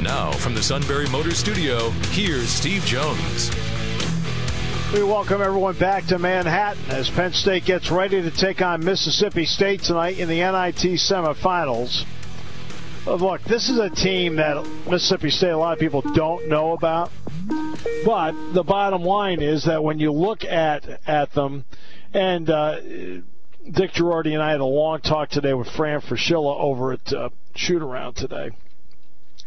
Now, 0.00 0.32
from 0.32 0.54
the 0.54 0.62
Sunbury 0.62 1.08
Motor 1.08 1.32
Studio, 1.32 1.90
here's 2.10 2.48
Steve 2.48 2.82
Jones. 2.84 3.50
We 4.92 5.02
welcome 5.02 5.40
everyone 5.40 5.78
back 5.78 6.06
to 6.06 6.18
Manhattan 6.18 6.90
as 6.90 7.08
Penn 7.10 7.32
State 7.32 7.64
gets 7.64 7.90
ready 7.90 8.20
to 8.20 8.30
take 8.30 8.60
on 8.60 8.84
Mississippi 8.84 9.44
State 9.44 9.82
tonight 9.82 10.18
in 10.18 10.28
the 10.28 10.36
NIT 10.36 10.98
semifinals. 10.98 12.04
Look, 13.06 13.42
this 13.44 13.68
is 13.68 13.78
a 13.78 13.90
team 13.90 14.36
that 14.36 14.66
Mississippi 14.88 15.30
State, 15.30 15.50
a 15.50 15.58
lot 15.58 15.72
of 15.72 15.78
people 15.78 16.02
don't 16.14 16.48
know 16.48 16.72
about. 16.72 17.10
But 18.04 18.52
the 18.52 18.62
bottom 18.62 19.02
line 19.02 19.42
is 19.42 19.64
that 19.64 19.82
when 19.82 19.98
you 19.98 20.12
look 20.12 20.44
at 20.44 21.00
at 21.06 21.32
them, 21.32 21.64
and 22.12 22.48
uh, 22.50 22.80
Dick 23.70 23.92
Jerardi 23.92 24.32
and 24.32 24.42
I 24.42 24.50
had 24.50 24.60
a 24.60 24.64
long 24.64 25.00
talk 25.00 25.30
today 25.30 25.54
with 25.54 25.68
Fran 25.68 26.00
Fraschilla 26.00 26.58
over 26.58 26.92
at 26.92 27.12
uh, 27.12 27.30
today, 28.12 28.50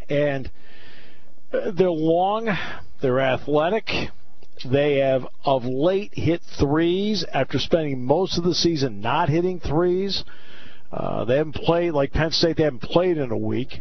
and 0.10 0.50
uh, 1.52 1.72
they're 1.72 1.90
long, 1.90 2.50
they're 3.02 3.20
athletic. 3.20 3.90
They 4.66 4.98
have 5.00 5.28
of 5.46 5.66
late 5.66 6.14
hit 6.14 6.42
threes 6.60 7.26
after 7.32 7.60
spending 7.60 8.04
most 8.04 8.38
of 8.38 8.44
the 8.44 8.56
season 8.56 9.02
not 9.02 9.30
hitting 9.30 9.60
threes. 9.60 10.24
Uh, 10.92 11.26
they 11.26 11.38
haven't 11.38 11.56
played 11.56 11.92
like 11.92 12.12
Penn 12.12 12.32
State. 12.32 12.58
They 12.58 12.64
haven't 12.64 12.82
played 12.82 13.18
in 13.18 13.32
a 13.32 13.38
week. 13.38 13.80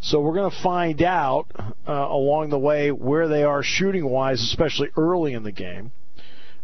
So 0.00 0.20
we're 0.20 0.34
going 0.34 0.50
to 0.50 0.62
find 0.62 1.02
out 1.02 1.46
uh, 1.88 1.92
along 1.92 2.50
the 2.50 2.58
way 2.58 2.90
where 2.90 3.26
they 3.26 3.42
are 3.42 3.62
shooting 3.62 4.08
wise, 4.08 4.42
especially 4.42 4.90
early 4.96 5.32
in 5.32 5.42
the 5.42 5.52
game. 5.52 5.92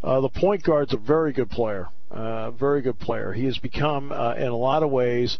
Uh, 0.02 0.20
the 0.20 0.28
point 0.28 0.62
guard's 0.62 0.94
a 0.94 0.98
very 0.98 1.32
good 1.32 1.50
player, 1.50 1.88
uh, 2.10 2.50
very 2.52 2.82
good 2.82 2.98
player. 2.98 3.32
He 3.32 3.44
has 3.46 3.58
become, 3.58 4.12
uh, 4.12 4.34
in 4.34 4.48
a 4.48 4.56
lot 4.56 4.82
of 4.82 4.90
ways, 4.90 5.38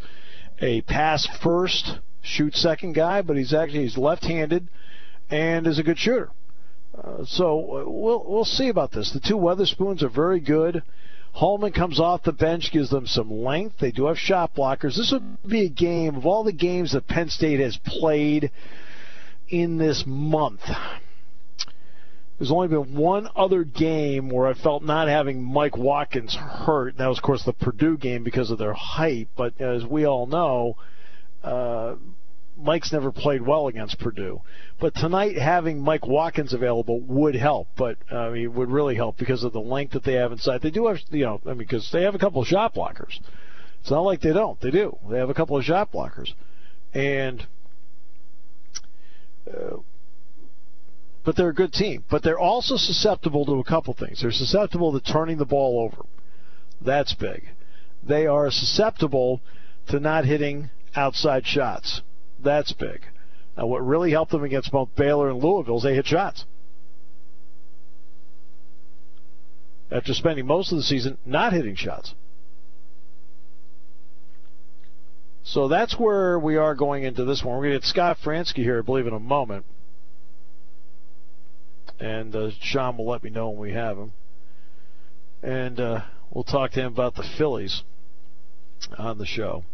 a 0.61 0.83
pass 0.83 1.27
first, 1.43 1.99
shoot 2.23 2.55
second 2.55 2.93
guy, 2.95 3.23
but 3.23 3.37
he's 3.37 3.55
actually 3.55 3.83
he's 3.83 3.99
left-handed 3.99 4.69
and 5.31 5.67
is 5.67 5.79
a 5.79 5.83
good 5.83 5.99
shooter. 5.99 6.31
Uh, 6.97 7.25
so 7.25 7.85
we'll 7.87 8.25
we'll 8.27 8.45
see 8.45 8.69
about 8.69 8.93
this. 8.93 9.13
The 9.13 9.21
two 9.21 9.37
Weatherspoons 9.37 10.03
are 10.03 10.09
very 10.09 10.41
good. 10.41 10.83
Holman 11.33 11.73
comes 11.73 12.01
off 12.01 12.25
the 12.25 12.33
bench, 12.33 12.73
gives 12.73 12.91
them 12.91 13.07
some 13.07 13.31
length. 13.31 13.77
They 13.79 13.93
do 13.93 14.07
have 14.07 14.19
shot 14.19 14.55
blockers. 14.55 14.97
This 14.97 15.13
would 15.13 15.43
be 15.47 15.65
a 15.65 15.69
game 15.69 16.17
of 16.17 16.27
all 16.27 16.43
the 16.43 16.53
games 16.53 16.93
that 16.93 17.07
Penn 17.07 17.29
State 17.29 17.61
has 17.61 17.79
played 17.85 18.51
in 19.49 19.79
this 19.79 20.05
month. 20.07 20.63
There's 22.39 22.51
only 22.51 22.69
been 22.69 22.97
one 22.97 23.29
other 23.37 23.65
game 23.65 24.29
where 24.29 24.47
I 24.49 24.55
felt 24.55 24.83
not 24.83 25.09
having 25.09 25.43
Mike 25.43 25.77
Watkins 25.77 26.35
hurt. 26.35 26.95
And 26.95 26.99
that 26.99 27.07
was, 27.07 27.19
of 27.19 27.23
course, 27.23 27.45
the 27.45 27.53
Purdue 27.53 27.97
game 27.97 28.25
because 28.25 28.51
of 28.51 28.59
their 28.59 28.73
height. 28.73 29.29
But 29.37 29.61
as 29.61 29.85
we 29.85 30.07
all 30.07 30.27
know, 30.27 30.77
uh, 30.79 30.83
Mike's 32.63 32.93
never 32.93 33.11
played 33.11 33.43
well 33.43 33.69
against 33.69 33.99
Purdue. 33.99 34.43
But 34.81 34.95
tonight, 34.95 35.37
having 35.37 35.81
Mike 35.81 36.07
Watkins 36.07 36.53
available 36.53 37.01
would 37.01 37.35
help. 37.35 37.69
But 37.77 37.97
I 38.11 38.31
mean, 38.31 38.45
it 38.45 38.53
would 38.53 38.71
really 38.71 38.95
help 38.95 39.17
because 39.17 39.45
of 39.45 39.53
the 39.53 39.61
length 39.61 39.93
that 39.93 40.05
they 40.05 40.15
have 40.15 40.33
inside. 40.33 40.63
They 40.63 40.71
do 40.71 40.87
have, 40.87 40.99
you 41.11 41.25
know, 41.25 41.41
I 41.45 41.51
mean, 41.51 41.59
because 41.59 41.91
they 41.93 42.03
have 42.03 42.15
a 42.15 42.19
couple 42.19 42.43
of 42.43 42.49
shot 42.49 42.75
blockers. 42.75 43.19
It's 43.81 43.91
not 43.91 44.01
like 44.01 44.21
they 44.21 44.33
don't. 44.33 44.61
They 44.61 44.71
do. 44.71 44.99
They 45.09 45.19
have 45.19 45.31
a 45.31 45.35
couple 45.35 45.57
of 45.57 45.65
shot 45.65 45.93
blockers, 45.93 46.33
and. 46.93 47.47
Uh, 49.49 49.79
but 51.25 51.37
they're 51.37 51.51
a 51.51 51.55
good 51.55 51.73
team. 51.73 52.05
But 52.11 52.23
they're 52.23 52.39
also 52.39 52.77
susceptible 52.77 53.45
to 53.47 53.59
a 53.59 53.65
couple 53.65 53.95
things. 53.95 54.23
They're 54.23 54.33
susceptible 54.33 54.99
to 54.99 55.01
turning 55.01 55.39
the 55.39 55.45
ball 55.45 55.81
over. 55.81 56.07
That's 56.81 57.15
big. 57.15 57.49
They 58.03 58.27
are 58.27 58.51
susceptible 58.51 59.43
to 59.89 60.01
not 60.01 60.25
hitting 60.25 60.71
outside 60.95 61.47
shots. 61.47 62.03
That's 62.43 62.73
big. 62.73 63.03
Now, 63.57 63.67
what 63.67 63.87
really 63.87 64.11
helped 64.11 64.33
them 64.33 64.45
against 64.45 64.73
both 64.73 64.95
Baylor 64.97 65.29
and 65.29 65.43
Louisville 65.43 65.79
is 65.79 65.83
they 65.83 65.95
hit 65.95 66.07
shots. 66.07 66.45
After 69.91 70.15
spending 70.15 70.47
most 70.47 70.71
of 70.71 70.79
the 70.79 70.85
season 70.85 71.19
not 71.27 71.53
hitting 71.53 71.75
shots. 71.75 72.15
So 75.43 75.69
that's 75.69 75.99
where 75.99 76.39
we 76.39 76.57
are 76.57 76.75
going 76.75 77.03
into 77.03 77.25
this 77.25 77.43
one. 77.43 77.57
We're 77.57 77.65
going 77.65 77.73
to 77.73 77.79
get 77.81 77.89
Scott 77.89 78.19
Franzke 78.25 78.59
here, 78.59 78.79
I 78.79 78.83
believe, 78.83 79.07
in 79.07 79.13
a 79.13 79.19
moment. 79.19 79.65
And 81.99 82.35
uh, 82.37 82.51
Sean 82.63 82.97
will 82.97 83.09
let 83.09 83.25
me 83.25 83.31
know 83.31 83.51
when 83.51 83.59
we 83.59 83.73
have 83.73 83.99
him. 83.99 84.13
And 85.43 85.81
uh, 85.81 86.03
we'll 86.31 86.45
talk 86.45 86.71
to 86.73 86.81
him 86.81 86.93
about 86.93 87.17
the 87.17 87.25
Phillies 87.37 87.83
on 88.97 89.19
the 89.19 89.27
show. 89.27 89.65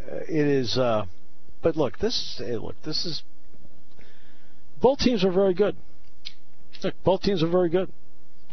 Uh, 0.00 0.16
it 0.28 0.46
is. 0.46 0.78
Uh, 0.78 1.06
but 1.62 1.76
look, 1.76 1.98
this 1.98 2.36
hey, 2.38 2.56
look, 2.56 2.80
this 2.82 3.04
is 3.04 3.22
both 4.80 4.98
teams 4.98 5.24
are 5.24 5.32
very 5.32 5.54
good. 5.54 5.76
Look, 6.82 6.94
both 7.04 7.22
teams 7.22 7.42
are 7.42 7.48
very 7.48 7.68
good. 7.68 7.92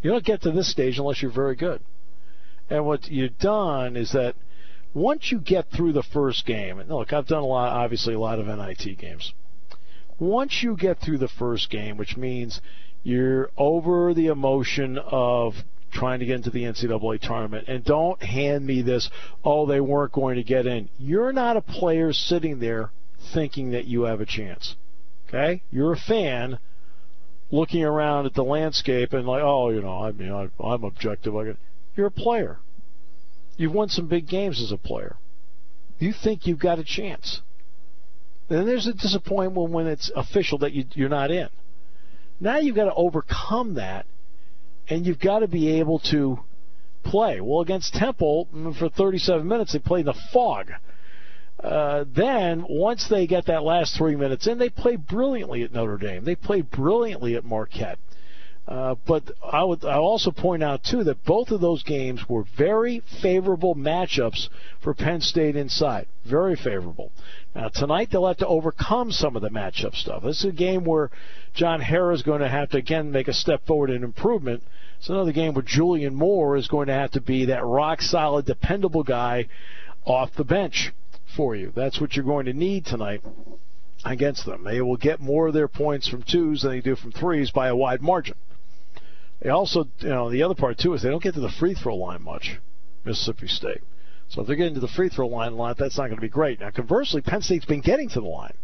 You 0.01 0.11
don't 0.11 0.25
get 0.25 0.41
to 0.43 0.51
this 0.51 0.69
stage 0.69 0.99
unless 0.99 1.21
you're 1.21 1.31
very 1.31 1.55
good. 1.55 1.81
And 2.69 2.85
what 2.85 3.09
you've 3.09 3.37
done 3.39 3.95
is 3.95 4.11
that 4.11 4.35
once 4.93 5.31
you 5.31 5.39
get 5.39 5.69
through 5.71 5.93
the 5.93 6.03
first 6.03 6.45
game, 6.45 6.79
and 6.79 6.89
look, 6.89 7.13
I've 7.13 7.27
done 7.27 7.43
a 7.43 7.45
lot, 7.45 7.71
obviously 7.71 8.13
a 8.13 8.19
lot 8.19 8.39
of 8.39 8.47
NIT 8.47 8.97
games. 8.97 9.33
Once 10.19 10.63
you 10.63 10.75
get 10.75 10.99
through 10.99 11.19
the 11.19 11.27
first 11.27 11.69
game, 11.69 11.97
which 11.97 12.17
means 12.17 12.59
you're 13.03 13.51
over 13.57 14.13
the 14.13 14.27
emotion 14.27 14.97
of 14.97 15.53
trying 15.97 16.19
to 16.19 16.25
get 16.25 16.35
into 16.35 16.51
the 16.51 16.63
NCAA 16.63 17.19
tournament. 17.19 17.67
And 17.67 17.83
don't 17.83 18.21
hand 18.21 18.65
me 18.65 18.83
this, 18.83 19.09
oh, 19.43 19.65
they 19.65 19.81
weren't 19.81 20.11
going 20.11 20.35
to 20.35 20.43
get 20.43 20.67
in. 20.67 20.89
You're 20.99 21.33
not 21.33 21.57
a 21.57 21.61
player 21.61 22.13
sitting 22.13 22.59
there 22.59 22.91
thinking 23.33 23.71
that 23.71 23.85
you 23.85 24.03
have 24.03 24.21
a 24.21 24.25
chance. 24.25 24.75
Okay? 25.27 25.63
You're 25.71 25.93
a 25.93 25.97
fan 25.97 26.59
looking 27.49 27.83
around 27.83 28.27
at 28.27 28.35
the 28.35 28.43
landscape 28.43 29.13
and 29.13 29.25
like, 29.25 29.41
oh, 29.41 29.69
you 29.69 29.81
know, 29.81 30.03
I 30.03 30.11
mean, 30.11 30.31
I, 30.31 30.49
I'm 30.63 30.83
objective. 30.83 31.33
You're 31.95 32.07
a 32.07 32.11
player. 32.11 32.59
You've 33.57 33.73
won 33.73 33.89
some 33.89 34.07
big 34.07 34.27
games 34.27 34.61
as 34.61 34.71
a 34.71 34.77
player. 34.77 35.15
You 35.97 36.13
think 36.13 36.45
you've 36.45 36.59
got 36.59 36.77
a 36.77 36.83
chance. 36.83 37.41
Then 38.49 38.67
there's 38.67 38.85
a 38.85 38.93
disappointment 38.93 39.71
when 39.71 39.87
it's 39.87 40.11
official 40.15 40.59
that 40.59 40.73
you, 40.73 40.85
you're 40.93 41.09
not 41.09 41.31
in. 41.31 41.49
Now 42.39 42.59
you've 42.59 42.75
got 42.75 42.85
to 42.85 42.93
overcome 42.93 43.73
that 43.73 44.05
and 44.89 45.05
you've 45.05 45.19
got 45.19 45.39
to 45.39 45.47
be 45.47 45.79
able 45.79 45.99
to 45.99 46.39
play. 47.03 47.41
Well, 47.41 47.61
against 47.61 47.93
Temple, 47.93 48.47
mm, 48.53 48.77
for 48.77 48.89
37 48.89 49.47
minutes, 49.47 49.73
they 49.73 49.79
played 49.79 50.05
the 50.05 50.15
fog. 50.33 50.71
Uh, 51.61 52.05
then, 52.15 52.65
once 52.69 53.07
they 53.09 53.25
get 53.25 53.47
that 53.47 53.63
last 53.63 53.97
three 53.97 54.15
minutes 54.15 54.45
in, 54.45 54.59
they 54.59 54.69
play 54.69 54.95
brilliantly 54.95 55.63
at 55.63 55.73
Notre 55.73 55.97
Dame. 55.97 56.23
They 56.23 56.35
play 56.35 56.61
brilliantly 56.61 57.35
at 57.35 57.43
Marquette. 57.43 57.97
Uh, 58.67 58.95
but 59.07 59.23
I 59.41 59.63
would 59.63 59.85
I 59.85 59.95
also 59.95 60.29
point 60.29 60.61
out 60.61 60.83
too 60.83 61.05
that 61.05 61.23
both 61.23 61.51
of 61.51 61.61
those 61.61 61.83
games 61.83 62.27
were 62.27 62.43
very 62.57 63.01
favorable 63.21 63.75
matchups 63.75 64.49
for 64.83 64.93
Penn 64.93 65.21
State 65.21 65.55
inside. 65.55 66.07
Very 66.25 66.57
favorable. 66.57 67.11
Now 67.55 67.69
tonight 67.69 68.09
they'll 68.11 68.27
have 68.27 68.37
to 68.37 68.47
overcome 68.47 69.13
some 69.13 69.37
of 69.37 69.41
the 69.41 69.49
matchup 69.49 69.95
stuff. 69.95 70.23
This 70.23 70.39
is 70.39 70.45
a 70.45 70.51
game 70.51 70.83
where 70.83 71.11
John 71.53 71.79
Harrar 71.79 72.13
is 72.13 72.23
going 72.23 72.41
to 72.41 72.49
have 72.49 72.69
to 72.71 72.77
again 72.77 73.09
make 73.09 73.29
a 73.29 73.33
step 73.33 73.65
forward 73.65 73.89
in 73.89 74.03
improvement. 74.03 74.63
It's 74.99 75.07
another 75.07 75.31
game 75.31 75.53
where 75.53 75.63
Julian 75.63 76.15
Moore 76.15 76.57
is 76.57 76.67
going 76.67 76.87
to 76.87 76.93
have 76.93 77.11
to 77.11 77.21
be 77.21 77.45
that 77.45 77.63
rock 77.63 78.01
solid, 78.01 78.45
dependable 78.45 79.03
guy 79.03 79.47
off 80.03 80.35
the 80.35 80.43
bench 80.43 80.91
for 81.37 81.55
you. 81.55 81.71
That's 81.73 82.01
what 82.01 82.17
you're 82.17 82.25
going 82.25 82.47
to 82.47 82.53
need 82.53 82.85
tonight 82.85 83.21
against 84.03 84.45
them. 84.45 84.65
They 84.65 84.81
will 84.81 84.97
get 84.97 85.21
more 85.21 85.47
of 85.47 85.53
their 85.53 85.69
points 85.69 86.09
from 86.09 86.23
twos 86.23 86.63
than 86.63 86.71
they 86.71 86.81
do 86.81 86.97
from 86.97 87.13
threes 87.13 87.51
by 87.51 87.69
a 87.69 87.75
wide 87.75 88.01
margin. 88.01 88.35
They 89.41 89.49
also, 89.49 89.87
you 89.99 90.09
know, 90.09 90.29
the 90.29 90.43
other 90.43 90.55
part 90.55 90.77
too 90.79 90.93
is 90.93 91.01
they 91.01 91.09
don't 91.09 91.21
get 91.21 91.35
to 91.35 91.39
the 91.39 91.49
free 91.49 91.75
throw 91.75 91.95
line 91.95 92.23
much, 92.23 92.59
Mississippi 93.05 93.47
State. 93.47 93.81
So 94.29 94.41
if 94.41 94.47
they're 94.47 94.55
getting 94.55 94.73
to 94.73 94.79
the 94.79 94.87
free 94.87 95.09
throw 95.09 95.27
line 95.27 95.53
a 95.53 95.55
lot, 95.55 95.77
that's 95.77 95.97
not 95.97 96.05
going 96.05 96.17
to 96.17 96.21
be 96.21 96.29
great. 96.29 96.59
Now, 96.59 96.71
conversely, 96.71 97.21
Penn 97.21 97.41
State's 97.41 97.65
been 97.65 97.81
getting 97.81 98.09
to 98.09 98.19
the 98.19 98.27
line. 98.27 98.55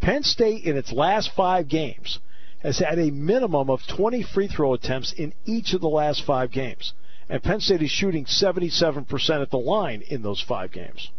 Penn 0.00 0.22
State 0.22 0.64
in 0.64 0.76
its 0.76 0.92
last 0.92 1.30
five 1.36 1.68
games 1.68 2.18
has 2.60 2.78
had 2.78 2.98
a 2.98 3.10
minimum 3.10 3.70
of 3.70 3.80
20 3.86 4.22
free 4.22 4.48
throw 4.48 4.74
attempts 4.74 5.12
in 5.12 5.32
each 5.44 5.74
of 5.74 5.80
the 5.80 5.88
last 5.88 6.24
five 6.24 6.50
games. 6.50 6.92
And 7.28 7.42
Penn 7.42 7.60
State 7.60 7.82
is 7.82 7.90
shooting 7.90 8.24
77% 8.24 9.42
at 9.42 9.50
the 9.50 9.58
line 9.58 10.02
in 10.02 10.22
those 10.22 10.40
five 10.40 10.72
games. 10.72 11.10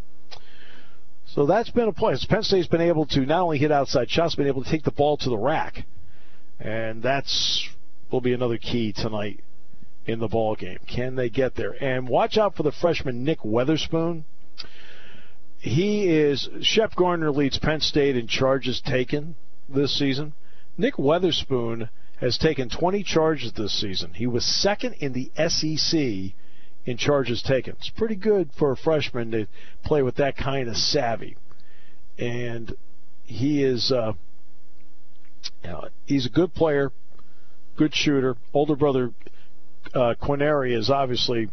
So 1.26 1.46
that's 1.46 1.70
been 1.70 1.88
a 1.88 1.92
plus. 1.92 2.24
Penn 2.24 2.42
State's 2.42 2.68
been 2.68 2.80
able 2.80 3.06
to 3.06 3.20
not 3.20 3.42
only 3.42 3.58
hit 3.58 3.70
outside 3.70 4.10
shots, 4.10 4.34
been 4.34 4.46
able 4.46 4.64
to 4.64 4.70
take 4.70 4.84
the 4.84 4.90
ball 4.90 5.16
to 5.18 5.30
the 5.30 5.38
rack 5.38 5.84
and 6.60 7.02
that's 7.02 7.68
will 8.10 8.20
be 8.20 8.32
another 8.32 8.58
key 8.58 8.92
tonight 8.92 9.40
in 10.06 10.18
the 10.18 10.28
ball 10.28 10.56
game. 10.56 10.78
Can 10.86 11.16
they 11.16 11.28
get 11.28 11.54
there? 11.54 11.74
And 11.82 12.08
watch 12.08 12.38
out 12.38 12.56
for 12.56 12.62
the 12.62 12.72
freshman 12.72 13.24
Nick 13.24 13.40
Weatherspoon. 13.40 14.24
He 15.58 16.08
is 16.08 16.48
Shep 16.62 16.94
Garner 16.94 17.30
leads 17.30 17.58
Penn 17.58 17.80
State 17.80 18.16
in 18.16 18.26
charges 18.26 18.80
taken 18.80 19.34
this 19.68 19.96
season. 19.96 20.32
Nick 20.76 20.94
Weatherspoon 20.94 21.90
has 22.20 22.38
taken 22.38 22.68
20 22.68 23.02
charges 23.02 23.52
this 23.52 23.78
season. 23.78 24.14
He 24.14 24.26
was 24.26 24.44
second 24.44 24.94
in 24.94 25.12
the 25.12 25.30
SEC 25.48 26.34
in 26.86 26.96
charges 26.96 27.42
taken. 27.42 27.74
It's 27.78 27.90
pretty 27.90 28.16
good 28.16 28.50
for 28.58 28.72
a 28.72 28.76
freshman 28.76 29.30
to 29.32 29.46
play 29.84 30.02
with 30.02 30.16
that 30.16 30.36
kind 30.36 30.68
of 30.68 30.76
savvy. 30.76 31.36
And 32.18 32.74
he 33.24 33.62
is, 33.62 33.92
uh, 33.92 34.12
you 35.62 35.70
know, 35.70 35.88
he's 36.06 36.26
a 36.26 36.30
good 36.30 36.54
player, 36.54 36.92
good 37.78 37.94
shooter. 37.94 38.36
Older 38.52 38.76
brother 38.76 39.12
uh, 39.94 40.14
is 40.64 40.90
obviously 40.90 41.48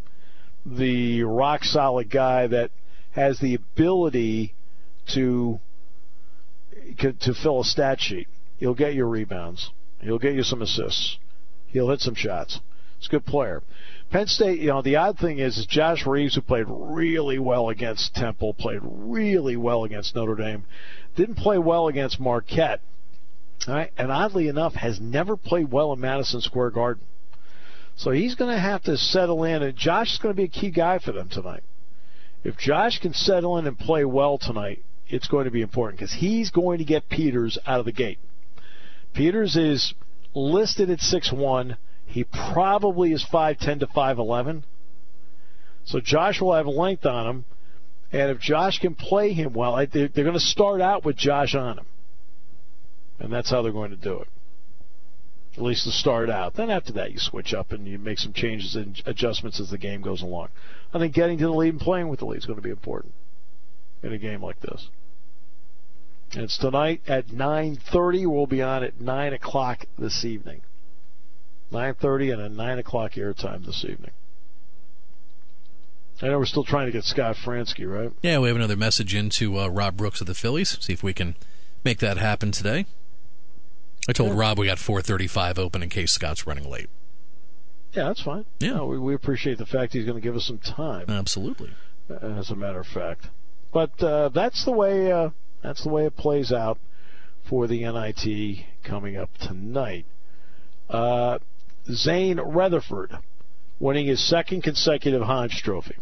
the 0.66 1.24
rock 1.24 1.64
solid 1.64 2.10
guy 2.10 2.48
that 2.48 2.72
has 3.12 3.40
the 3.40 3.54
ability 3.54 4.54
to 5.14 5.60
to 7.00 7.34
fill 7.34 7.62
a 7.62 7.64
stat 7.64 8.02
sheet. 8.02 8.28
He'll 8.58 8.74
get 8.74 8.96
you 8.96 9.06
rebounds. 9.06 9.72
He'll 10.00 10.20
get 10.20 10.34
you 10.34 10.44
some 10.44 10.62
assists. 10.62 11.18
He'll 11.68 11.90
hit 11.90 12.02
some 12.02 12.16
shots. 12.16 12.60
He's 12.98 13.08
a 13.08 13.12
good 13.12 13.26
player. 13.26 13.62
Penn 14.12 14.28
State, 14.28 14.60
you 14.60 14.68
know, 14.68 14.82
the 14.82 14.96
odd 14.96 15.18
thing 15.18 15.40
is, 15.40 15.58
is 15.58 15.66
Josh 15.66 16.06
Reaves, 16.06 16.36
who 16.36 16.42
played 16.42 16.66
really 16.68 17.40
well 17.40 17.70
against 17.70 18.16
Temple, 18.16 18.54
played 18.54 18.80
really 18.84 19.58
well 19.58 19.84
against 19.84 20.16
Notre 20.16 20.36
Dame, 20.36 20.64
didn't 21.16 21.36
play 21.36 21.58
well 21.58 21.88
against 21.88 22.20
Marquette, 22.20 22.82
right? 23.68 23.92
and 23.98 24.12
oddly 24.12 24.48
enough, 24.48 24.74
has 24.76 25.00
never 25.00 25.38
played 25.38 25.72
well 25.72 25.94
in 25.94 26.00
Madison 26.00 26.42
Square 26.42 26.72
Garden. 26.72 27.04
So 27.96 28.12
he's 28.12 28.36
going 28.36 28.54
to 28.54 28.60
have 28.60 28.84
to 28.84 28.98
settle 28.98 29.44
in, 29.44 29.64
and 29.64 29.76
Josh 29.76 30.14
is 30.14 30.20
going 30.20 30.34
to 30.34 30.38
be 30.38 30.46
a 30.46 30.48
key 30.48 30.70
guy 30.70 31.00
for 31.00 31.12
them 31.12 31.30
tonight. 31.30 31.64
If 32.44 32.58
Josh 32.58 33.00
can 33.00 33.14
settle 33.14 33.58
in 33.58 33.66
and 33.66 33.78
play 33.78 34.06
well 34.06 34.38
tonight, 34.38 34.84
it's 35.08 35.28
going 35.28 35.46
to 35.46 35.52
be 35.52 35.62
important 35.62 36.00
because 36.00 36.14
he's 36.14 36.52
going 36.52 36.80
to 36.80 36.86
get 36.86 37.10
Peters 37.10 37.58
out 37.66 37.80
of 37.80 37.86
the 37.86 37.92
gate. 37.92 38.20
Peters 39.14 39.56
is 39.56 39.94
listed 40.34 40.90
at 40.90 41.00
six 41.00 41.32
one. 41.32 41.78
He 42.06 42.24
probably 42.24 43.14
is 43.14 43.26
5'10 43.32 43.80
to 43.80 43.88
5'11. 43.88 44.64
So 45.86 46.00
Josh 46.00 46.40
will 46.40 46.54
have 46.54 46.68
length 46.68 47.06
on 47.06 47.28
him. 47.28 47.46
And 48.12 48.32
if 48.32 48.40
Josh 48.40 48.80
can 48.80 48.96
play 48.96 49.34
him 49.34 49.54
well, 49.54 49.76
they're 49.76 50.08
going 50.10 50.34
to 50.34 50.40
start 50.40 50.82
out 50.82 51.04
with 51.04 51.18
Josh 51.18 51.56
on 51.56 51.80
him. 51.80 51.86
And 53.20 53.32
that's 53.32 53.50
how 53.50 53.62
they're 53.62 53.72
going 53.72 53.92
to 53.92 53.98
do 53.98 54.20
it 54.20 54.28
at 55.58 55.64
least 55.64 55.86
to 55.86 55.92
start 55.92 56.30
out. 56.30 56.56
Then 56.56 56.70
after 56.70 56.94
that, 56.94 57.12
you 57.12 57.20
switch 57.20 57.54
up 57.54 57.72
and 57.72 57.88
you 57.88 57.98
make 57.98 58.20
some 58.20 58.34
changes 58.34 58.76
and 58.76 59.02
adjustments 59.06 59.60
as 59.60 59.70
the 59.70 59.78
game 59.78 60.02
goes 60.02 60.22
along. 60.22 60.50
I 60.94 61.00
think 61.00 61.14
getting 61.14 61.38
to 61.40 61.46
the 61.46 61.52
lead 61.52 61.74
and 61.74 61.82
playing 61.82 62.10
with 62.10 62.20
the 62.20 62.26
lead 62.26 62.40
is 62.40 62.46
going 62.46 62.58
to 62.58 62.64
be 62.64 62.70
important 62.70 63.14
in 64.04 64.12
a 64.12 64.18
game 64.18 64.44
like 64.44 64.60
this. 64.62 64.90
And 66.34 66.44
it's 66.44 66.58
tonight 66.58 67.02
at 67.08 67.28
9:30. 67.28 68.26
We'll 68.28 68.48
be 68.48 68.62
on 68.62 68.84
at 68.84 69.00
9 69.00 69.34
o'clock 69.34 69.86
this 69.98 70.26
evening. 70.26 70.62
9:30 71.72 72.34
and 72.34 72.42
a 72.42 72.50
9 72.50 72.80
o'clock 72.80 73.14
airtime 73.14 73.66
this 73.66 73.86
evening. 73.86 74.12
I 76.22 76.28
know 76.28 76.40
we're 76.40 76.46
still 76.46 76.64
trying 76.64 76.86
to 76.86 76.92
get 76.92 77.04
Scott 77.04 77.36
Franzke, 77.36 77.90
right? 77.90 78.12
Yeah, 78.22 78.40
we 78.40 78.48
have 78.48 78.56
another 78.56 78.78
message 78.78 79.14
into 79.14 79.60
uh, 79.60 79.68
Rob 79.68 79.98
Brooks 79.98 80.22
of 80.22 80.28
the 80.28 80.34
Phillies. 80.34 80.78
See 80.80 80.94
if 80.94 81.04
we 81.04 81.14
can 81.14 81.36
make 81.84 82.00
that 82.00 82.18
happen 82.18 82.52
today. 82.52 82.86
I 84.08 84.14
told 84.14 84.32
yeah. 84.32 84.40
Rob 84.40 84.60
we 84.60 84.68
got 84.68 84.78
4:35 84.78 85.58
open 85.58 85.84
in 85.84 85.90
case 85.90 86.12
Scott's 86.12 86.46
running 86.46 86.70
late. 86.70 86.90
Yeah, 87.94 88.06
that's 88.06 88.22
fine. 88.22 88.46
Yeah, 88.60 88.74
no, 88.74 88.88
we, 88.88 89.00
we, 89.00 89.14
appreciate 89.16 89.58
the 89.58 89.66
fact 89.66 89.94
he's 89.94 90.06
going 90.06 90.18
to 90.18 90.22
give 90.22 90.36
us 90.36 90.46
some 90.46 90.58
time. 90.58 91.06
Absolutely. 91.10 91.72
As 92.22 92.50
a 92.52 92.56
matter 92.56 92.80
of 92.80 92.88
fact, 92.88 93.28
but 93.72 94.02
uh, 94.04 94.30
that's 94.30 94.66
the 94.66 94.72
way 94.72 95.12
uh, 95.12 95.30
that's 95.64 95.84
the 95.84 95.90
way 95.90 96.06
it 96.06 96.16
plays 96.16 96.52
out 96.52 96.78
for 97.50 97.68
the 97.68 97.80
NIT 97.84 98.66
coming 98.84 99.18
up 99.18 99.30
tonight. 99.40 100.06
Uh, 100.90 101.40
Zain 101.90 102.38
Retherford 102.38 103.20
winning 103.80 104.08
his 104.08 104.28
second 104.28 104.62
consecutive 104.62 105.22
Hodge 105.22 105.62
Trophy. 105.64 105.96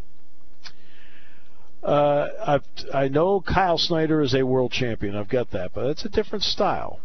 Uh, 1.83 2.59
i 2.93 3.09
know 3.09 3.41
Kyle 3.41 3.77
Snyder 3.77 4.21
is 4.21 4.33
a 4.33 4.43
world 4.43 4.71
champion. 4.71 5.15
I've 5.15 5.27
got 5.27 5.51
that, 5.51 5.71
but 5.73 5.87
it's 5.87 6.05
a 6.05 6.09
different 6.09 6.43
style. 6.43 7.01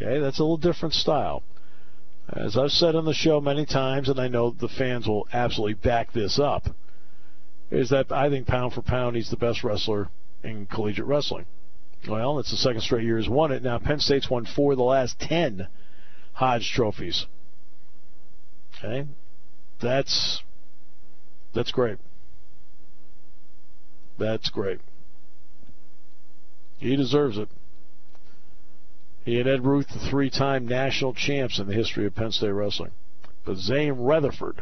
Okay, 0.00 0.18
that's 0.18 0.38
a 0.38 0.42
little 0.42 0.56
different 0.56 0.94
style. 0.94 1.42
As 2.28 2.56
I've 2.56 2.70
said 2.70 2.94
on 2.94 3.04
the 3.04 3.12
show 3.12 3.40
many 3.40 3.66
times, 3.66 4.08
and 4.08 4.20
I 4.20 4.28
know 4.28 4.50
the 4.50 4.68
fans 4.68 5.06
will 5.06 5.28
absolutely 5.32 5.74
back 5.74 6.12
this 6.12 6.38
up, 6.38 6.68
is 7.70 7.90
that 7.90 8.10
I 8.10 8.30
think 8.30 8.46
pound 8.46 8.72
for 8.72 8.82
pound 8.82 9.16
he's 9.16 9.30
the 9.30 9.36
best 9.36 9.62
wrestler 9.62 10.08
in 10.42 10.66
collegiate 10.66 11.06
wrestling. 11.06 11.46
Well, 12.08 12.38
it's 12.38 12.50
the 12.50 12.56
second 12.56 12.80
straight 12.80 13.04
year 13.04 13.18
he's 13.18 13.28
won 13.28 13.52
it. 13.52 13.62
Now 13.62 13.78
Penn 13.78 14.00
State's 14.00 14.30
won 14.30 14.46
four 14.46 14.72
of 14.72 14.78
the 14.78 14.84
last 14.84 15.18
ten 15.20 15.68
Hodge 16.32 16.72
trophies. 16.72 17.26
Okay, 18.78 19.06
that's 19.82 20.42
that's 21.54 21.72
great. 21.72 21.98
That's 24.18 24.48
great. 24.48 24.80
He 26.78 26.96
deserves 26.96 27.36
it. 27.36 27.48
He 29.24 29.38
and 29.38 29.48
Ed 29.48 29.64
Ruth, 29.64 29.88
the 29.88 29.98
three-time 29.98 30.66
national 30.66 31.14
champs 31.14 31.58
in 31.58 31.66
the 31.66 31.74
history 31.74 32.06
of 32.06 32.14
Penn 32.14 32.32
State 32.32 32.50
wrestling. 32.50 32.92
But 33.44 33.56
Zain 33.56 33.94
Retherford 33.94 34.60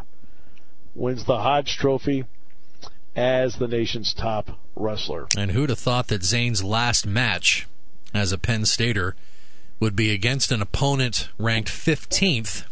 wins 0.95 1.25
the 1.25 1.39
Hodge 1.39 1.77
Trophy 1.77 2.25
as 3.15 3.57
the 3.57 3.69
nation's 3.69 4.13
top 4.15 4.59
wrestler. 4.75 5.27
And 5.37 5.53
who'd 5.53 5.71
have 5.71 5.79
thought 5.79 6.09
that 6.09 6.25
Zain's 6.25 6.63
last 6.63 7.07
match 7.07 7.67
as 8.15 8.33
a 8.33 8.39
Penn 8.39 8.65
Stater 8.65 9.15
would 9.81 9.95
be 9.95 10.13
against 10.13 10.51
an 10.51 10.61
opponent 10.61 11.29
ranked 11.39 11.71
15th 11.71 12.65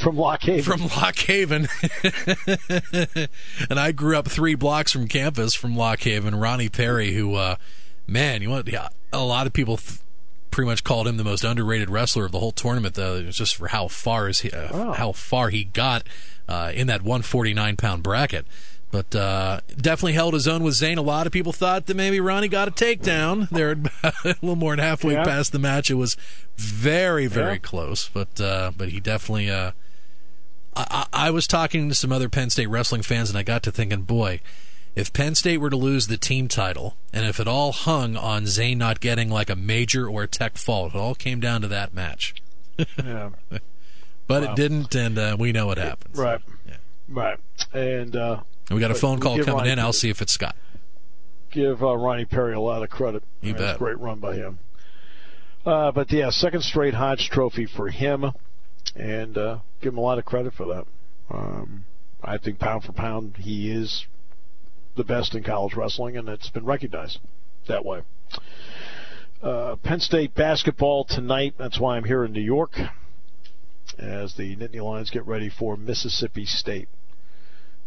from 0.00 0.16
Lock 0.16 0.42
Haven. 0.42 0.62
From 0.62 0.86
Lock 0.86 1.16
Haven. 1.18 1.68
and 3.68 3.78
I 3.78 3.92
grew 3.92 4.16
up 4.16 4.28
three 4.28 4.54
blocks 4.54 4.92
from 4.92 5.08
campus 5.08 5.54
from 5.54 5.76
Lock 5.76 6.00
Haven. 6.00 6.34
Ronnie 6.34 6.68
Perry, 6.68 7.12
who, 7.12 7.34
uh, 7.34 7.56
man, 8.06 8.42
you 8.42 8.50
want 8.50 8.68
yeah, 8.68 8.88
a 9.12 9.22
lot 9.22 9.46
of 9.46 9.52
people 9.52 9.76
th- 9.76 10.00
pretty 10.50 10.68
much 10.68 10.84
called 10.84 11.06
him 11.06 11.16
the 11.16 11.24
most 11.24 11.44
underrated 11.44 11.90
wrestler 11.90 12.24
of 12.24 12.32
the 12.32 12.40
whole 12.40 12.52
tournament. 12.52 12.94
Though 12.94 13.22
just 13.30 13.56
for 13.56 13.68
how 13.68 13.88
far 13.88 14.28
is 14.28 14.40
he, 14.40 14.50
uh, 14.50 14.68
oh. 14.72 14.92
how 14.92 15.12
far 15.12 15.50
he 15.50 15.64
got 15.64 16.04
uh, 16.48 16.72
in 16.74 16.86
that 16.88 17.02
149 17.02 17.76
pound 17.76 18.02
bracket. 18.02 18.46
But 18.90 19.14
uh, 19.14 19.60
definitely 19.76 20.14
held 20.14 20.34
his 20.34 20.48
own 20.48 20.64
with 20.64 20.74
Zain. 20.74 20.98
A 20.98 21.02
lot 21.02 21.26
of 21.26 21.32
people 21.32 21.52
thought 21.52 21.86
that 21.86 21.96
maybe 21.96 22.18
Ronnie 22.18 22.48
got 22.48 22.66
a 22.66 22.72
takedown. 22.72 23.48
There, 23.48 23.70
a 24.02 24.12
little 24.24 24.56
more 24.56 24.74
than 24.74 24.84
halfway 24.84 25.14
yeah. 25.14 25.22
past 25.22 25.52
the 25.52 25.60
match. 25.60 25.90
It 25.90 25.94
was 25.94 26.16
very, 26.56 27.26
very 27.28 27.52
yeah. 27.52 27.58
close. 27.58 28.08
But 28.08 28.40
uh, 28.40 28.72
but 28.76 28.88
he 28.88 28.98
definitely. 28.98 29.48
Uh, 29.48 29.72
I, 30.74 31.06
I 31.12 31.30
was 31.30 31.46
talking 31.46 31.88
to 31.88 31.94
some 31.94 32.10
other 32.10 32.28
Penn 32.28 32.50
State 32.50 32.68
wrestling 32.68 33.02
fans, 33.02 33.28
and 33.28 33.38
I 33.38 33.42
got 33.42 33.62
to 33.64 33.72
thinking, 33.72 34.02
boy, 34.02 34.40
if 34.94 35.12
Penn 35.12 35.34
State 35.34 35.58
were 35.58 35.70
to 35.70 35.76
lose 35.76 36.06
the 36.06 36.16
team 36.16 36.48
title, 36.48 36.96
and 37.12 37.24
if 37.24 37.38
it 37.38 37.46
all 37.46 37.72
hung 37.72 38.16
on 38.16 38.46
Zain 38.46 38.78
not 38.78 39.00
getting 39.00 39.30
like 39.30 39.50
a 39.50 39.56
major 39.56 40.08
or 40.08 40.24
a 40.24 40.28
tech 40.28 40.56
fall, 40.56 40.86
it 40.86 40.94
all 40.94 41.14
came 41.14 41.40
down 41.40 41.62
to 41.62 41.68
that 41.68 41.94
match. 41.94 42.34
yeah. 42.78 43.30
but 44.26 44.42
wow. 44.42 44.52
it 44.52 44.56
didn't, 44.56 44.94
and 44.94 45.18
uh, 45.18 45.36
we 45.38 45.52
know 45.52 45.66
what 45.66 45.78
happens. 45.78 46.18
Right. 46.18 46.40
Yeah. 46.66 46.76
Right. 47.08 47.38
And 47.72 48.16
uh, 48.16 48.40
we 48.70 48.80
got 48.80 48.90
a 48.90 48.94
phone 48.94 49.20
call 49.20 49.38
coming 49.38 49.54
Ronnie 49.54 49.70
in. 49.70 49.78
I'll 49.78 49.92
see 49.92 50.10
if 50.10 50.20
it's 50.22 50.32
Scott. 50.32 50.56
Give 51.50 51.82
uh, 51.82 51.96
Ronnie 51.96 52.24
Perry 52.24 52.54
a 52.54 52.60
lot 52.60 52.82
of 52.82 52.90
credit. 52.90 53.24
You 53.40 53.54
bet. 53.54 53.78
Great 53.78 53.98
run 53.98 54.20
by 54.20 54.36
him. 54.36 54.60
Uh, 55.66 55.90
but 55.92 56.10
yeah, 56.10 56.30
second 56.30 56.62
straight 56.62 56.94
Hodge 56.94 57.28
Trophy 57.28 57.66
for 57.66 57.88
him, 57.88 58.32
and 58.96 59.36
uh, 59.36 59.58
give 59.80 59.92
him 59.92 59.98
a 59.98 60.02
lot 60.02 60.18
of 60.18 60.24
credit 60.24 60.54
for 60.54 60.66
that. 60.66 60.86
Um, 61.30 61.84
I 62.22 62.38
think 62.38 62.58
pound 62.58 62.84
for 62.84 62.92
pound, 62.92 63.36
he 63.38 63.70
is 63.70 64.06
the 64.96 65.04
best 65.04 65.34
in 65.34 65.42
college 65.42 65.74
wrestling, 65.74 66.16
and 66.16 66.28
it's 66.28 66.50
been 66.50 66.64
recognized 66.64 67.18
that 67.68 67.84
way. 67.84 68.02
Uh, 69.42 69.76
Penn 69.76 70.00
State 70.00 70.34
basketball 70.34 71.04
tonight. 71.04 71.54
That's 71.58 71.80
why 71.80 71.96
I'm 71.96 72.04
here 72.04 72.24
in 72.24 72.32
New 72.32 72.40
York 72.40 72.78
as 73.98 74.34
the 74.34 74.56
Nittany 74.56 74.82
Lions 74.82 75.10
get 75.10 75.26
ready 75.26 75.48
for 75.48 75.76
Mississippi 75.76 76.44
State. 76.44 76.88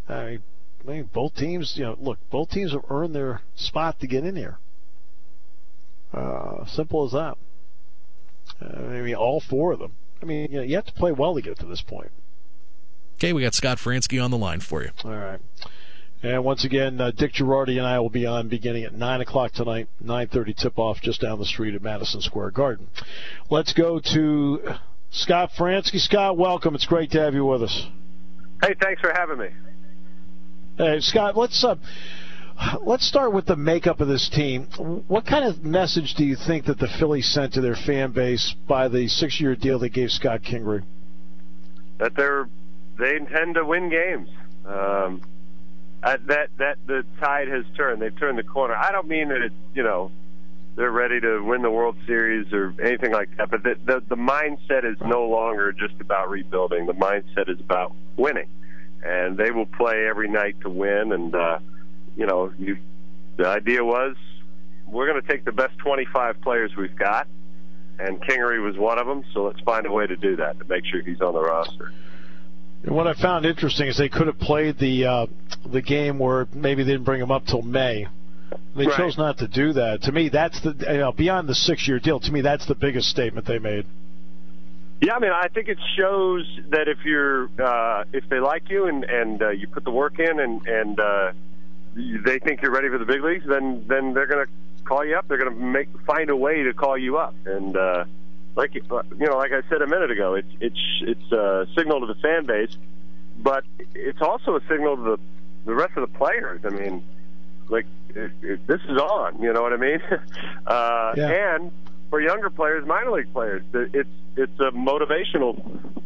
I 0.07 0.39
mean, 0.85 1.09
both 1.13 1.35
teams, 1.35 1.75
you 1.77 1.83
know, 1.83 1.97
look, 1.99 2.19
both 2.29 2.49
teams 2.49 2.73
have 2.73 2.85
earned 2.89 3.15
their 3.15 3.41
spot 3.55 3.99
to 4.01 4.07
get 4.07 4.25
in 4.25 4.35
here. 4.35 4.57
Uh, 6.13 6.65
simple 6.65 7.05
as 7.05 7.11
that. 7.11 7.37
Uh, 8.61 8.79
I 8.79 9.01
mean, 9.01 9.15
all 9.15 9.39
four 9.39 9.71
of 9.71 9.79
them. 9.79 9.93
I 10.21 10.25
mean, 10.25 10.51
you, 10.51 10.57
know, 10.57 10.63
you 10.63 10.75
have 10.75 10.85
to 10.85 10.93
play 10.93 11.11
well 11.11 11.35
to 11.35 11.41
get 11.41 11.59
to 11.59 11.65
this 11.65 11.81
point. 11.81 12.11
Okay, 13.15 13.33
we 13.33 13.41
got 13.41 13.53
Scott 13.53 13.77
Franzke 13.77 14.23
on 14.23 14.31
the 14.31 14.37
line 14.37 14.59
for 14.59 14.83
you. 14.83 14.89
All 15.03 15.11
right. 15.11 15.39
And 16.23 16.45
once 16.45 16.63
again, 16.63 17.01
uh, 17.01 17.11
Dick 17.11 17.33
Jerardi 17.33 17.77
and 17.77 17.85
I 17.85 17.99
will 17.99 18.09
be 18.09 18.25
on 18.25 18.47
beginning 18.47 18.85
at 18.85 18.93
9 18.93 19.21
o'clock 19.21 19.51
tonight, 19.51 19.89
9.30 20.01 20.55
tip-off 20.55 21.01
just 21.01 21.19
down 21.19 21.37
the 21.37 21.45
street 21.45 21.75
at 21.75 21.81
Madison 21.81 22.21
Square 22.21 22.51
Garden. 22.51 22.87
Let's 23.49 23.73
go 23.73 23.99
to 24.13 24.61
Scott 25.11 25.49
Franzke. 25.59 25.99
Scott, 25.99 26.37
welcome. 26.37 26.75
It's 26.75 26.85
great 26.85 27.11
to 27.11 27.19
have 27.19 27.33
you 27.33 27.45
with 27.45 27.63
us. 27.63 27.87
Hey, 28.61 28.73
thanks 28.81 29.01
for 29.01 29.11
having 29.13 29.37
me. 29.37 29.49
Hey, 30.77 31.01
Scott, 31.01 31.35
let's 31.35 31.61
uh, 31.61 31.75
let's 32.81 33.05
start 33.05 33.33
with 33.33 33.45
the 33.45 33.57
makeup 33.57 33.99
of 33.99 34.07
this 34.07 34.29
team. 34.29 34.67
What 35.07 35.25
kind 35.25 35.43
of 35.43 35.61
message 35.65 36.15
do 36.15 36.23
you 36.23 36.37
think 36.37 36.65
that 36.67 36.79
the 36.79 36.87
Phillies 36.87 37.27
sent 37.27 37.53
to 37.55 37.61
their 37.61 37.75
fan 37.75 38.13
base 38.13 38.55
by 38.65 38.87
the 38.87 39.09
six-year 39.09 39.57
deal 39.57 39.77
they 39.77 39.89
gave 39.89 40.09
Scott 40.09 40.41
Kingery? 40.41 40.83
That 41.99 42.15
they're 42.15 42.47
they 42.97 43.17
intend 43.17 43.55
to 43.55 43.65
win 43.65 43.89
games. 43.89 44.29
Um, 44.65 45.21
that 46.03 46.49
that 46.57 46.77
the 46.85 47.05
tide 47.19 47.47
has 47.47 47.65
turned. 47.75 48.01
They've 48.01 48.17
turned 48.17 48.37
the 48.37 48.43
corner. 48.43 48.75
I 48.75 48.91
don't 48.91 49.07
mean 49.07 49.29
that 49.29 49.41
it's 49.41 49.55
you 49.73 49.83
know 49.83 50.11
they're 50.75 50.91
ready 50.91 51.19
to 51.21 51.39
win 51.43 51.61
the 51.61 51.69
World 51.69 51.95
Series 52.05 52.51
or 52.51 52.73
anything 52.81 53.11
like 53.11 53.35
that. 53.37 53.51
But 53.51 53.63
the, 53.63 53.75
the, 53.85 54.03
the 54.07 54.15
mindset 54.15 54.85
is 54.85 54.97
no 55.05 55.27
longer 55.27 55.71
just 55.71 55.93
about 56.01 56.29
rebuilding. 56.29 56.87
The 56.87 56.93
mindset 56.93 57.47
is 57.47 57.59
about 57.59 57.93
winning, 58.17 58.49
and 59.03 59.37
they 59.37 59.51
will 59.51 59.67
play 59.67 60.07
every 60.07 60.29
night 60.29 60.59
to 60.61 60.69
win. 60.69 61.11
And 61.11 61.35
uh, 61.35 61.59
you 62.17 62.25
know, 62.25 62.51
you, 62.57 62.77
the 63.37 63.47
idea 63.47 63.83
was 63.83 64.15
we're 64.87 65.07
going 65.07 65.21
to 65.21 65.27
take 65.27 65.45
the 65.45 65.51
best 65.51 65.77
25 65.79 66.41
players 66.41 66.75
we've 66.75 66.95
got, 66.95 67.27
and 67.99 68.21
Kingery 68.21 68.61
was 68.63 68.77
one 68.77 68.99
of 68.99 69.07
them. 69.07 69.23
So 69.33 69.43
let's 69.43 69.59
find 69.61 69.85
a 69.85 69.91
way 69.91 70.07
to 70.07 70.15
do 70.15 70.37
that 70.37 70.59
to 70.59 70.65
make 70.65 70.85
sure 70.85 71.01
he's 71.01 71.21
on 71.21 71.33
the 71.33 71.41
roster. 71.41 71.91
And 72.83 72.95
what 72.95 73.07
I 73.07 73.13
found 73.13 73.45
interesting 73.45 73.87
is 73.87 73.97
they 73.97 74.09
could 74.09 74.27
have 74.27 74.39
played 74.39 74.77
the 74.77 75.05
uh, 75.05 75.25
the 75.65 75.81
game 75.81 76.19
where 76.19 76.47
maybe 76.53 76.83
they 76.83 76.91
didn't 76.91 77.05
bring 77.05 77.21
him 77.21 77.31
up 77.31 77.45
till 77.45 77.61
May 77.61 78.07
they 78.75 78.87
right. 78.87 78.97
chose 78.97 79.17
not 79.17 79.37
to 79.39 79.47
do 79.47 79.73
that. 79.73 80.01
To 80.03 80.11
me, 80.11 80.29
that's 80.29 80.59
the 80.61 80.75
you 80.79 80.97
know, 80.97 81.11
beyond 81.11 81.47
the 81.47 81.55
six-year 81.55 81.99
deal. 81.99 82.19
To 82.19 82.31
me, 82.31 82.41
that's 82.41 82.65
the 82.65 82.75
biggest 82.75 83.09
statement 83.09 83.45
they 83.45 83.59
made. 83.59 83.85
Yeah, 85.01 85.15
I 85.15 85.19
mean, 85.19 85.31
I 85.31 85.47
think 85.49 85.67
it 85.67 85.77
shows 85.97 86.45
that 86.69 86.87
if 86.87 86.99
you're 87.03 87.49
uh, 87.61 88.05
if 88.13 88.27
they 88.29 88.39
like 88.39 88.69
you 88.69 88.87
and 88.87 89.03
and 89.03 89.41
uh, 89.41 89.49
you 89.49 89.67
put 89.67 89.83
the 89.83 89.91
work 89.91 90.19
in 90.19 90.39
and 90.39 90.65
and 90.65 90.99
uh, 90.99 91.33
they 91.95 92.39
think 92.39 92.61
you're 92.61 92.71
ready 92.71 92.89
for 92.89 92.97
the 92.97 93.05
big 93.05 93.21
leagues, 93.21 93.45
then 93.47 93.85
then 93.87 94.13
they're 94.13 94.27
going 94.27 94.45
to 94.45 94.83
call 94.85 95.05
you 95.05 95.15
up. 95.15 95.27
They're 95.27 95.37
going 95.37 95.53
to 95.53 95.59
make 95.59 95.89
find 96.05 96.29
a 96.29 96.35
way 96.35 96.63
to 96.63 96.73
call 96.73 96.97
you 96.97 97.17
up. 97.17 97.35
And 97.45 97.75
uh, 97.75 98.05
like 98.55 98.75
you 98.75 98.83
know, 99.19 99.37
like 99.37 99.51
I 99.51 99.61
said 99.69 99.81
a 99.81 99.87
minute 99.87 100.11
ago, 100.11 100.35
it's 100.35 100.47
it's 100.59 100.79
it's 101.01 101.31
a 101.31 101.65
signal 101.75 102.01
to 102.01 102.07
the 102.07 102.19
fan 102.19 102.45
base, 102.45 102.75
but 103.37 103.63
it's 103.95 104.21
also 104.21 104.55
a 104.55 104.61
signal 104.69 104.95
to 104.95 105.01
the 105.03 105.19
the 105.65 105.73
rest 105.73 105.97
of 105.97 106.11
the 106.11 106.17
players. 106.17 106.61
I 106.65 106.69
mean, 106.69 107.03
like 107.69 107.87
it, 108.09 108.31
it, 108.41 108.67
this 108.67 108.81
is 108.87 108.97
on. 108.97 109.41
You 109.41 109.53
know 109.53 109.61
what 109.61 109.73
I 109.73 109.77
mean? 109.77 110.01
uh, 110.67 111.13
yeah. 111.17 111.55
And 111.55 111.71
for 112.09 112.21
younger 112.21 112.49
players, 112.49 112.85
minor 112.85 113.11
league 113.11 113.33
players, 113.33 113.63
it's 113.73 114.09
it's 114.35 114.59
a 114.59 114.71
motivational 114.71 115.55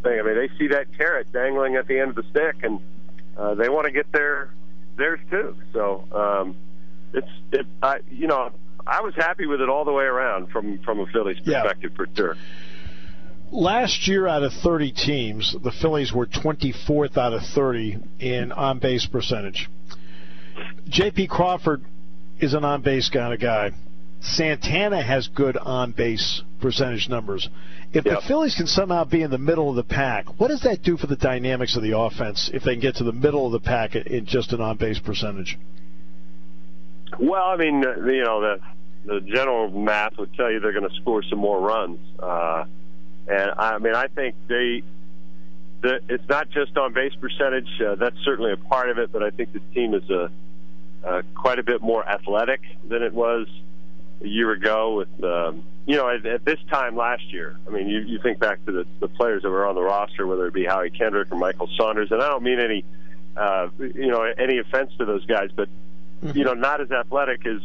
thing. 0.03 0.19
I 0.19 0.21
mean, 0.21 0.35
they 0.35 0.49
see 0.57 0.67
that 0.67 0.87
carrot 0.97 1.31
dangling 1.33 1.75
at 1.75 1.87
the 1.87 1.99
end 1.99 2.11
of 2.11 2.15
the 2.15 2.23
stick, 2.29 2.63
and 2.63 2.79
uh, 3.37 3.55
they 3.55 3.67
want 3.67 3.87
to 3.87 3.91
get 3.91 4.09
their 4.13 4.51
theirs 4.95 5.19
too. 5.29 5.55
So 5.73 6.07
um, 6.13 6.55
it's 7.13 7.27
it. 7.51 7.65
I 7.83 7.99
you 8.09 8.27
know 8.27 8.51
I 8.88 9.01
was 9.01 9.13
happy 9.15 9.46
with 9.46 9.62
it 9.62 9.70
all 9.70 9.86
the 9.86 9.91
way 9.91 10.06
around 10.06 10.50
from 10.50 10.79
from 10.79 11.00
a 11.00 11.06
Phillies 11.08 11.38
perspective 11.38 11.91
yeah. 11.91 11.98
for 11.98 12.08
sure. 12.15 12.36
Last 13.50 14.08
year, 14.08 14.27
out 14.27 14.44
of 14.44 14.51
30 14.51 14.91
teams, 14.91 15.56
the 15.63 15.72
Phillies 15.72 16.12
were 16.12 16.25
24th 16.25 17.17
out 17.17 17.32
of 17.32 17.41
30 17.56 17.98
in 18.20 18.51
on 18.51 18.79
base 18.79 19.06
percentage. 19.06 19.70
J.P. 20.89 21.27
Crawford 21.27 21.86
is 22.39 22.53
an 22.53 22.65
on 22.65 22.82
base 22.82 23.10
kind 23.10 23.34
of 23.34 23.39
guy. 23.39 23.72
Santana 24.20 25.01
has 25.01 25.29
good 25.29 25.56
on 25.56 25.91
base 25.91 26.41
percentage 26.60 27.08
numbers. 27.08 27.48
If 27.94 28.06
yep. 28.06 28.15
the 28.15 28.27
Phillies 28.27 28.56
can 28.56 28.67
somehow 28.67 29.06
be 29.06 29.22
in 29.22 29.32
the 29.32 29.38
middle 29.38 29.70
of 29.70 29.75
the 29.75 29.84
pack, 29.84 30.25
what 30.39 30.50
does 30.50 30.62
that 30.62 30.84
do 30.84 30.98
for 30.98 31.08
the 31.08 31.15
dynamics 31.15 31.77
of 31.77 31.84
the 31.84 31.98
offense 31.98 32.50
if 32.53 32.63
they 32.63 32.74
can 32.74 32.82
get 32.82 32.96
to 32.96 33.03
the 33.03 33.13
middle 33.13 33.46
of 33.46 33.53
the 33.53 33.60
pack 33.60 33.96
in 33.96 34.25
just 34.25 34.51
an 34.51 34.60
on 34.60 34.75
base 34.75 35.00
percentage? 35.00 35.58
Well, 37.20 37.44
I 37.44 37.56
mean, 37.56 37.82
you 37.82 38.24
know, 38.24 38.41
the 38.41 38.60
the 39.07 39.21
general 39.21 39.69
math 39.69 40.17
would 40.17 40.33
tell 40.35 40.51
you 40.51 40.59
they're 40.59 40.73
going 40.73 40.87
to 40.87 40.95
score 40.95 41.23
some 41.23 41.39
more 41.39 41.59
runs. 41.59 41.99
Uh, 42.19 42.65
and 43.27 43.51
I 43.57 43.77
mean, 43.79 43.95
I 43.95 44.07
think 44.07 44.35
they 44.47 44.83
the, 45.81 45.99
it's 46.09 46.27
not 46.27 46.49
just 46.49 46.77
on 46.77 46.93
base 46.93 47.13
percentage. 47.15 47.69
Uh, 47.81 47.95
that's 47.95 48.17
certainly 48.23 48.51
a 48.51 48.57
part 48.57 48.89
of 48.89 48.97
it, 48.97 49.11
but 49.11 49.23
I 49.23 49.29
think 49.29 49.53
the 49.53 49.61
team 49.73 49.93
is 49.93 50.09
a 50.09 50.29
uh, 51.05 51.21
quite 51.35 51.59
a 51.59 51.63
bit 51.63 51.81
more 51.81 52.07
athletic 52.07 52.61
than 52.87 53.01
it 53.01 53.13
was 53.13 53.47
a 54.21 54.27
year 54.27 54.51
ago. 54.51 54.95
With 54.95 55.23
um, 55.23 55.63
you 55.85 55.95
know, 55.95 56.09
at, 56.09 56.25
at 56.25 56.43
this 56.43 56.59
time 56.69 56.97
last 56.97 57.31
year, 57.31 57.57
I 57.65 57.71
mean, 57.71 57.87
you, 57.87 57.99
you 57.99 58.19
think 58.21 58.39
back 58.39 58.65
to 58.65 58.71
the, 58.71 58.85
the 58.99 59.07
players 59.07 59.43
that 59.43 59.49
were 59.49 59.65
on 59.65 59.75
the 59.75 59.81
roster, 59.81 60.27
whether 60.27 60.47
it 60.47 60.53
be 60.53 60.65
Howie 60.65 60.89
Kendrick 60.89 61.31
or 61.31 61.37
Michael 61.37 61.69
Saunders, 61.77 62.11
and 62.11 62.21
I 62.21 62.27
don't 62.27 62.43
mean 62.43 62.59
any, 62.59 62.83
uh, 63.37 63.69
you 63.79 64.07
know, 64.07 64.23
any 64.23 64.57
offense 64.57 64.91
to 64.97 65.05
those 65.05 65.25
guys, 65.25 65.49
but 65.55 65.69
mm-hmm. 66.23 66.37
you 66.37 66.43
know, 66.43 66.55
not 66.55 66.81
as 66.81 66.91
athletic 66.91 67.45
as 67.45 67.61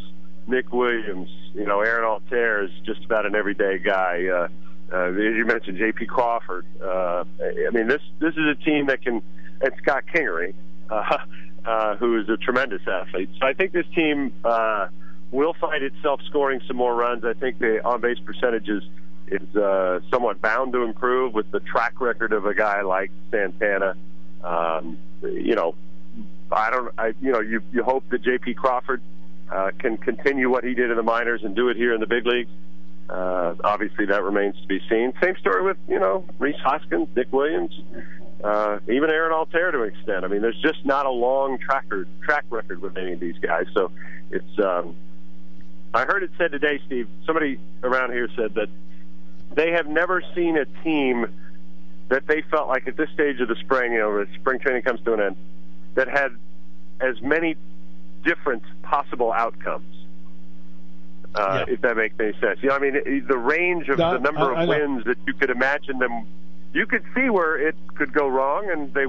Nick 0.47 0.71
Williams. 0.71 1.29
You 1.53 1.65
know, 1.65 1.81
Aaron 1.81 2.03
Altherr 2.03 2.65
is 2.65 2.71
just 2.85 3.03
about 3.05 3.25
an 3.25 3.35
everyday 3.35 3.77
guy. 3.79 4.25
Uh, 4.27 4.47
uh, 4.93 5.09
you 5.09 5.45
mentioned, 5.45 5.77
J.P. 5.77 6.05
Crawford. 6.05 6.65
Uh, 6.81 7.23
I 7.41 7.69
mean, 7.71 7.87
this 7.87 8.01
this 8.19 8.33
is 8.33 8.45
a 8.51 8.55
team 8.55 8.87
that 8.87 9.01
can, 9.01 9.21
and 9.61 9.73
Scott 9.81 10.03
Kingery, 10.13 10.53
uh, 10.89 11.17
uh, 11.65 11.95
who 11.95 12.19
is 12.19 12.29
a 12.29 12.37
tremendous 12.37 12.81
athlete. 12.87 13.29
So 13.39 13.47
I 13.47 13.53
think 13.53 13.71
this 13.71 13.87
team 13.95 14.33
uh, 14.43 14.87
will 15.31 15.55
find 15.59 15.83
itself 15.83 16.21
scoring 16.27 16.61
some 16.67 16.77
more 16.77 16.95
runs. 16.95 17.23
I 17.25 17.33
think 17.33 17.59
the 17.59 17.83
on 17.83 18.01
base 18.01 18.19
percentages 18.19 18.83
is 19.27 19.55
uh, 19.55 20.01
somewhat 20.11 20.41
bound 20.41 20.73
to 20.73 20.83
improve 20.83 21.33
with 21.33 21.49
the 21.51 21.59
track 21.61 21.99
record 21.99 22.33
of 22.33 22.45
a 22.45 22.53
guy 22.53 22.81
like 22.81 23.11
Santana. 23.31 23.95
Um, 24.43 24.97
you 25.23 25.55
know, 25.55 25.75
I 26.51 26.69
don't. 26.69 26.93
I 26.97 27.13
you 27.21 27.31
know 27.31 27.39
you 27.39 27.61
you 27.71 27.83
hope 27.83 28.03
that 28.09 28.21
J.P. 28.21 28.53
Crawford 28.55 29.01
uh, 29.53 29.71
can 29.77 29.97
continue 29.97 30.49
what 30.49 30.63
he 30.63 30.73
did 30.73 30.89
in 30.89 30.97
the 30.97 31.03
minors 31.03 31.43
and 31.43 31.55
do 31.55 31.69
it 31.69 31.77
here 31.77 31.93
in 31.93 31.99
the 31.99 32.07
big 32.07 32.25
leagues. 32.25 32.49
Uh, 33.09 33.53
obviously, 33.63 34.05
that 34.07 34.23
remains 34.23 34.59
to 34.61 34.67
be 34.67 34.79
seen. 34.89 35.13
Same 35.21 35.35
story 35.37 35.63
with 35.63 35.77
you 35.87 35.99
know 35.99 36.25
Rhys 36.39 36.55
Hoskins, 36.63 37.07
Nick 37.15 37.31
Williams, 37.31 37.71
uh, 38.43 38.79
even 38.87 39.09
Aaron 39.09 39.31
Altherr 39.31 39.71
to 39.71 39.83
an 39.83 39.89
extent. 39.89 40.25
I 40.25 40.27
mean, 40.27 40.41
there's 40.41 40.59
just 40.61 40.83
not 40.85 41.05
a 41.05 41.11
long 41.11 41.59
tracker 41.59 42.07
track 42.23 42.45
record 42.49 42.81
with 42.81 42.97
any 42.97 43.13
of 43.13 43.19
these 43.19 43.37
guys. 43.39 43.65
So 43.73 43.91
it's. 44.31 44.59
Um, 44.59 44.95
I 45.93 46.05
heard 46.05 46.23
it 46.23 46.31
said 46.39 46.51
today, 46.51 46.79
Steve. 46.87 47.07
Somebody 47.25 47.59
around 47.83 48.13
here 48.13 48.27
said 48.35 48.55
that 48.55 48.69
they 49.53 49.71
have 49.71 49.85
never 49.85 50.23
seen 50.33 50.57
a 50.57 50.65
team 50.83 51.27
that 52.09 52.25
they 52.25 52.41
felt 52.41 52.67
like 52.67 52.87
at 52.87 52.97
this 52.97 53.09
stage 53.11 53.39
of 53.41 53.47
the 53.47 53.55
spring, 53.57 53.93
you 53.93 53.99
know, 53.99 54.25
spring 54.39 54.59
training 54.59 54.81
comes 54.81 55.01
to 55.01 55.13
an 55.13 55.21
end, 55.21 55.35
that 55.93 56.07
had 56.07 56.31
as 56.99 57.21
many 57.21 57.55
different 58.23 58.63
possible 58.83 59.31
outcomes. 59.31 59.85
Uh, 61.35 61.65
yeah. 61.67 61.73
If 61.73 61.81
that 61.81 61.97
makes 61.97 62.15
any 62.19 62.33
sense, 62.33 62.59
you 62.61 62.69
know, 62.69 62.75
I 62.75 62.79
mean, 62.79 63.25
the 63.27 63.37
range 63.37 63.89
of 63.89 63.97
no, 63.97 64.13
the 64.13 64.19
number 64.19 64.53
I, 64.53 64.63
of 64.63 64.69
I 64.69 64.77
wins 64.77 65.05
that 65.05 65.17
you 65.25 65.33
could 65.33 65.49
imagine 65.49 65.97
them 65.97 66.27
you 66.73 66.87
could 66.87 67.03
see 67.15 67.29
where 67.29 67.55
it 67.55 67.75
could 67.95 68.13
go 68.13 68.27
wrong 68.27 68.69
and 68.69 68.93
they 68.93 69.05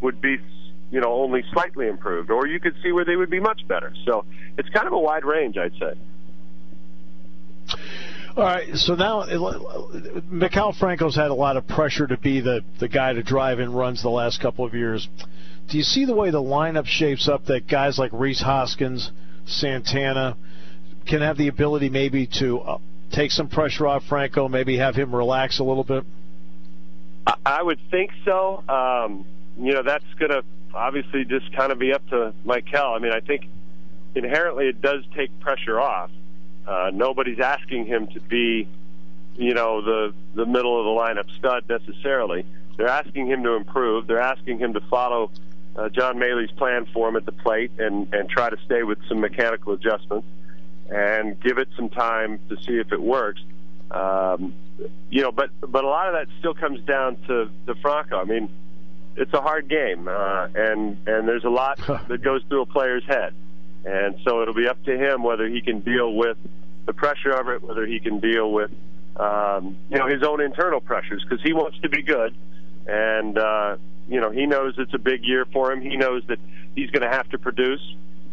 would 0.00 0.20
be 0.20 0.36
you 0.90 1.00
know 1.00 1.12
only 1.12 1.42
slightly 1.52 1.88
improved 1.88 2.30
or 2.30 2.46
you 2.46 2.60
could 2.60 2.74
see 2.82 2.92
where 2.92 3.04
they 3.04 3.16
would 3.16 3.30
be 3.30 3.40
much 3.40 3.66
better 3.66 3.92
so 4.04 4.24
it's 4.56 4.68
kind 4.70 4.86
of 4.86 4.92
a 4.92 4.98
wide 4.98 5.24
range 5.24 5.56
i'd 5.56 5.72
say 5.72 5.94
all 8.36 8.44
right, 8.44 8.72
so 8.76 8.94
now 8.94 9.24
Maikel 9.24 10.78
Franco's 10.78 11.16
had 11.16 11.32
a 11.32 11.34
lot 11.34 11.56
of 11.56 11.66
pressure 11.66 12.06
to 12.06 12.16
be 12.16 12.40
the, 12.40 12.60
the 12.78 12.86
guy 12.86 13.12
to 13.12 13.22
drive 13.24 13.58
in 13.58 13.72
runs 13.72 14.00
the 14.00 14.10
last 14.10 14.40
couple 14.40 14.64
of 14.64 14.74
years. 14.74 15.08
Do 15.68 15.76
you 15.76 15.82
see 15.82 16.06
the 16.06 16.14
way 16.14 16.30
the 16.30 16.42
lineup 16.42 16.86
shapes 16.86 17.28
up 17.28 17.44
that 17.46 17.68
guys 17.68 17.98
like 17.98 18.10
Rhys 18.12 18.40
Hoskins, 18.40 19.10
Santana 19.44 20.36
can 21.06 21.20
have 21.20 21.36
the 21.36 21.48
ability 21.48 21.90
maybe 21.90 22.26
to 22.38 22.60
uh, 22.60 22.78
take 23.12 23.30
some 23.30 23.48
pressure 23.48 23.86
off 23.86 24.04
Franco, 24.08 24.48
maybe 24.48 24.78
have 24.78 24.94
him 24.94 25.14
relax 25.14 25.58
a 25.58 25.64
little 25.64 25.84
bit? 25.84 26.04
I 27.44 27.62
would 27.62 27.78
think 27.90 28.12
so. 28.24 28.64
Um, 28.66 29.26
you 29.58 29.74
know, 29.74 29.82
that's 29.82 30.04
going 30.18 30.30
to 30.30 30.42
obviously 30.72 31.26
just 31.26 31.54
kind 31.54 31.70
of 31.70 31.78
be 31.78 31.92
up 31.92 32.06
to 32.08 32.32
Maikel. 32.46 32.96
I 32.96 32.98
mean, 32.98 33.12
I 33.12 33.20
think 33.20 33.46
inherently 34.14 34.68
it 34.68 34.80
does 34.80 35.04
take 35.14 35.38
pressure 35.40 35.78
off. 35.78 36.10
Uh, 36.66 36.90
nobody's 36.94 37.40
asking 37.40 37.86
him 37.86 38.06
to 38.08 38.20
be, 38.20 38.68
you 39.36 39.54
know, 39.54 39.82
the 39.82 40.14
the 40.34 40.46
middle 40.46 40.78
of 40.78 40.84
the 40.84 40.90
lineup 40.90 41.30
stud 41.38 41.64
necessarily. 41.68 42.46
They're 42.76 42.88
asking 42.88 43.26
him 43.26 43.42
to 43.42 43.54
improve. 43.54 44.06
They're 44.06 44.20
asking 44.20 44.58
him 44.58 44.72
to 44.74 44.80
follow 44.80 45.30
uh, 45.78 45.88
John 45.90 46.18
Mallee's 46.18 46.50
plan 46.52 46.86
for 46.92 47.08
him 47.08 47.16
at 47.16 47.24
the 47.24 47.32
plate 47.32 47.72
and 47.78 48.12
and 48.12 48.28
try 48.28 48.50
to 48.50 48.56
stay 48.64 48.82
with 48.82 48.98
some 49.08 49.20
mechanical 49.20 49.72
adjustments 49.72 50.26
and 50.90 51.40
give 51.40 51.58
it 51.58 51.68
some 51.76 51.88
time 51.88 52.40
to 52.48 52.56
see 52.56 52.78
if 52.78 52.92
it 52.92 53.00
works. 53.00 53.40
Um, 53.90 54.54
you 55.10 55.22
know, 55.22 55.32
but 55.32 55.50
but 55.60 55.84
a 55.84 55.88
lot 55.88 56.08
of 56.08 56.14
that 56.14 56.26
still 56.38 56.54
comes 56.54 56.80
down 56.84 57.16
to 57.28 57.50
to 57.66 57.74
Franco. 57.76 58.18
I 58.20 58.24
mean, 58.24 58.48
it's 59.16 59.32
a 59.32 59.40
hard 59.40 59.68
game, 59.68 60.08
uh, 60.08 60.48
and 60.54 60.98
and 61.06 61.28
there's 61.28 61.44
a 61.44 61.50
lot 61.50 61.78
that 62.08 62.22
goes 62.22 62.42
through 62.48 62.62
a 62.62 62.66
player's 62.66 63.04
head, 63.06 63.34
and 63.84 64.16
so 64.24 64.42
it'll 64.42 64.54
be 64.54 64.68
up 64.68 64.82
to 64.84 64.96
him 64.96 65.22
whether 65.22 65.46
he 65.48 65.60
can 65.60 65.80
deal 65.80 66.12
with 66.12 66.36
the 66.86 66.92
pressure 66.92 67.30
of 67.30 67.48
it, 67.48 67.62
whether 67.62 67.86
he 67.86 68.00
can 68.00 68.18
deal 68.18 68.50
with 68.50 68.70
um, 69.18 69.76
you 69.90 69.98
know, 69.98 70.06
his 70.06 70.22
own 70.22 70.40
internal 70.40 70.80
pressures 70.80 71.24
because 71.28 71.42
he 71.42 71.52
wants 71.52 71.78
to 71.80 71.88
be 71.88 72.02
good, 72.02 72.34
and 72.86 73.36
uh, 73.36 73.76
you 74.08 74.20
know, 74.20 74.30
he 74.30 74.46
knows 74.46 74.74
it's 74.78 74.94
a 74.94 74.98
big 74.98 75.24
year 75.24 75.44
for 75.52 75.72
him. 75.72 75.80
He 75.80 75.96
knows 75.96 76.22
that 76.28 76.38
he's 76.74 76.90
going 76.90 77.02
to 77.02 77.14
have 77.14 77.28
to 77.30 77.38
produce 77.38 77.82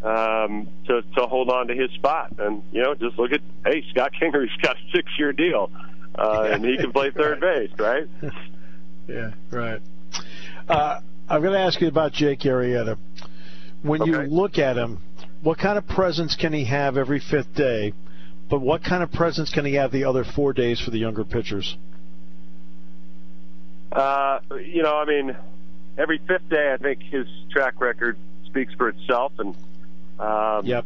um, 0.03 0.67
to 0.87 1.01
to 1.01 1.25
hold 1.25 1.49
on 1.49 1.67
to 1.67 1.75
his 1.75 1.91
spot. 1.91 2.33
And 2.37 2.63
you 2.71 2.81
know, 2.81 2.95
just 2.95 3.17
look 3.17 3.31
at 3.31 3.41
hey, 3.65 3.83
Scott 3.91 4.11
Kingery's 4.19 4.55
got 4.61 4.77
a 4.77 4.91
six 4.93 5.11
year 5.17 5.33
deal, 5.33 5.71
uh, 6.17 6.47
and 6.51 6.63
he 6.63 6.77
can 6.77 6.91
play 6.91 7.11
third 7.11 7.39
base, 7.39 7.71
right? 7.77 8.07
yeah, 9.07 9.31
right. 9.51 9.81
Uh, 10.67 11.01
I'm 11.27 11.41
going 11.41 11.53
to 11.53 11.59
ask 11.59 11.81
you 11.81 11.87
about 11.87 12.13
Jake 12.13 12.39
Arrieta. 12.41 12.97
When 13.81 14.01
Okay. 14.01 14.11
you 14.11 14.17
look 14.21 14.57
at 14.57 14.77
him, 14.77 15.01
what 15.43 15.59
kind 15.59 15.77
of 15.77 15.87
presence 15.87 16.35
can 16.35 16.53
he 16.53 16.65
have 16.65 16.97
every 16.97 17.19
fifth 17.19 17.53
day? 17.55 17.93
But 18.49 18.61
what 18.61 18.83
kind 18.83 19.01
of 19.03 19.11
presence 19.11 19.51
can 19.51 19.65
he 19.65 19.73
have 19.73 19.91
the 19.91 20.03
other 20.05 20.23
four 20.23 20.53
days 20.53 20.79
for 20.79 20.91
the 20.91 20.99
younger 20.99 21.23
pitchers? 21.23 21.77
Uh, 23.91 24.39
you 24.63 24.83
know, 24.83 24.95
I 24.95 25.05
mean, 25.05 25.35
every 25.97 26.17
fifth 26.19 26.49
day, 26.49 26.71
I 26.73 26.77
think 26.77 27.01
his 27.03 27.25
track 27.51 27.79
record 27.81 28.17
speaks 28.45 28.73
for 28.73 28.89
itself, 28.89 29.33
and 29.39 29.55
um, 30.19 30.65
Yep. 30.65 30.85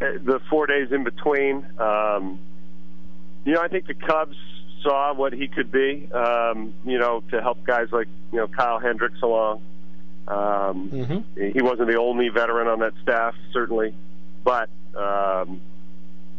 the 0.00 0.40
four 0.50 0.66
days 0.66 0.90
in 0.92 1.04
between. 1.04 1.66
Um, 1.78 2.38
you 3.44 3.52
know, 3.54 3.60
I 3.60 3.68
think 3.68 3.86
the 3.86 3.94
Cubs 3.94 4.36
saw 4.82 5.14
what 5.14 5.32
he 5.32 5.48
could 5.48 5.70
be. 5.72 6.10
Um, 6.12 6.74
you 6.84 6.98
know, 6.98 7.22
to 7.30 7.40
help 7.40 7.64
guys 7.64 7.88
like 7.92 8.08
you 8.32 8.38
know 8.38 8.48
Kyle 8.48 8.78
Hendricks 8.78 9.20
along. 9.22 9.62
Um, 10.28 10.90
Mm-hmm. 10.90 11.50
He 11.52 11.62
wasn't 11.62 11.88
the 11.88 11.98
only 11.98 12.28
veteran 12.28 12.68
on 12.68 12.80
that 12.80 12.92
staff, 13.02 13.34
certainly, 13.52 13.94
but 14.44 14.68
um, 14.96 15.60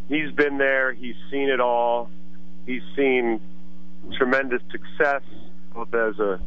he's 0.08 0.32
been 0.32 0.58
there. 0.58 0.94
He's 0.94 1.16
seen 1.30 1.50
it 1.50 1.60
all. 1.60 2.10
He's 2.66 2.84
seen 2.96 3.40
tremendous 4.18 4.62
success, 4.72 5.24
both 5.74 5.94
as 5.94 6.20
a 6.20 6.40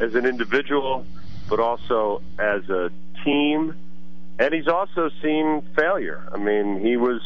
as 0.00 0.14
an 0.14 0.26
individual, 0.26 1.04
but 1.48 1.60
also 1.60 2.22
as 2.38 2.68
a 2.68 2.90
team. 3.24 3.74
And 4.38 4.54
he's 4.54 4.68
also 4.68 5.10
seen 5.22 5.62
failure. 5.76 6.28
I 6.32 6.38
mean, 6.38 6.80
he 6.80 6.96
was 6.96 7.20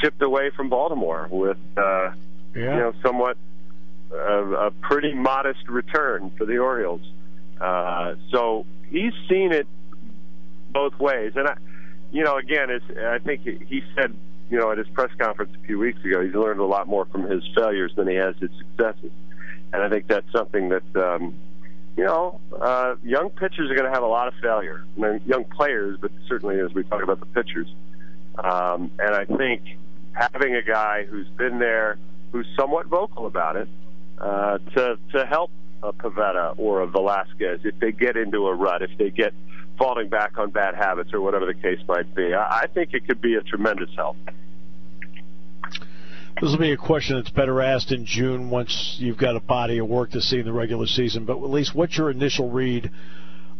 shipped 0.00 0.22
away 0.22 0.50
from 0.50 0.68
Baltimore 0.68 1.26
with, 1.30 1.58
uh, 1.76 2.10
Yeah. 2.54 2.74
you 2.74 2.80
know, 2.80 2.92
somewhat 3.02 3.36
a, 4.12 4.66
a 4.66 4.70
pretty 4.70 5.12
modest 5.14 5.68
return 5.68 6.30
for 6.38 6.44
the 6.44 6.58
Orioles. 6.58 7.02
Uh, 7.60 8.14
so 8.30 8.64
he's 8.90 9.12
seen 9.28 9.52
it 9.52 9.66
both 10.70 10.96
ways. 11.00 11.32
And 11.34 11.48
I, 11.48 11.56
you 12.12 12.22
know, 12.22 12.36
again, 12.36 12.70
it's, 12.70 12.84
I 12.96 13.18
think 13.18 13.42
he 13.42 13.82
said, 13.96 14.14
you 14.48 14.58
know, 14.58 14.70
at 14.70 14.78
his 14.78 14.86
press 14.88 15.10
conference 15.18 15.52
a 15.60 15.66
few 15.66 15.78
weeks 15.78 16.04
ago, 16.04 16.20
he's 16.22 16.34
learned 16.34 16.60
a 16.60 16.64
lot 16.64 16.86
more 16.86 17.06
from 17.06 17.24
his 17.28 17.42
failures 17.56 17.92
than 17.96 18.06
he 18.06 18.14
has 18.14 18.36
his 18.36 18.50
successes. 18.58 19.10
And 19.72 19.82
I 19.82 19.88
think 19.88 20.06
that's 20.06 20.30
something 20.30 20.68
that, 20.68 20.96
um, 20.96 21.34
you 21.96 22.04
know, 22.04 22.40
uh, 22.60 22.96
young 23.02 23.30
pitchers 23.30 23.70
are 23.70 23.74
going 23.74 23.86
to 23.86 23.92
have 23.92 24.02
a 24.02 24.08
lot 24.08 24.28
of 24.28 24.34
failure. 24.42 24.84
I 24.96 25.00
mean, 25.00 25.20
young 25.26 25.44
players, 25.44 25.98
but 26.00 26.10
certainly 26.28 26.60
as 26.60 26.72
we 26.74 26.84
talk 26.84 27.02
about 27.02 27.20
the 27.20 27.26
pitchers. 27.26 27.68
Um, 28.38 28.90
and 28.98 29.14
I 29.14 29.24
think 29.24 29.62
having 30.12 30.54
a 30.54 30.62
guy 30.62 31.04
who's 31.04 31.28
been 31.28 31.58
there, 31.58 31.98
who's 32.32 32.46
somewhat 32.58 32.86
vocal 32.86 33.26
about 33.26 33.56
it, 33.56 33.68
uh, 34.18 34.58
to 34.74 34.98
to 35.12 35.26
help 35.26 35.50
a 35.82 35.92
Pivetta 35.92 36.58
or 36.58 36.80
a 36.80 36.86
Velasquez 36.86 37.60
if 37.64 37.78
they 37.80 37.92
get 37.92 38.16
into 38.16 38.46
a 38.46 38.54
rut, 38.54 38.82
if 38.82 38.90
they 38.98 39.10
get 39.10 39.32
falling 39.78 40.08
back 40.08 40.38
on 40.38 40.50
bad 40.50 40.74
habits 40.74 41.12
or 41.12 41.20
whatever 41.20 41.46
the 41.46 41.54
case 41.54 41.78
might 41.88 42.14
be, 42.14 42.34
I, 42.34 42.60
I 42.62 42.66
think 42.66 42.92
it 42.92 43.06
could 43.06 43.20
be 43.20 43.34
a 43.36 43.42
tremendous 43.42 43.90
help. 43.94 44.16
This 46.40 46.50
will 46.50 46.58
be 46.58 46.72
a 46.72 46.76
question 46.76 47.16
that's 47.16 47.30
better 47.30 47.62
asked 47.62 47.92
in 47.92 48.04
June 48.04 48.50
once 48.50 48.96
you've 48.98 49.16
got 49.16 49.36
a 49.36 49.40
body 49.40 49.78
of 49.78 49.88
work 49.88 50.10
to 50.10 50.20
see 50.20 50.38
in 50.38 50.44
the 50.44 50.52
regular 50.52 50.86
season. 50.86 51.24
But 51.24 51.38
at 51.38 51.48
least, 51.48 51.74
what's 51.74 51.96
your 51.96 52.10
initial 52.10 52.50
read 52.50 52.90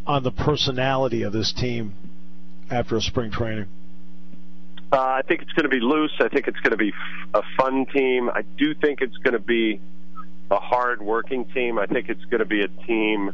on 0.05 0.21
the 0.21 0.29
personality 0.29 1.23
of 1.23 1.33
this 1.33 1.51
team 1.51 1.95
after 2.69 2.95
a 2.95 3.01
spring 3.01 3.31
training? 3.31 3.65
Uh, 4.91 4.99
I 4.99 5.21
think 5.27 5.41
it's 5.41 5.51
going 5.53 5.63
to 5.63 5.69
be 5.69 5.79
loose. 5.79 6.13
I 6.19 6.27
think 6.29 6.47
it's 6.47 6.59
going 6.59 6.71
to 6.71 6.77
be 6.77 6.93
a 7.33 7.41
fun 7.57 7.87
team. 7.87 8.29
I 8.29 8.43
do 8.57 8.75
think 8.75 9.01
it's 9.01 9.17
going 9.17 9.33
to 9.33 9.39
be 9.39 9.81
a 10.51 10.59
hard 10.59 11.01
working 11.01 11.45
team. 11.45 11.79
I 11.79 11.87
think 11.87 12.09
it's 12.09 12.25
going 12.25 12.39
to 12.39 12.45
be 12.45 12.61
a 12.61 12.67
team 12.67 13.31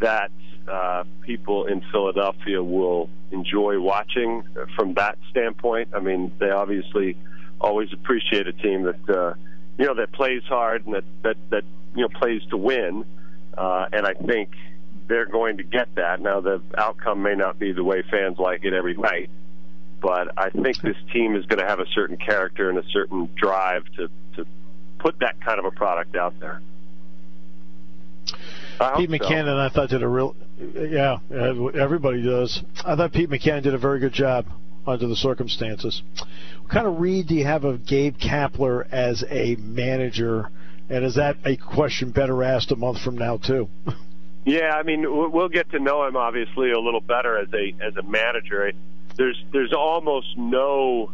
that 0.00 0.30
uh, 0.68 1.02
people 1.22 1.66
in 1.66 1.82
Philadelphia 1.90 2.62
will 2.62 3.10
enjoy 3.32 3.80
watching 3.80 4.44
from 4.76 4.94
that 4.94 5.18
standpoint. 5.30 5.88
I 5.94 5.98
mean, 5.98 6.30
they 6.38 6.50
obviously 6.50 7.16
always 7.62 7.92
appreciate 7.92 8.46
a 8.46 8.52
team 8.52 8.82
that 8.82 9.08
uh, 9.08 9.34
you 9.78 9.86
know 9.86 9.94
that 9.94 10.12
plays 10.12 10.42
hard 10.44 10.84
and 10.84 10.94
that 10.94 11.04
that 11.22 11.36
that 11.50 11.64
you 11.94 12.02
know 12.02 12.08
plays 12.08 12.42
to 12.50 12.56
win. 12.56 13.04
Uh, 13.56 13.86
and 13.92 14.06
I 14.06 14.14
think 14.14 14.50
they're 15.08 15.26
going 15.26 15.58
to 15.58 15.62
get 15.62 15.94
that. 15.96 16.20
Now, 16.20 16.40
the 16.40 16.62
outcome 16.76 17.22
may 17.22 17.34
not 17.34 17.58
be 17.58 17.72
the 17.72 17.84
way 17.84 18.02
fans 18.10 18.38
like 18.38 18.64
it 18.64 18.72
every 18.72 18.96
night, 18.96 19.30
but 20.00 20.38
I 20.38 20.50
think 20.50 20.80
this 20.80 20.96
team 21.12 21.36
is 21.36 21.44
going 21.46 21.58
to 21.58 21.66
have 21.66 21.80
a 21.80 21.86
certain 21.94 22.16
character 22.16 22.70
and 22.70 22.78
a 22.78 22.84
certain 22.92 23.28
drive 23.34 23.84
to 23.96 24.08
to 24.36 24.46
put 24.98 25.18
that 25.20 25.40
kind 25.40 25.58
of 25.58 25.66
a 25.66 25.70
product 25.70 26.16
out 26.16 26.38
there. 26.40 26.60
Pete 28.96 29.10
so. 29.10 29.58
I 29.58 29.68
thought 29.68 29.90
did 29.90 30.02
a 30.02 30.08
real, 30.08 30.34
yeah, 30.58 31.18
everybody 31.30 32.22
does. 32.22 32.62
I 32.84 32.96
thought 32.96 33.12
Pete 33.12 33.30
McCann 33.30 33.62
did 33.62 33.74
a 33.74 33.78
very 33.78 34.00
good 34.00 34.12
job 34.12 34.46
under 34.86 35.06
the 35.06 35.16
circumstances. 35.16 36.02
What 36.60 36.70
kind 36.70 36.86
of 36.86 37.00
read 37.00 37.28
do 37.28 37.34
you 37.34 37.44
have 37.44 37.64
of 37.64 37.86
Gabe 37.86 38.16
Kapler 38.16 38.86
as 38.90 39.24
a 39.28 39.56
manager? 39.56 40.50
And 40.88 41.04
is 41.04 41.14
that 41.16 41.36
a 41.44 41.56
question 41.56 42.10
better 42.10 42.42
asked 42.42 42.70
a 42.72 42.76
month 42.76 43.00
from 43.00 43.16
now 43.16 43.36
too? 43.38 43.68
Yeah, 44.44 44.72
I 44.74 44.82
mean, 44.82 45.04
we'll 45.30 45.48
get 45.48 45.70
to 45.70 45.78
know 45.78 46.04
him 46.04 46.16
obviously 46.16 46.72
a 46.72 46.78
little 46.80 47.00
better 47.00 47.38
as 47.38 47.48
a 47.52 47.74
as 47.80 47.96
a 47.96 48.02
manager. 48.02 48.72
There's 49.16 49.40
there's 49.52 49.72
almost 49.72 50.36
no 50.36 51.12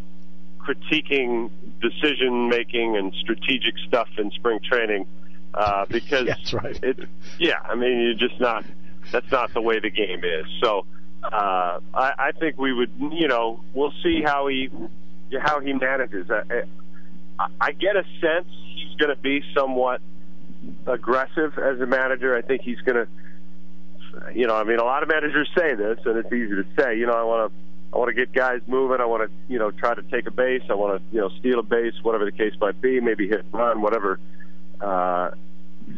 critiquing 0.59 1.51
decision 1.81 2.49
making 2.49 2.97
and 2.97 3.13
strategic 3.21 3.75
stuff 3.87 4.09
in 4.17 4.31
spring 4.31 4.61
training 4.63 5.07
uh, 5.55 5.87
because 5.89 6.27
That's 6.27 6.53
right. 6.53 6.79
it. 6.83 7.01
Yeah, 7.39 7.59
I 7.63 7.75
mean, 7.75 8.01
you're 8.01 8.29
just 8.29 8.41
not. 8.41 8.65
That's 9.13 9.31
not 9.31 9.53
the 9.55 9.63
way 9.63 9.79
the 9.79 9.91
game 9.91 10.23
is. 10.25 10.47
So 10.63 10.87
uh, 11.23 11.81
I, 11.95 12.13
I 12.19 12.33
think 12.39 12.59
we 12.59 12.73
would, 12.73 12.91
you 12.99 13.29
know, 13.29 13.61
we'll 13.75 13.93
see 14.03 14.23
how 14.25 14.47
he 14.47 14.71
how 15.41 15.61
he 15.61 15.73
manages. 15.73 16.31
I, 16.31 16.63
I, 17.39 17.47
I 17.61 17.73
get 17.73 17.97
a 17.97 18.05
sense 18.21 18.47
he's 18.75 18.97
going 18.97 19.15
to 19.15 19.21
be 19.21 19.43
somewhat 19.55 20.01
aggressive 20.87 21.59
as 21.59 21.81
a 21.81 21.87
manager. 21.87 22.37
I 22.37 22.43
think 22.43 22.63
he's 22.63 22.81
going 22.81 23.07
to, 23.07 24.33
you 24.35 24.47
know, 24.47 24.55
I 24.55 24.65
mean, 24.65 24.79
a 24.79 24.85
lot 24.85 25.03
of 25.03 25.09
managers 25.09 25.49
say 25.57 25.75
this, 25.75 25.99
and 26.05 26.19
it's 26.19 26.33
easy 26.33 26.55
to 26.55 26.65
say. 26.79 26.97
You 26.97 27.07
know, 27.07 27.13
I 27.13 27.23
want 27.25 27.53
to, 27.53 27.59
I 27.95 27.99
want 27.99 28.09
to 28.09 28.15
get 28.15 28.33
guys 28.33 28.61
moving. 28.67 29.01
I 29.01 29.07
want 29.07 29.29
to, 29.29 29.53
you 29.53 29.59
know, 29.59 29.71
try 29.71 29.95
to 29.95 30.03
take 30.03 30.27
a 30.27 30.31
base. 30.31 30.63
I 30.71 30.75
want 30.75 30.99
to, 30.99 31.15
you 31.15 31.21
know, 31.21 31.31
steal 31.41 31.59
a 31.59 31.63
base, 31.63 31.95
whatever 32.03 32.25
the 32.25 32.33
case 32.33 32.55
might 32.61 32.81
be. 32.81 33.01
Maybe 33.01 33.29
hit 33.29 33.45
run, 33.53 33.83
whatever. 33.83 34.19
Uh, 34.81 35.31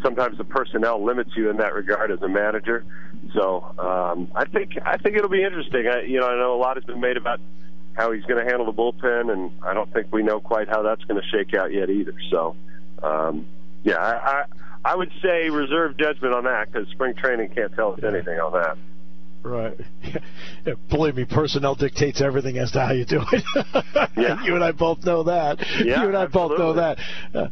sometimes 0.03 0.39
the 0.39 0.45
personnel 0.45 1.05
limits 1.05 1.31
you 1.37 1.51
in 1.51 1.57
that 1.59 1.75
regard 1.75 2.11
as 2.11 2.21
a 2.23 2.29
manager. 2.29 2.85
So 3.35 3.63
um, 3.79 4.31
I 4.35 4.45
think 4.47 4.73
I 4.85 4.97
think 4.97 5.17
it'll 5.17 5.29
be 5.29 5.43
interesting. 5.43 5.87
I, 5.87 6.03
you 6.03 6.21
know, 6.21 6.29
I 6.29 6.37
know 6.37 6.55
a 6.55 6.61
lot 6.61 6.77
has 6.77 6.85
been 6.85 7.01
made 7.01 7.17
about 7.17 7.41
how 7.95 8.13
he's 8.13 8.25
going 8.25 8.45
to 8.45 8.51
handle 8.51 8.67
the 8.67 8.73
bullpen, 8.73 9.33
and 9.33 9.51
I 9.63 9.75
don't 9.75 9.93
think 9.93 10.09
we 10.13 10.23
know 10.23 10.41
quite 10.41 10.69
how 10.69 10.83
that's 10.83 11.05
going 11.05 11.21
to 11.21 11.27
shake 11.29 11.55
out 11.55 11.73
yet 11.73 11.91
either. 11.91 12.15
So, 12.31 12.57
um, 13.03 13.47
yeah, 13.83 13.97
I, 13.97 14.13
I 14.13 14.45
I 14.93 14.97
would 14.97 15.13
say 15.23 15.51
reserve 15.51 15.97
judgment 15.99 16.35
on 16.35 16.45
that 16.45 16.73
because 16.73 16.89
spring 16.89 17.15
training 17.15 17.51
can't 17.51 17.75
tell 17.75 17.93
us 17.93 18.01
anything 18.03 18.39
on 18.41 18.53
that. 18.53 18.79
Right. 19.43 19.75
Yeah, 20.67 20.75
believe 20.91 21.15
me, 21.15 21.25
personnel 21.25 21.75
dictates 21.75 22.21
everything 22.21 22.59
as 22.59 22.71
to 22.73 22.81
how 22.81 22.93
you 22.93 23.07
do 23.07 23.23
it. 23.33 23.43
Yeah. 24.17 24.43
you 24.45 24.55
and 24.55 24.63
I 24.63 24.73
both 24.73 25.03
know 25.05 25.23
that. 25.23 25.59
Yeah, 25.83 26.03
you 26.03 26.09
and 26.09 26.17
I 26.17 26.27
both 26.27 26.59
know 26.59 26.75
that. 26.75 26.99
Uh, 27.35 27.47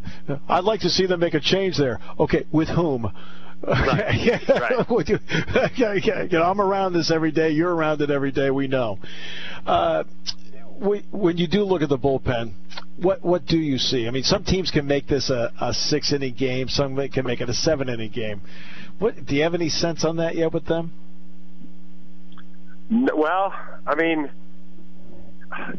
I'd 0.46 0.64
like 0.64 0.81
to 0.81 0.90
see 0.90 1.07
them 1.07 1.20
make 1.20 1.33
a 1.33 1.40
change 1.40 1.79
there. 1.79 1.98
Okay, 2.20 2.44
with 2.53 2.68
whom? 2.68 3.05
Right. 3.66 4.40
Right. 4.48 4.90
With 4.90 5.09
you- 5.09 5.18
yeah, 5.77 5.94
yeah, 5.94 6.22
you 6.24 6.29
know, 6.38 6.42
I'm 6.42 6.61
around 6.61 6.92
this 6.92 7.11
every 7.11 7.31
day. 7.33 7.51
You're 7.51 7.74
around 7.74 8.03
it 8.03 8.11
every 8.11 8.31
day. 8.31 8.51
We 8.51 8.68
know. 8.68 8.98
Uh, 9.66 10.05
we- 10.79 11.07
when 11.11 11.38
you 11.38 11.48
do 11.48 11.64
look 11.64 11.81
at 11.81 11.88
the 11.88 11.98
bullpen, 11.98 12.53
what 13.01 13.24
what 13.24 13.46
do 13.46 13.57
you 13.57 13.79
see? 13.79 14.07
I 14.07 14.11
mean, 14.11 14.22
some 14.22 14.44
teams 14.44 14.70
can 14.70 14.87
make 14.87 15.07
this 15.07 15.31
a, 15.31 15.51
a 15.61 15.72
six 15.72 16.12
inning 16.12 16.35
game. 16.35 16.68
Some 16.68 16.96
can 17.09 17.24
make 17.27 17.40
it 17.40 17.48
a 17.48 17.55
seven 17.55 17.88
inning 17.88 18.11
game. 18.11 18.42
What 18.98 19.24
do 19.24 19.35
you 19.35 19.42
have 19.44 19.55
any 19.55 19.70
sense 19.70 20.05
on 20.05 20.16
that 20.16 20.35
yet 20.37 20.53
with 20.53 20.66
them? 20.66 20.92
Well, 22.90 23.53
I 23.87 23.94
mean, 23.94 24.31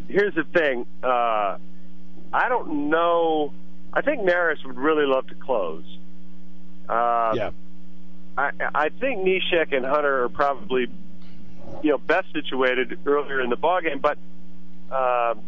here's 0.08 0.36
the 0.36 0.44
thing. 0.44 0.86
Uh, 1.04 1.58
I 2.32 2.50
don't 2.50 2.90
know. 2.90 3.54
I 3.94 4.02
think 4.02 4.22
Neris 4.22 4.64
would 4.66 4.78
really 4.78 5.06
love 5.06 5.28
to 5.28 5.36
close. 5.36 5.84
Uh, 6.88 7.34
yeah. 7.36 7.50
I, 8.38 8.52
I 8.74 8.90
think 8.90 9.26
Neshek 9.26 9.76
and 9.76 9.86
Hunter 9.86 10.24
are 10.26 10.30
probably, 10.30 10.88
you 11.84 11.90
know, 11.92 11.98
best 11.98 12.32
situated 12.34 12.98
earlier 13.06 13.42
in 13.42 13.50
the 13.50 13.58
ballgame. 13.58 14.02
But, 14.02 14.18
um, 14.92 15.42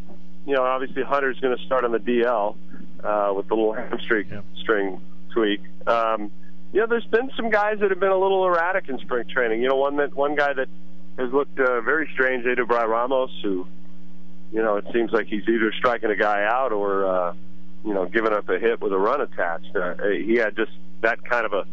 you 0.45 0.55
know, 0.55 0.63
obviously 0.63 1.03
Hunter's 1.03 1.39
going 1.39 1.55
to 1.55 1.63
start 1.65 1.85
on 1.85 1.91
the 1.91 1.99
DL. 1.99 2.55
uh, 3.03 3.33
with 3.35 3.47
the 3.47 3.55
little 3.55 3.73
hamstring 3.73 4.27
Yeah. 4.31 4.41
string 4.61 5.01
tweak. 5.33 5.61
Um, 5.87 6.29
you 6.71 6.79
know, 6.81 6.85
there's 6.87 7.05
been 7.05 7.31
some 7.35 7.49
guys 7.49 7.79
that 7.79 7.89
have 7.89 7.99
been 7.99 8.11
a 8.11 8.17
little 8.17 8.45
erratic 8.45 8.89
in 8.89 8.99
spring 8.99 9.27
training. 9.27 9.61
You 9.63 9.69
know, 9.69 9.75
one 9.75 9.95
that 9.97 10.13
one 10.15 10.35
guy 10.35 10.53
that 10.53 10.67
has 11.17 11.31
looked 11.31 11.59
uh, 11.59 11.81
very 11.81 12.09
strange, 12.13 12.45
Edubray 12.45 12.87
Ramos, 12.87 13.31
who, 13.43 13.67
you 14.51 14.61
know, 14.61 14.77
it 14.77 14.85
seems 14.93 15.11
like 15.11 15.27
he's 15.27 15.47
either 15.47 15.71
striking 15.77 16.09
a 16.09 16.15
guy 16.15 16.43
out 16.43 16.71
or, 16.71 17.05
uh, 17.05 17.33
you 17.85 17.93
know, 17.93 18.05
giving 18.05 18.33
up 18.33 18.47
a 18.49 18.57
hit 18.59 18.81
with 18.81 18.93
a 18.93 18.97
run 18.97 19.21
attached. 19.21 19.75
Uh, 19.75 19.95
he 20.09 20.35
had 20.35 20.55
just 20.55 20.71
that 21.01 21.23
kind 21.23 21.45
of 21.45 21.53
a 21.53 21.65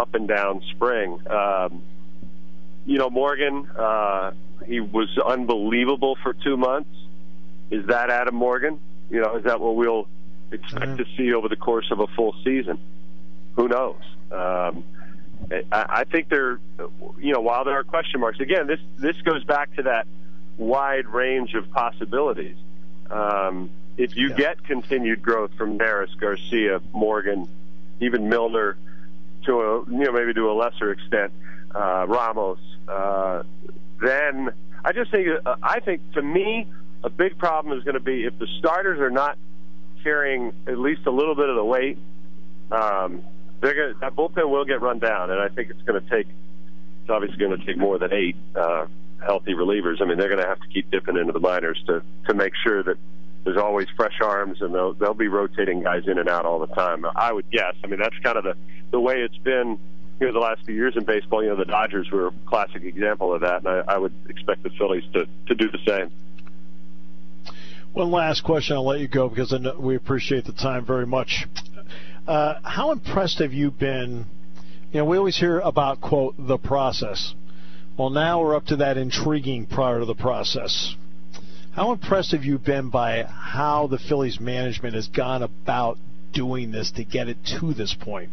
up 0.00 0.14
and 0.14 0.28
down 0.28 0.62
spring. 0.70 1.18
Um, 1.28 1.82
you 2.86 2.98
know, 2.98 3.10
Morgan, 3.10 3.66
uh, 3.76 4.32
he 4.66 4.80
was 4.80 5.08
unbelievable 5.18 6.16
for 6.22 6.32
two 6.32 6.56
months. 6.56 6.90
Is 7.70 7.86
that 7.86 8.10
Adam 8.10 8.34
Morgan? 8.34 8.80
You 9.10 9.20
know, 9.20 9.36
is 9.36 9.44
that 9.44 9.60
what 9.60 9.76
we'll 9.76 10.08
expect 10.52 10.92
Mhm. 10.92 10.96
to 10.98 11.04
see 11.16 11.32
over 11.32 11.48
the 11.48 11.56
course 11.56 11.90
of 11.90 12.00
a 12.00 12.06
full 12.08 12.34
season? 12.44 12.78
Who 13.56 13.68
knows? 13.68 13.96
Um, 14.32 14.84
I, 15.72 16.04
think 16.04 16.28
there, 16.28 16.60
you 17.18 17.32
know, 17.32 17.40
while 17.40 17.64
there 17.64 17.78
are 17.78 17.84
question 17.84 18.20
marks, 18.20 18.40
again, 18.40 18.66
this 18.66 18.80
this 18.98 19.16
goes 19.22 19.42
back 19.44 19.74
to 19.76 19.82
that 19.84 20.06
wide 20.58 21.06
range 21.08 21.54
of 21.54 21.70
possibilities. 21.70 22.56
Um, 23.10 23.70
if 23.96 24.16
you 24.16 24.28
Yeah. 24.28 24.36
get 24.36 24.64
continued 24.64 25.22
growth 25.22 25.52
from 25.54 25.78
Neris, 25.78 26.16
Garcia, 26.18 26.80
Morgan, 26.92 27.48
even 28.00 28.28
Milner, 28.28 28.76
to 29.44 29.60
a 29.60 29.84
you 29.90 30.04
know 30.04 30.12
maybe 30.12 30.34
to 30.34 30.50
a 30.50 30.54
lesser 30.54 30.92
extent, 30.92 31.32
uh, 31.74 32.06
Ramos, 32.06 32.58
uh, 32.88 33.42
then 34.00 34.50
I 34.84 34.92
just 34.92 35.10
think 35.10 35.28
uh, 35.44 35.56
I 35.62 35.80
think 35.80 36.12
to 36.12 36.22
me 36.22 36.66
a 37.02 37.10
big 37.10 37.38
problem 37.38 37.76
is 37.76 37.84
going 37.84 37.94
to 37.94 38.00
be 38.00 38.24
if 38.24 38.38
the 38.38 38.46
starters 38.58 39.00
are 39.00 39.10
not 39.10 39.38
carrying 40.02 40.52
at 40.66 40.78
least 40.78 41.06
a 41.06 41.10
little 41.10 41.34
bit 41.34 41.48
of 41.48 41.56
the 41.56 41.64
weight. 41.64 41.98
Um, 42.70 43.22
they're 43.60 43.74
gonna, 43.74 43.94
that 44.00 44.16
bullpen 44.16 44.48
will 44.48 44.64
get 44.64 44.80
run 44.80 44.98
down, 44.98 45.30
and 45.30 45.40
I 45.40 45.48
think 45.48 45.70
it's 45.70 45.82
going 45.82 46.02
to 46.02 46.10
take. 46.10 46.26
It's 47.02 47.10
obviously 47.10 47.38
going 47.38 47.58
to 47.58 47.64
take 47.64 47.76
more 47.76 47.98
than 47.98 48.12
eight 48.12 48.36
uh, 48.54 48.86
healthy 49.24 49.54
relievers. 49.54 50.00
I 50.00 50.04
mean, 50.04 50.18
they're 50.18 50.28
going 50.28 50.42
to 50.42 50.48
have 50.48 50.60
to 50.60 50.68
keep 50.68 50.90
dipping 50.90 51.16
into 51.16 51.32
the 51.32 51.40
minors 51.40 51.82
to 51.86 52.02
to 52.26 52.34
make 52.34 52.52
sure 52.64 52.82
that 52.82 52.96
there's 53.44 53.56
always 53.56 53.88
fresh 53.96 54.20
arms, 54.22 54.60
and 54.60 54.74
they'll 54.74 54.94
they'll 54.94 55.14
be 55.14 55.28
rotating 55.28 55.82
guys 55.82 56.02
in 56.06 56.18
and 56.18 56.28
out 56.28 56.44
all 56.44 56.58
the 56.58 56.74
time. 56.74 57.04
I 57.16 57.32
would 57.32 57.50
guess. 57.50 57.74
I 57.82 57.86
mean, 57.86 58.00
that's 58.00 58.18
kind 58.22 58.36
of 58.36 58.44
the 58.44 58.56
the 58.90 59.00
way 59.00 59.20
it's 59.20 59.38
been. 59.38 59.78
You 60.20 60.26
know, 60.26 60.32
the 60.34 60.40
last 60.40 60.66
few 60.66 60.74
years 60.74 60.94
in 60.98 61.04
baseball, 61.04 61.42
you 61.42 61.48
know, 61.48 61.56
the 61.56 61.64
Dodgers 61.64 62.10
were 62.10 62.26
a 62.26 62.32
classic 62.44 62.82
example 62.82 63.32
of 63.32 63.40
that, 63.40 63.64
and 63.64 63.68
I, 63.68 63.94
I 63.94 63.96
would 63.96 64.12
expect 64.28 64.62
the 64.62 64.70
Phillies 64.70 65.04
to 65.14 65.26
to 65.46 65.54
do 65.54 65.70
the 65.70 65.78
same. 65.86 66.10
One 67.92 68.10
last 68.10 68.42
question. 68.42 68.76
I'll 68.76 68.84
let 68.86 69.00
you 69.00 69.08
go 69.08 69.28
because 69.28 69.52
I 69.52 69.58
know 69.58 69.74
we 69.78 69.96
appreciate 69.96 70.44
the 70.44 70.52
time 70.52 70.84
very 70.84 71.06
much. 71.06 71.46
Uh, 72.26 72.54
how 72.62 72.92
impressed 72.92 73.38
have 73.38 73.52
you 73.52 73.70
been? 73.70 74.26
You 74.92 75.00
know, 75.00 75.04
we 75.04 75.16
always 75.16 75.36
hear 75.36 75.60
about 75.60 76.00
quote 76.00 76.34
the 76.38 76.58
process. 76.58 77.34
Well, 77.96 78.10
now 78.10 78.40
we're 78.40 78.54
up 78.54 78.66
to 78.66 78.76
that 78.76 78.96
intriguing 78.96 79.66
part 79.66 80.00
of 80.00 80.06
the 80.06 80.14
process. 80.14 80.94
How 81.72 81.92
impressed 81.92 82.32
have 82.32 82.44
you 82.44 82.58
been 82.58 82.90
by 82.90 83.22
how 83.22 83.86
the 83.86 83.98
Phillies 83.98 84.40
management 84.40 84.94
has 84.94 85.06
gone 85.08 85.42
about 85.42 85.98
doing 86.32 86.72
this 86.72 86.90
to 86.92 87.04
get 87.04 87.28
it 87.28 87.38
to 87.60 87.72
this 87.72 87.94
point? 87.94 88.30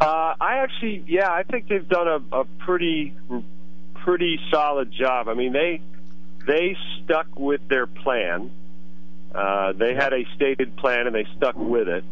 Uh, 0.00 0.34
I 0.40 0.58
actually, 0.58 1.04
yeah, 1.06 1.30
I 1.30 1.44
think 1.44 1.68
they've 1.68 1.88
done 1.88 2.08
a, 2.08 2.40
a 2.40 2.44
pretty, 2.64 3.14
pretty 4.04 4.38
solid 4.50 4.90
job. 4.90 5.28
I 5.28 5.34
mean, 5.34 5.52
they 5.52 5.80
they 6.46 6.76
stuck 6.98 7.38
with 7.38 7.68
their 7.68 7.86
plan. 7.86 8.50
Uh, 9.34 9.72
they 9.72 9.94
had 9.94 10.12
a 10.12 10.24
stated 10.34 10.76
plan 10.76 11.06
and 11.06 11.14
they 11.14 11.26
stuck 11.36 11.56
with 11.56 11.88
it 11.88 12.04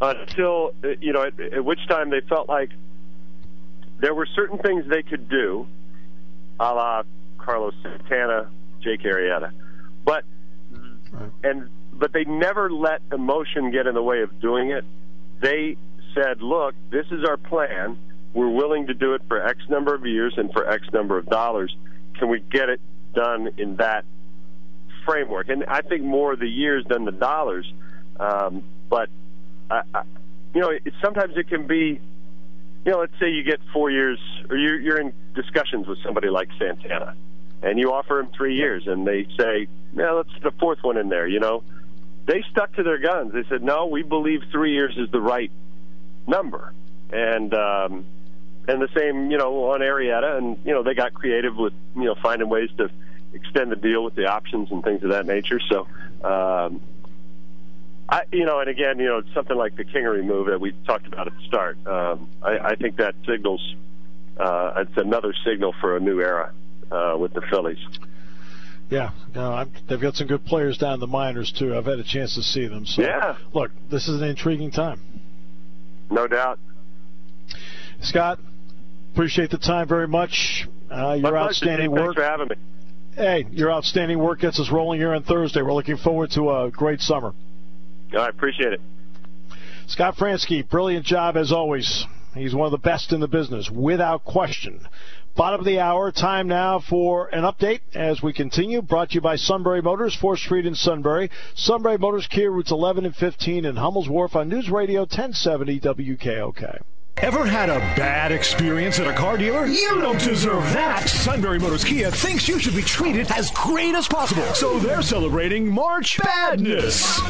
until 0.00 0.74
uh, 0.84 0.88
you 1.00 1.12
know, 1.12 1.22
at, 1.22 1.38
at 1.40 1.64
which 1.64 1.80
time 1.88 2.10
they 2.10 2.20
felt 2.20 2.48
like 2.48 2.70
there 3.98 4.14
were 4.14 4.26
certain 4.34 4.58
things 4.58 4.84
they 4.88 5.02
could 5.02 5.28
do, 5.28 5.66
a 6.58 6.74
la 6.74 7.02
Carlos 7.38 7.74
Santana, 7.82 8.50
Jake 8.82 9.00
Arrieta, 9.02 9.52
but 10.04 10.24
Right. 11.12 11.30
and 11.42 11.68
but 11.92 12.12
they 12.12 12.24
never 12.24 12.70
let 12.70 13.02
emotion 13.12 13.72
get 13.72 13.86
in 13.86 13.94
the 13.94 14.02
way 14.02 14.22
of 14.22 14.40
doing 14.40 14.70
it. 14.70 14.84
They 15.40 15.76
said, 16.14 16.40
"Look, 16.40 16.74
this 16.90 17.06
is 17.10 17.24
our 17.24 17.36
plan. 17.36 17.98
We're 18.32 18.48
willing 18.48 18.86
to 18.86 18.94
do 18.94 19.14
it 19.14 19.22
for 19.26 19.44
X 19.44 19.58
number 19.68 19.92
of 19.94 20.06
years 20.06 20.34
and 20.36 20.52
for 20.52 20.68
X 20.68 20.86
number 20.92 21.18
of 21.18 21.26
dollars. 21.26 21.74
Can 22.16 22.28
we 22.28 22.40
get 22.40 22.68
it 22.68 22.80
done 23.12 23.50
in 23.56 23.76
that 23.76 24.04
framework?" 25.04 25.48
And 25.48 25.64
I 25.64 25.82
think 25.82 26.02
more 26.02 26.32
of 26.32 26.38
the 26.38 26.48
years 26.48 26.84
than 26.88 27.04
the 27.04 27.12
dollars. 27.12 27.70
Um, 28.18 28.62
but 28.88 29.08
I, 29.70 29.82
I, 29.94 30.02
you 30.54 30.60
know, 30.60 30.70
it, 30.70 30.92
sometimes 31.02 31.36
it 31.36 31.48
can 31.48 31.66
be. 31.66 32.00
You 32.84 32.92
know, 32.92 33.00
let's 33.00 33.12
say 33.20 33.28
you 33.30 33.42
get 33.42 33.60
four 33.74 33.90
years, 33.90 34.18
or 34.48 34.56
you're, 34.56 34.80
you're 34.80 34.98
in 34.98 35.12
discussions 35.34 35.86
with 35.86 35.98
somebody 36.02 36.28
like 36.28 36.48
Santana, 36.58 37.14
and 37.62 37.78
you 37.78 37.92
offer 37.92 38.18
him 38.18 38.28
three 38.34 38.56
years, 38.56 38.86
and 38.86 39.06
they 39.06 39.26
say, 39.38 39.68
"Yeah, 39.94 40.12
let's 40.12 40.32
put 40.32 40.42
the 40.42 40.58
fourth 40.58 40.78
one 40.82 40.96
in 40.96 41.10
there." 41.10 41.26
You 41.26 41.40
know, 41.40 41.62
they 42.26 42.42
stuck 42.50 42.74
to 42.76 42.82
their 42.82 42.98
guns. 42.98 43.32
They 43.32 43.44
said, 43.50 43.62
"No, 43.62 43.86
we 43.86 44.02
believe 44.02 44.42
three 44.50 44.72
years 44.72 44.96
is 44.96 45.10
the 45.10 45.20
right 45.20 45.50
number," 46.26 46.72
and 47.12 47.52
um, 47.52 48.06
and 48.66 48.80
the 48.80 48.88
same, 48.96 49.30
you 49.30 49.38
know, 49.38 49.72
on 49.72 49.80
Arrieta, 49.80 50.38
and 50.38 50.58
you 50.64 50.72
know, 50.72 50.82
they 50.82 50.94
got 50.94 51.12
creative 51.12 51.56
with 51.56 51.72
you 51.96 52.04
know 52.04 52.14
finding 52.22 52.48
ways 52.48 52.70
to 52.78 52.90
extend 53.32 53.70
the 53.72 53.76
deal 53.76 54.02
with 54.04 54.14
the 54.14 54.26
options 54.26 54.70
and 54.70 54.82
things 54.82 55.02
of 55.02 55.10
that 55.10 55.26
nature. 55.26 55.60
So, 55.70 55.86
um, 56.24 56.80
I, 58.08 58.22
you 58.32 58.44
know, 58.44 58.58
and 58.60 58.68
again, 58.68 58.98
you 58.98 59.06
know, 59.06 59.22
something 59.34 59.56
like 59.56 59.76
the 59.76 59.84
Kingery 59.84 60.24
move 60.24 60.46
that 60.48 60.60
we 60.60 60.72
talked 60.86 61.06
about 61.06 61.26
at 61.28 61.34
the 61.36 61.44
start. 61.46 61.78
Um, 61.86 62.28
I, 62.42 62.58
I 62.58 62.74
think 62.74 62.96
that 62.96 63.14
signals. 63.26 63.74
Uh, 64.38 64.84
it's 64.86 64.96
another 64.96 65.34
signal 65.44 65.74
for 65.80 65.96
a 65.96 66.00
new 66.00 66.20
era 66.20 66.52
uh, 66.90 67.14
with 67.18 67.32
the 67.34 67.42
Phillies. 67.50 67.78
Yeah, 68.88 69.10
no, 69.34 69.52
I'm, 69.52 69.70
they've 69.88 70.00
got 70.00 70.16
some 70.16 70.26
good 70.26 70.44
players 70.44 70.78
down 70.78 70.94
in 70.94 71.00
the 71.00 71.06
minors 71.06 71.52
too. 71.52 71.76
I've 71.76 71.84
had 71.86 71.98
a 72.00 72.04
chance 72.04 72.34
to 72.36 72.42
see 72.42 72.66
them. 72.66 72.86
So, 72.86 73.02
Yeah. 73.02 73.36
look, 73.52 73.70
this 73.90 74.08
is 74.08 74.20
an 74.20 74.28
intriguing 74.28 74.70
time. 74.72 75.00
No 76.10 76.26
doubt. 76.26 76.58
Scott, 78.02 78.40
appreciate 79.12 79.50
the 79.50 79.58
time 79.58 79.86
very 79.86 80.08
much. 80.08 80.66
Uh, 80.90 80.96
My 80.96 81.14
your 81.16 81.22
pleasure, 81.30 81.36
outstanding 81.36 81.90
Steve. 81.90 81.90
work. 81.92 82.16
Thanks 82.16 82.20
for 82.20 82.24
having 82.24 82.48
me. 82.48 82.56
Hey, 83.16 83.44
your 83.50 83.72
outstanding 83.72 84.18
work 84.18 84.40
gets 84.40 84.60
us 84.60 84.70
rolling 84.70 85.00
here 85.00 85.12
on 85.12 85.24
Thursday. 85.24 85.62
We're 85.62 85.72
looking 85.72 85.96
forward 85.96 86.30
to 86.32 86.50
a 86.50 86.70
great 86.70 87.00
summer. 87.00 87.34
I 88.16 88.28
appreciate 88.28 88.72
it. 88.72 88.80
Scott 89.88 90.16
Franzke, 90.16 90.68
brilliant 90.68 91.04
job 91.04 91.36
as 91.36 91.50
always. 91.50 92.06
He's 92.34 92.54
one 92.54 92.66
of 92.66 92.70
the 92.70 92.78
best 92.78 93.12
in 93.12 93.18
the 93.18 93.26
business, 93.26 93.68
without 93.68 94.24
question. 94.24 94.86
Bottom 95.36 95.58
of 95.58 95.66
the 95.66 95.80
hour, 95.80 96.12
time 96.12 96.46
now 96.46 96.78
for 96.78 97.26
an 97.28 97.42
update 97.42 97.80
as 97.94 98.22
we 98.22 98.32
continue. 98.32 98.82
Brought 98.82 99.10
to 99.10 99.14
you 99.16 99.20
by 99.20 99.36
Sunbury 99.36 99.82
Motors, 99.82 100.16
4th 100.20 100.38
Street 100.38 100.66
in 100.66 100.76
Sunbury. 100.76 101.30
Sunbury 101.56 101.98
Motors, 101.98 102.28
Kia 102.28 102.50
routes 102.50 102.70
11 102.70 103.04
and 103.04 103.16
15 103.16 103.64
in 103.64 103.76
Hummel's 103.76 104.08
Wharf 104.08 104.36
on 104.36 104.48
News 104.48 104.70
Radio 104.70 105.00
1070 105.00 105.80
WKOK. 105.80 106.80
Ever 107.18 107.44
had 107.44 107.68
a 107.68 107.78
bad 107.96 108.32
experience 108.32 108.98
at 108.98 109.06
a 109.06 109.12
car 109.12 109.36
dealer? 109.36 109.66
You 109.66 110.00
don't 110.00 110.18
deserve 110.18 110.62
that. 110.72 111.06
Sunbury 111.08 111.58
Motors 111.58 111.84
Kia 111.84 112.10
thinks 112.10 112.48
you 112.48 112.58
should 112.58 112.74
be 112.74 112.82
treated 112.82 113.30
as 113.32 113.50
great 113.50 113.94
as 113.94 114.08
possible. 114.08 114.42
So 114.54 114.78
they're 114.78 115.02
celebrating 115.02 115.68
March 115.68 116.18
Badness. 116.22 117.20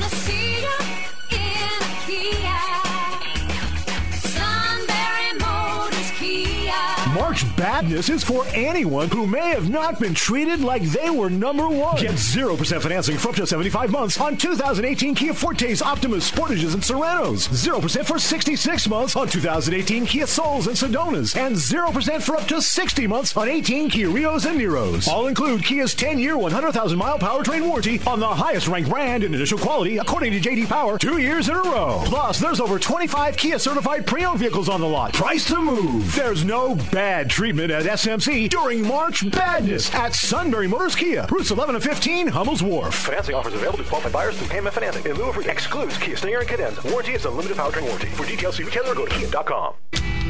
Badness 7.57 8.09
is 8.09 8.25
for 8.25 8.45
anyone 8.55 9.09
who 9.09 9.27
may 9.27 9.51
have 9.51 9.71
not 9.71 9.99
been 9.99 10.15
treated 10.15 10.61
like 10.61 10.83
they 10.83 11.11
were 11.11 11.31
number 11.31 11.69
one. 11.69 11.97
Get 11.97 12.13
0% 12.13 12.83
financing 12.83 13.17
for 13.17 13.31
up 13.31 13.37
to 13.37 13.47
75 13.47 13.91
months 13.91 14.21
on 14.21 14.37
2018 14.37 15.15
Kia 15.15 15.33
Fortes, 15.33 15.83
Optimas, 15.83 16.31
Sportages, 16.31 16.75
and 16.75 16.83
Sorentos. 16.83 17.49
0% 17.49 18.05
for 18.05 18.19
66 18.19 18.89
months 18.89 19.17
on 19.17 19.29
2018 19.29 20.07
Kia 20.07 20.27
Souls 20.27 20.67
and 20.67 20.77
Sedonas. 20.77 21.37
And 21.37 21.57
0% 21.57 22.23
for 22.23 22.37
up 22.37 22.47
to 22.49 22.61
60 22.61 23.07
months 23.07 23.37
on 23.37 23.49
18 23.49 23.91
Kia 23.91 24.11
Rios 24.11 24.45
and 24.45 24.61
Niros. 24.61 25.09
All 25.09 25.27
include 25.27 25.65
Kia's 25.65 25.95
10-year, 25.95 26.37
100,000 26.37 26.99
mile 26.99 27.19
powertrain 27.19 27.67
warranty 27.67 28.01
on 28.07 28.21
the 28.21 28.29
highest 28.29 28.69
ranked 28.69 28.91
brand 28.91 29.25
in 29.25 29.35
initial 29.35 29.59
quality 29.59 29.99
according 29.99 30.33
to 30.33 30.41
JD 30.41 30.69
Power 30.69 30.99
two 30.99 31.19
years 31.19 31.49
in 31.49 31.57
a 31.57 31.63
row. 31.63 32.03
Plus, 32.05 32.39
there's 32.39 32.61
over 32.61 32.79
25 32.79 33.37
Kia 33.37 33.59
certified 33.59 34.07
pre-owned 34.07 34.39
vehicles 34.39 34.69
on 34.69 34.81
the 34.81 34.87
lot. 34.87 35.13
Price 35.15 35.47
to 35.47 35.61
move. 35.61 36.15
There's 36.15 36.45
no 36.45 36.75
bad 36.93 37.30
treatment 37.31 37.71
at 37.71 37.85
SMC 37.85 38.51
during 38.51 38.87
March 38.87 39.31
Badness 39.31 39.95
at 39.95 40.15
Sunbury 40.15 40.67
Motors 40.67 40.97
Kia, 40.97 41.27
routes 41.31 41.51
11 41.51 41.77
and 41.77 41.85
15, 41.85 42.27
Hummel's 42.27 42.63
Wharf. 42.63 42.95
Financing 42.95 43.35
offers 43.35 43.55
available 43.55 43.79
to 43.79 43.85
qualified 43.85 44.13
buyers 44.13 44.37
through 44.37 44.49
payment 44.49 44.75
financing. 44.75 45.05
In 45.07 45.17
lieu 45.17 45.31
of 45.31 45.39
excludes 45.47 45.97
Kia 45.99 46.17
Stinger 46.17 46.41
and 46.41 46.49
Cadenza. 46.49 46.91
Warranty 46.91 47.13
is 47.13 47.25
unlimited 47.25 47.57
powertrain 47.57 47.85
warranty. 47.85 48.09
For 48.09 48.27
details, 48.27 48.57
see 48.57 48.65
retailer 48.65 48.93
or 48.93 48.95
go 48.95 49.07
to 49.07 49.15
kia.com. 49.15 49.75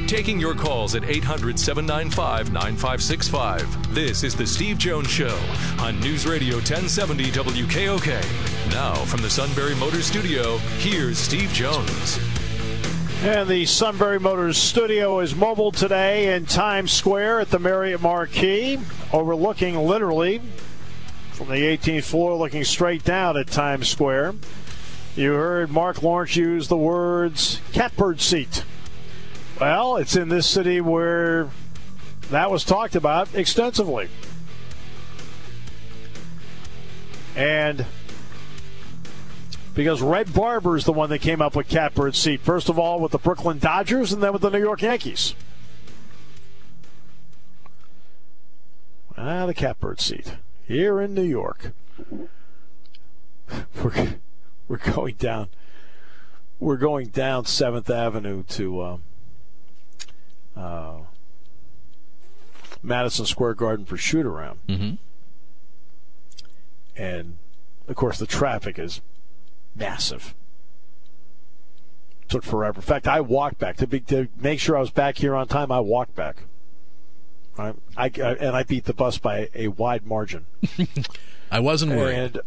Taking 0.06 0.38
your 0.38 0.54
calls 0.54 0.94
at 0.94 1.04
800 1.04 1.58
795 1.58 2.52
9565. 2.52 3.94
This 3.94 4.22
is 4.22 4.36
The 4.36 4.46
Steve 4.46 4.76
Jones 4.76 5.08
Show 5.08 5.38
on 5.78 5.98
News 6.00 6.26
Radio 6.26 6.56
1070 6.56 7.30
WKOK. 7.30 8.70
Now, 8.72 8.94
from 9.06 9.22
the 9.22 9.30
Sunbury 9.30 9.74
Motors 9.76 10.06
Studio, 10.06 10.58
here's 10.78 11.18
Steve 11.18 11.50
Jones. 11.52 12.29
And 13.22 13.50
the 13.50 13.66
Sunbury 13.66 14.18
Motors 14.18 14.56
studio 14.56 15.20
is 15.20 15.34
mobile 15.34 15.72
today 15.72 16.34
in 16.34 16.46
Times 16.46 16.90
Square 16.90 17.40
at 17.40 17.50
the 17.50 17.58
Marriott 17.58 18.00
Marquis, 18.00 18.78
overlooking 19.12 19.76
literally 19.76 20.40
from 21.32 21.48
the 21.48 21.56
18th 21.56 22.04
floor, 22.04 22.34
looking 22.36 22.64
straight 22.64 23.04
down 23.04 23.36
at 23.36 23.48
Times 23.48 23.90
Square. 23.90 24.36
You 25.16 25.34
heard 25.34 25.70
Mark 25.70 26.02
Lawrence 26.02 26.34
use 26.34 26.68
the 26.68 26.78
words 26.78 27.60
catbird 27.74 28.22
seat. 28.22 28.64
Well, 29.60 29.98
it's 29.98 30.16
in 30.16 30.30
this 30.30 30.46
city 30.46 30.80
where 30.80 31.50
that 32.30 32.50
was 32.50 32.64
talked 32.64 32.96
about 32.96 33.34
extensively. 33.34 34.08
And 37.36 37.84
because 39.74 40.02
Red 40.02 40.32
Barber 40.34 40.76
is 40.76 40.84
the 40.84 40.92
one 40.92 41.10
that 41.10 41.18
came 41.20 41.40
up 41.40 41.54
with 41.56 41.68
catbird 41.68 42.14
seat. 42.14 42.40
First 42.40 42.68
of 42.68 42.78
all, 42.78 43.00
with 43.00 43.12
the 43.12 43.18
Brooklyn 43.18 43.58
Dodgers, 43.58 44.12
and 44.12 44.22
then 44.22 44.32
with 44.32 44.42
the 44.42 44.50
New 44.50 44.60
York 44.60 44.82
Yankees. 44.82 45.34
Ah, 49.16 49.46
the 49.46 49.54
catbird 49.54 50.00
seat 50.00 50.36
here 50.66 51.00
in 51.00 51.14
New 51.14 51.22
York. 51.22 51.72
We're 53.82 54.14
we're 54.68 54.76
going 54.76 55.16
down. 55.16 55.48
We're 56.60 56.76
going 56.76 57.08
down 57.08 57.46
Seventh 57.46 57.90
Avenue 57.90 58.44
to 58.50 58.80
uh, 58.80 58.96
uh, 60.56 60.98
Madison 62.82 63.26
Square 63.26 63.54
Garden 63.54 63.84
for 63.84 63.96
shoot 63.96 64.24
around, 64.24 64.60
Mm-hmm. 64.68 64.94
and 66.96 67.38
of 67.88 67.96
course 67.96 68.18
the 68.20 68.26
traffic 68.26 68.78
is 68.78 69.00
massive. 69.74 70.34
Took 72.28 72.44
forever. 72.44 72.76
In 72.78 72.82
fact, 72.82 73.08
I 73.08 73.20
walked 73.20 73.58
back 73.58 73.76
to, 73.78 73.86
be, 73.86 74.00
to 74.00 74.28
make 74.36 74.60
sure 74.60 74.76
I 74.76 74.80
was 74.80 74.90
back 74.90 75.18
here 75.18 75.34
on 75.34 75.48
time. 75.48 75.72
I 75.72 75.80
walked 75.80 76.14
back. 76.14 76.44
I, 77.58 77.74
I 77.96 78.06
and 78.06 78.56
I 78.56 78.62
beat 78.62 78.84
the 78.84 78.94
bus 78.94 79.18
by 79.18 79.48
a 79.54 79.68
wide 79.68 80.06
margin. 80.06 80.46
I 81.50 81.60
wasn't 81.60 81.92
worried. 81.92 82.16
And 82.16 82.40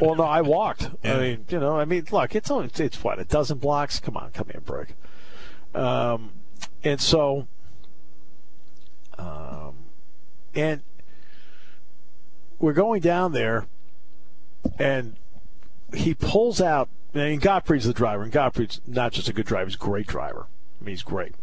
well, 0.00 0.14
no, 0.14 0.24
I 0.24 0.40
walked. 0.40 0.90
Yeah. 1.04 1.16
I 1.16 1.20
mean, 1.20 1.44
you 1.48 1.60
know, 1.60 1.78
I 1.78 1.84
mean, 1.84 2.06
look, 2.10 2.34
it's 2.34 2.50
only 2.50 2.70
it's 2.76 3.04
what 3.04 3.18
a 3.18 3.24
dozen 3.24 3.58
blocks. 3.58 4.00
Come 4.00 4.16
on, 4.16 4.30
come 4.32 4.48
here, 4.50 4.60
break. 4.60 4.94
Um, 5.74 6.32
and 6.82 7.00
so, 7.00 7.46
um, 9.18 9.74
and 10.54 10.82
we're 12.58 12.72
going 12.72 13.00
down 13.00 13.32
there, 13.32 13.66
and 14.78 15.16
he 15.96 16.14
pulls 16.14 16.60
out. 16.60 16.88
And 17.14 17.40
Gottfried's 17.40 17.86
the 17.86 17.94
driver, 17.94 18.22
and 18.22 18.30
Gottfried's 18.30 18.82
not 18.86 19.12
just 19.12 19.28
a 19.28 19.32
good 19.32 19.46
driver; 19.46 19.66
he's 19.66 19.76
a 19.76 19.78
great 19.78 20.06
driver. 20.06 20.46
I 20.80 20.84
mean, 20.84 20.92
he's 20.92 21.02
great. 21.02 21.34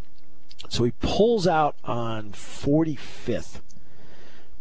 So 0.69 0.83
he 0.83 0.91
pulls 0.91 1.47
out 1.47 1.75
on 1.83 2.31
45th, 2.31 3.61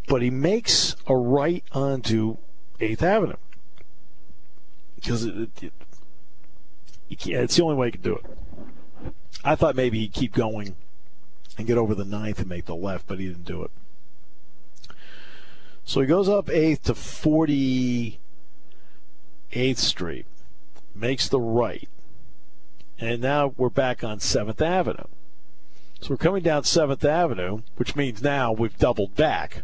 but 0.09 0.23
he 0.23 0.31
makes 0.31 0.97
a 1.07 1.15
right 1.15 1.65
onto 1.73 2.39
8th 2.81 3.03
Avenue 3.03 3.37
because 4.95 5.25
it, 5.25 5.37
it, 5.37 5.51
it, 5.63 7.27
it's 7.27 7.57
the 7.57 7.63
only 7.63 7.77
way 7.77 7.89
he 7.89 7.93
can 7.93 8.03
do 8.03 8.17
it. 8.17 8.25
I 9.45 9.55
thought 9.55 9.77
maybe 9.77 9.99
he'd 10.01 10.13
keep 10.13 10.33
going 10.33 10.77
and 11.59 11.67
get 11.67 11.77
over 11.77 11.95
the 11.95 12.05
9th 12.05 12.39
and 12.39 12.49
make 12.49 12.67
the 12.67 12.75
left, 12.75 13.07
but 13.07 13.19
he 13.19 13.27
didn't 13.27 13.45
do 13.45 13.63
it. 13.63 13.71
So 15.85 16.01
he 16.01 16.07
goes 16.07 16.29
up 16.29 16.47
8th 16.47 16.83
to 16.83 16.95
48th 19.53 19.79
Street, 19.79 20.27
makes 20.95 21.29
the 21.29 21.41
right, 21.41 21.89
and 22.99 23.21
now 23.21 23.53
we're 23.57 23.69
back 23.69 24.03
on 24.03 24.19
7th 24.19 24.61
Avenue. 24.61 25.05
So 26.01 26.11
we're 26.11 26.17
coming 26.17 26.43
down 26.43 26.63
7th 26.63 27.05
Avenue, 27.05 27.63
which 27.77 27.95
means 27.95 28.23
now 28.23 28.53
we've 28.53 28.79
doubled 28.79 29.15
back. 29.15 29.63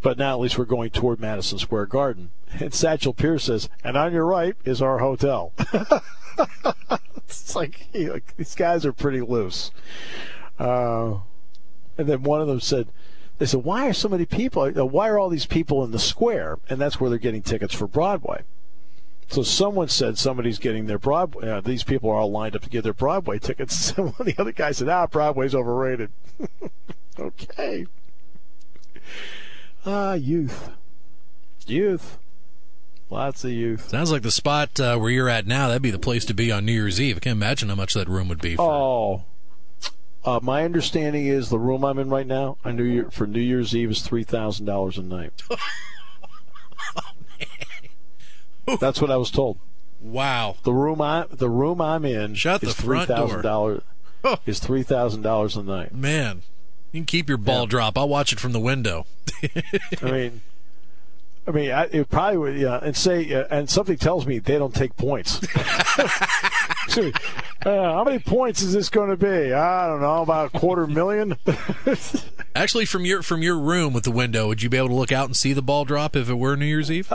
But 0.00 0.18
now 0.18 0.32
at 0.32 0.40
least 0.40 0.58
we're 0.58 0.64
going 0.64 0.90
toward 0.90 1.20
Madison 1.20 1.58
Square 1.58 1.86
Garden. 1.86 2.30
And 2.58 2.74
Satchel 2.74 3.14
Pierce 3.14 3.44
says, 3.44 3.68
and 3.84 3.96
on 3.96 4.12
your 4.12 4.24
right 4.24 4.56
is 4.64 4.82
our 4.82 4.98
hotel. 4.98 5.52
it's 7.16 7.54
like, 7.54 7.86
these 7.92 8.54
guys 8.56 8.84
are 8.84 8.92
pretty 8.92 9.20
loose. 9.20 9.70
Uh, 10.58 11.18
and 11.96 12.08
then 12.08 12.22
one 12.24 12.40
of 12.40 12.48
them 12.48 12.60
said, 12.60 12.88
they 13.38 13.46
said, 13.46 13.64
why 13.64 13.88
are 13.88 13.92
so 13.92 14.08
many 14.08 14.24
people, 14.24 14.68
why 14.70 15.08
are 15.08 15.18
all 15.18 15.28
these 15.28 15.46
people 15.46 15.84
in 15.84 15.92
the 15.92 15.98
square? 15.98 16.58
And 16.68 16.80
that's 16.80 17.00
where 17.00 17.10
they're 17.10 17.18
getting 17.18 17.42
tickets 17.42 17.74
for 17.74 17.86
Broadway. 17.86 18.42
So 19.28 19.42
someone 19.42 19.88
said 19.88 20.18
somebody's 20.18 20.58
getting 20.58 20.86
their 20.86 20.98
Broadway. 20.98 21.48
Uh, 21.48 21.60
these 21.62 21.84
people 21.84 22.10
are 22.10 22.16
all 22.16 22.30
lined 22.30 22.54
up 22.54 22.62
to 22.62 22.68
get 22.68 22.84
their 22.84 22.92
Broadway 22.92 23.38
tickets. 23.38 23.92
And 23.96 24.06
one 24.08 24.14
of 24.20 24.26
the 24.26 24.34
other 24.38 24.52
guys 24.52 24.76
said, 24.78 24.88
"Ah, 24.88 25.06
Broadway's 25.06 25.54
overrated." 25.54 26.10
okay. 27.18 27.86
Ah, 29.86 30.12
youth, 30.14 30.70
youth, 31.66 32.18
lots 33.10 33.42
of 33.44 33.50
youth. 33.50 33.88
Sounds 33.88 34.12
like 34.12 34.22
the 34.22 34.30
spot 34.30 34.78
uh, 34.78 34.96
where 34.98 35.10
you're 35.10 35.28
at 35.28 35.46
now. 35.46 35.68
That'd 35.68 35.82
be 35.82 35.90
the 35.90 35.98
place 35.98 36.24
to 36.26 36.34
be 36.34 36.52
on 36.52 36.64
New 36.64 36.72
Year's 36.72 37.00
Eve. 37.00 37.16
I 37.16 37.20
can't 37.20 37.36
imagine 37.36 37.68
how 37.70 37.74
much 37.74 37.94
that 37.94 38.08
room 38.08 38.28
would 38.28 38.40
be. 38.40 38.54
For, 38.56 38.62
Oh, 38.70 39.24
uh, 40.24 40.38
my 40.42 40.64
understanding 40.64 41.26
is 41.26 41.48
the 41.48 41.58
room 41.58 41.84
I'm 41.84 41.98
in 41.98 42.10
right 42.10 42.26
now, 42.26 42.58
on 42.64 42.76
New 42.76 42.84
Year 42.84 43.10
for 43.10 43.26
New 43.26 43.40
Year's 43.40 43.74
Eve 43.74 43.90
is 43.90 44.02
three 44.02 44.24
thousand 44.24 44.66
dollars 44.66 44.98
a 44.98 45.02
night. 45.02 45.32
That's 48.80 49.00
what 49.00 49.10
I 49.10 49.16
was 49.16 49.30
told. 49.30 49.58
Wow. 50.00 50.56
The 50.64 50.72
room 50.72 51.00
I 51.00 51.26
the 51.30 51.48
room 51.48 51.80
I'm 51.80 52.04
in 52.04 52.34
Shut 52.34 52.62
is 52.62 52.74
the 52.74 52.82
three 52.82 53.04
thousand 53.04 53.42
dollars 53.42 53.82
is 54.46 54.58
three 54.58 54.82
thousand 54.82 55.22
dollars 55.22 55.56
a 55.56 55.62
night. 55.62 55.94
Man, 55.94 56.42
you 56.90 57.00
can 57.00 57.06
keep 57.06 57.28
your 57.28 57.38
ball 57.38 57.60
Yeah. 57.62 57.66
drop. 57.70 57.98
I'll 57.98 58.08
watch 58.08 58.32
it 58.32 58.40
from 58.40 58.52
the 58.52 58.60
window. 58.60 59.06
I 60.02 60.10
mean, 60.10 60.40
I 61.46 61.50
mean, 61.50 61.70
I, 61.72 61.84
it 61.84 62.08
probably 62.10 62.36
would, 62.38 62.56
yeah. 62.56 62.78
And 62.82 62.96
say, 62.96 63.32
uh, 63.32 63.44
and 63.50 63.68
something 63.70 63.96
tells 63.96 64.26
me 64.26 64.38
they 64.38 64.58
don't 64.58 64.74
take 64.74 64.96
points. 64.96 65.40
Excuse 66.84 67.06
me. 67.06 67.12
Uh, 67.64 67.70
how 67.92 68.04
many 68.04 68.18
points 68.18 68.60
is 68.62 68.72
this 68.72 68.88
going 68.88 69.10
to 69.10 69.16
be? 69.16 69.52
I 69.52 69.86
don't 69.86 70.00
know, 70.00 70.22
about 70.22 70.52
a 70.54 70.58
quarter 70.58 70.86
million. 70.86 71.36
Actually, 72.56 72.86
from 72.86 73.04
your 73.04 73.22
from 73.22 73.42
your 73.42 73.58
room 73.58 73.92
with 73.92 74.02
the 74.04 74.10
window, 74.10 74.48
would 74.48 74.62
you 74.62 74.68
be 74.68 74.76
able 74.76 74.88
to 74.88 74.94
look 74.94 75.12
out 75.12 75.26
and 75.26 75.36
see 75.36 75.52
the 75.52 75.62
ball 75.62 75.84
drop 75.84 76.16
if 76.16 76.28
it 76.28 76.34
were 76.34 76.56
New 76.56 76.66
Year's 76.66 76.90
Eve? 76.90 77.12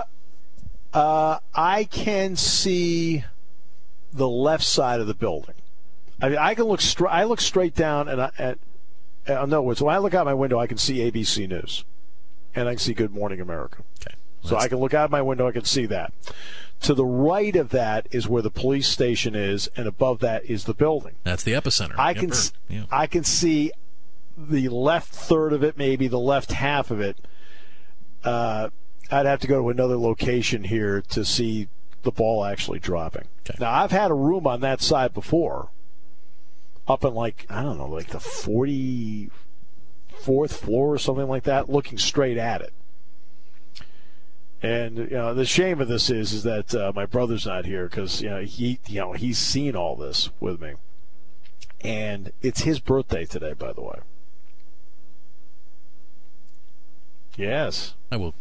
Uh, 0.98 1.40
I 1.54 1.84
can 1.84 2.36
see 2.36 3.24
the 4.12 4.28
left 4.28 4.64
side 4.64 5.00
of 5.00 5.06
the 5.06 5.14
building. 5.14 5.54
I 6.20 6.30
mean, 6.30 6.40
I 6.40 6.56
can 6.56 6.64
look 6.66 6.82
straight. 6.82 7.12
I 7.12 7.26
look 7.26 7.40
straight 7.40 7.76
down, 7.76 8.08
and 8.08 8.20
I, 8.20 8.32
at, 8.40 8.58
uh, 9.30 9.44
in 9.44 9.54
other 9.54 9.62
words, 9.62 9.80
when 9.80 9.94
I 9.94 10.00
look 10.00 10.16
out 10.16 10.26
my 10.26 10.34
window, 10.34 10.60
I 10.60 10.66
can 10.66 10.80
see 10.80 10.98
ABC 11.00 11.48
News, 11.48 11.86
and 12.56 12.68
I 12.68 12.72
can 12.72 12.80
see 12.80 12.96
Good 12.96 13.12
Morning 13.12 13.40
America. 13.40 13.84
Okay. 14.02 14.16
So 14.42 14.58
I 14.58 14.68
can 14.68 14.80
look 14.80 14.96
out 14.96 15.12
my 15.12 15.22
window, 15.22 15.48
I 15.48 15.52
can 15.52 15.66
see 15.66 15.86
that. 15.86 16.14
To 16.82 16.96
the 16.96 17.06
right 17.06 17.56
of 17.56 17.70
that 17.70 18.08
is 18.12 18.28
where 18.28 18.42
the 18.42 18.50
police 18.50 18.88
station 18.88 19.36
is, 19.36 19.70
and 19.76 19.88
above 19.88 20.20
that 20.22 20.46
is 20.46 20.64
the 20.64 20.74
building. 20.74 21.14
That's 21.24 21.44
the 21.44 21.54
epicenter. 21.54 21.96
I 21.98 22.12
Yep, 22.12 22.18
can 22.20 22.32
s 22.32 22.54
yeah. 22.70 22.84
I 22.90 23.06
can 23.06 23.24
see 23.24 23.72
the 24.36 24.70
left 24.70 25.14
third 25.14 25.54
of 25.54 25.64
it, 25.64 25.78
maybe 25.78 26.08
the 26.08 26.20
left 26.20 26.54
half 26.54 26.90
of 26.90 27.02
it. 27.02 27.18
Uh, 28.24 28.70
I'd 29.10 29.26
have 29.26 29.40
to 29.42 29.48
go 29.48 29.62
to 29.62 29.70
another 29.70 29.98
location 29.98 30.64
here 30.66 31.02
to 31.10 31.24
see 31.24 31.70
the 32.04 32.12
ball 32.12 32.44
actually 32.44 32.80
dropping. 32.80 33.26
Okay. 33.42 33.58
Now 33.60 33.72
I've 33.72 33.92
had 33.92 34.12
a 34.12 34.16
room 34.16 34.48
on 34.48 34.62
that 34.62 34.82
side 34.82 35.14
before, 35.14 35.70
up 36.88 37.04
in 37.04 37.14
like 37.14 37.46
I 37.50 37.64
don't 37.64 37.78
know, 37.78 37.88
like 37.88 38.08
the 38.08 38.20
forty 38.20 39.30
fourth 40.20 40.58
floor 40.58 40.94
or 40.94 40.98
something 40.98 41.28
like 41.28 41.44
that, 41.44 41.70
looking 41.70 41.98
straight 41.98 42.38
at 42.38 42.62
it. 42.62 42.74
And 44.62 44.98
you 44.98 45.10
know 45.12 45.34
the 45.34 45.46
shame 45.46 45.80
of 45.80 45.88
this 45.88 46.10
is 46.10 46.34
is 46.34 46.44
that 46.44 46.74
uh, 46.74 46.92
my 46.96 47.06
brother's 47.06 47.46
not 47.46 47.66
here 47.66 47.88
because 47.88 48.22
you 48.22 48.30
know 48.30 48.42
he 48.42 48.80
you 48.88 49.00
know 49.00 49.14
he's 49.14 49.38
seen 49.38 49.76
all 49.76 49.96
this 49.96 50.30
with 50.40 50.60
me, 50.60 50.74
and 51.82 52.32
it's 52.42 52.62
his 52.62 52.80
birthday 52.80 53.26
today, 53.26 53.54
by 53.54 53.72
the 53.72 53.82
way. 53.82 54.00
Yes, 57.38 57.94
I 58.12 58.18
will. 58.18 58.34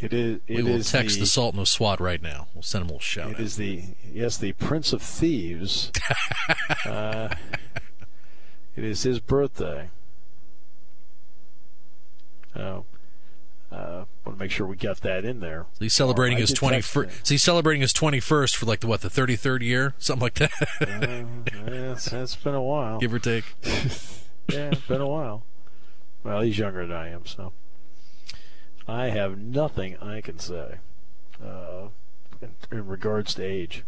It 0.00 0.12
is. 0.12 0.40
We 0.48 0.62
will 0.62 0.76
is 0.76 0.90
text 0.90 1.16
the, 1.16 1.20
the, 1.22 1.26
Sultan 1.26 1.60
of 1.60 1.68
SWAT 1.68 2.00
right 2.00 2.20
now. 2.22 2.48
We'll 2.54 2.62
send 2.62 2.82
him 2.82 2.88
a 2.88 2.92
little 2.92 3.00
shout 3.00 3.30
It 3.30 3.34
out. 3.36 3.40
is 3.40 3.56
the 3.56 3.82
yes, 4.12 4.36
the 4.38 4.52
Prince 4.52 4.92
of 4.92 5.02
Thieves. 5.02 5.90
uh, 6.86 7.28
it 8.76 8.84
is 8.84 9.02
his 9.02 9.20
birthday. 9.20 9.90
Oh, 12.54 12.84
uh, 13.70 14.04
want 14.26 14.36
to 14.38 14.44
make 14.44 14.50
sure 14.50 14.66
we 14.66 14.76
got 14.76 15.00
that 15.00 15.24
in 15.24 15.40
there. 15.40 15.66
So 15.72 15.84
he's 15.84 15.94
celebrating 15.94 16.36
Oh, 16.38 16.42
his 16.42 16.52
twenty 16.52 16.80
first. 16.82 17.26
So 17.26 17.34
he's 17.34 17.42
celebrating 17.42 17.80
his 17.80 17.92
twenty 17.94 18.20
first 18.20 18.56
for 18.56 18.66
like 18.66 18.80
the 18.80 18.86
what 18.86 19.00
the 19.00 19.08
thirty 19.10 19.36
third 19.36 19.62
year, 19.62 19.94
something 19.98 20.22
like 20.22 20.34
that, 20.34 20.52
Uh, 20.80 21.62
it's, 21.92 22.12
it's 22.12 22.36
been 22.36 22.54
a 22.54 22.62
while. 22.62 22.98
give 22.98 23.12
or 23.14 23.18
take. 23.18 23.44
Yeah, 24.48 24.70
it's 24.72 24.80
been 24.82 25.00
a 25.00 25.06
while. 25.06 25.44
Well, 26.24 26.40
he's 26.40 26.58
younger 26.58 26.84
than 26.84 26.96
I 26.96 27.10
am, 27.10 27.24
so 27.24 27.52
I 28.88 29.08
have 29.08 29.38
nothing 29.38 29.96
I 29.98 30.20
can 30.20 30.38
say 30.38 30.76
uh, 31.42 31.88
in, 32.40 32.54
in 32.70 32.86
regards 32.86 33.34
to 33.34 33.42
age. 33.44 33.84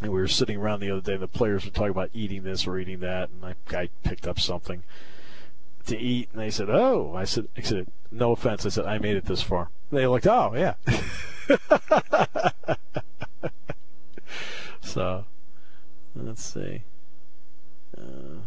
And 0.00 0.12
we 0.12 0.20
were 0.20 0.28
sitting 0.28 0.58
around 0.58 0.80
the 0.80 0.90
other 0.90 1.00
day, 1.00 1.14
and 1.14 1.22
the 1.22 1.28
players 1.28 1.64
were 1.64 1.70
talking 1.70 1.90
about 1.90 2.10
eating 2.12 2.42
this 2.42 2.66
or 2.66 2.78
eating 2.78 3.00
that, 3.00 3.30
and 3.30 3.44
I, 3.44 3.54
I 3.74 3.88
picked 4.04 4.26
up 4.26 4.38
something 4.38 4.82
to 5.86 5.98
eat, 5.98 6.28
and 6.32 6.42
they 6.42 6.50
said, 6.50 6.68
"Oh," 6.68 7.14
I 7.16 7.24
said, 7.24 7.48
"I 7.56 7.62
said, 7.62 7.86
no 8.10 8.32
offense," 8.32 8.66
I 8.66 8.68
said, 8.68 8.84
"I 8.84 8.98
made 8.98 9.16
it 9.16 9.24
this 9.24 9.40
far." 9.40 9.70
They 9.90 10.06
looked, 10.06 10.26
"Oh, 10.26 10.52
yeah." 10.54 10.74
so, 14.82 15.24
let's 16.14 16.44
see. 16.44 16.82
Uh, 17.96 18.40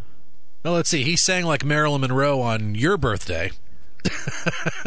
Well, 0.63 0.73
let's 0.73 0.89
see. 0.89 1.03
He 1.03 1.15
sang 1.15 1.45
like 1.45 1.63
Marilyn 1.65 2.01
Monroe 2.01 2.41
on 2.41 2.75
your 2.75 2.97
birthday. 2.97 3.51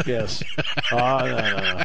Yes. 0.06 0.42
Oh, 0.90 0.96
no, 0.96 1.36
no, 1.36 1.84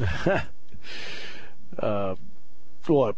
uh, 1.78 2.14
well, 2.88 3.16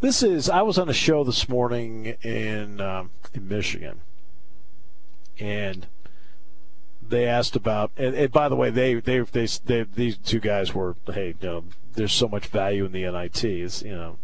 this 0.00 0.22
is. 0.22 0.48
I 0.48 0.62
was 0.62 0.78
on 0.78 0.88
a 0.88 0.94
show 0.94 1.24
this 1.24 1.48
morning 1.48 2.14
in 2.22 2.80
um, 2.80 3.10
in 3.32 3.48
Michigan, 3.48 4.00
and 5.38 5.86
they 7.06 7.26
asked 7.26 7.56
about. 7.56 7.90
And, 7.96 8.14
and 8.14 8.30
by 8.32 8.48
the 8.48 8.56
way, 8.56 8.70
they 8.70 8.94
they 8.94 9.20
they, 9.20 9.46
they 9.64 9.82
these 9.82 10.16
two 10.18 10.40
guys 10.40 10.74
were. 10.74 10.96
Hey, 11.06 11.34
you 11.40 11.48
know, 11.48 11.64
there's 11.94 12.12
so 12.12 12.28
much 12.28 12.46
value 12.46 12.84
in 12.84 12.92
the 12.92 13.10
NIT. 13.10 13.44
It's, 13.44 13.82
you 13.82 13.96
know, 13.96 14.18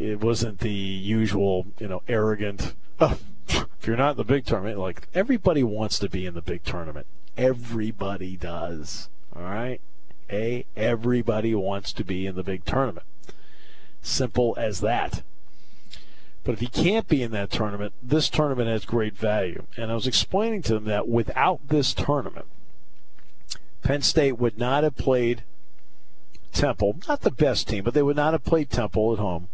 it 0.00 0.20
wasn't 0.20 0.60
the 0.60 0.70
usual, 0.70 1.66
you 1.78 1.86
know, 1.86 2.02
arrogant. 2.08 2.74
Oh, 2.98 3.18
if 3.48 3.86
you're 3.86 3.96
not 3.96 4.12
in 4.12 4.16
the 4.16 4.24
big 4.24 4.46
tournament, 4.46 4.78
like 4.78 5.06
everybody 5.14 5.62
wants 5.62 5.98
to 5.98 6.08
be 6.08 6.24
in 6.24 6.34
the 6.34 6.40
big 6.40 6.64
tournament. 6.64 7.06
Everybody 7.36 8.36
does. 8.36 9.10
All 9.36 9.42
right. 9.42 9.80
A 10.32 10.64
everybody 10.74 11.54
wants 11.54 11.92
to 11.92 12.04
be 12.04 12.26
in 12.26 12.34
the 12.34 12.42
big 12.42 12.64
tournament. 12.64 13.06
Simple 14.00 14.54
as 14.56 14.80
that. 14.80 15.22
But 16.44 16.54
if 16.54 16.62
you 16.62 16.68
can't 16.68 17.06
be 17.06 17.22
in 17.22 17.32
that 17.32 17.50
tournament, 17.50 17.92
this 18.02 18.30
tournament 18.30 18.68
has 18.68 18.86
great 18.86 19.16
value. 19.16 19.66
And 19.76 19.90
I 19.90 19.94
was 19.94 20.06
explaining 20.06 20.62
to 20.62 20.74
them 20.74 20.84
that 20.84 21.08
without 21.08 21.68
this 21.68 21.92
tournament, 21.92 22.46
Penn 23.82 24.00
State 24.00 24.38
would 24.38 24.58
not 24.58 24.82
have 24.82 24.96
played 24.96 25.42
Temple, 26.52 26.96
not 27.06 27.20
the 27.20 27.30
best 27.30 27.68
team, 27.68 27.84
but 27.84 27.92
they 27.92 28.02
would 28.02 28.16
not 28.16 28.32
have 28.32 28.44
played 28.44 28.70
Temple 28.70 29.12
at 29.12 29.18
home, 29.18 29.48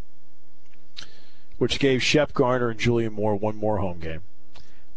which 1.58 1.78
gave 1.78 2.02
Shep 2.02 2.32
Garner 2.34 2.70
and 2.70 2.80
Julian 2.80 3.12
Moore 3.12 3.36
one 3.36 3.56
more 3.56 3.78
home 3.78 3.98
game. 3.98 4.22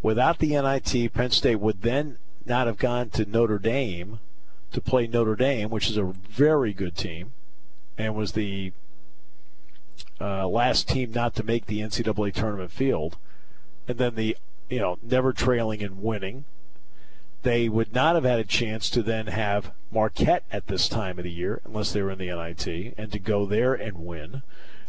Without 0.02 0.40
the 0.40 0.50
NIT, 0.50 1.14
Penn 1.14 1.32
State 1.32 1.58
would 1.58 1.82
then 1.82 2.18
not 2.46 2.68
have 2.68 2.78
gone 2.78 3.10
to 3.12 3.26
Notre 3.26 3.60
Dame 3.60 4.20
to 4.72 4.82
play 4.82 5.08
Notre 5.08 5.36
Dame, 5.36 5.70
which 5.70 5.90
is 5.90 5.98
a 5.98 6.04
very 6.04 6.74
good 6.74 6.96
team, 6.96 7.34
and 7.98 8.16
was 8.16 8.34
the 8.34 8.72
uh, 10.22 10.48
last 10.48 10.88
team 10.88 11.12
not 11.12 11.36
to 11.36 11.44
make 11.44 11.66
the 11.66 11.82
NCAA 11.82 12.34
tournament 12.34 12.72
field, 12.72 13.18
and 13.88 13.98
then 13.98 14.16
the 14.16 14.38
you 14.70 14.80
know 14.80 14.98
never 15.02 15.34
trailing 15.34 15.82
and 15.82 16.02
winning. 16.02 16.46
They 17.42 17.70
would 17.70 17.94
not 17.94 18.16
have 18.16 18.26
had 18.26 18.40
a 18.40 18.44
chance 18.44 18.90
to 18.90 19.02
then 19.02 19.28
have 19.28 19.72
Marquette 19.92 20.44
at 20.52 20.68
this 20.68 20.90
time 20.90 21.18
of 21.18 21.24
the 21.24 21.32
year, 21.32 21.62
unless 21.64 21.94
they 21.94 22.02
were 22.02 22.12
in 22.12 22.20
the 22.20 22.28
NIT, 22.28 22.94
and 22.98 23.12
to 23.12 23.20
go 23.20 23.46
there 23.46 23.74
and 23.74 24.06
win. 24.06 24.44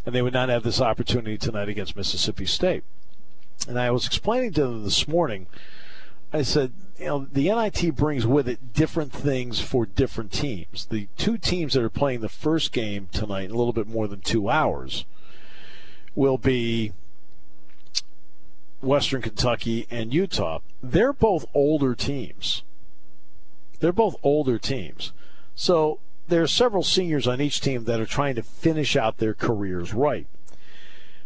And 0.05 0.15
they 0.15 0.23
would 0.23 0.33
not 0.33 0.49
have 0.49 0.63
this 0.63 0.81
opportunity 0.81 1.37
tonight 1.37 1.69
against 1.69 1.97
Mississippi 1.97 2.47
State. 2.47 2.85
And 3.69 3.79
I 3.79 3.91
was 3.91 4.07
explaining 4.07 4.53
to 4.55 4.63
them 4.63 4.85
this 4.85 5.07
morning, 5.07 5.47
I 6.33 6.43
said, 6.43 6.73
you 6.99 7.07
know, 7.07 7.27
the 7.31 7.49
NIT 7.49 7.97
brings 7.97 8.27
with 8.27 8.49
it 8.49 8.73
different 8.73 9.13
things 9.13 9.61
for 9.61 9.87
different 9.87 10.33
teams. 10.33 10.87
The 10.87 11.09
two 11.17 11.37
teams 11.39 11.75
that 11.75 11.83
are 11.83 11.91
playing 11.91 12.21
the 12.21 12.29
first 12.29 12.73
game 12.73 13.09
tonight, 13.13 13.47
in 13.47 13.51
a 13.51 13.57
little 13.57 13.73
bit 13.73 13.89
more 13.89 14.07
than 14.07 14.21
two 14.21 14.49
hours, 14.49 15.05
will 16.15 16.39
be 16.39 16.93
Western 18.81 19.23
Kentucky 19.23 19.87
and 19.91 20.13
Utah. 20.15 20.61
They're 20.83 21.13
both 21.13 21.47
older 21.55 21.95
teams. 21.95 22.63
They're 23.81 23.93
both 23.93 24.17
older 24.23 24.59
teams. 24.59 25.13
So 25.55 25.99
there 26.31 26.43
are 26.43 26.49
several 26.49 26.83
seniors 26.83 27.27
on 27.27 27.41
each 27.41 27.61
team 27.61 27.85
that 27.85 28.01
are 28.01 28.07
trying 28.07 28.37
to 28.37 28.43
finish 28.43 28.97
out 28.97 29.19
their 29.19 29.35
careers 29.35 29.93
right. 29.93 30.27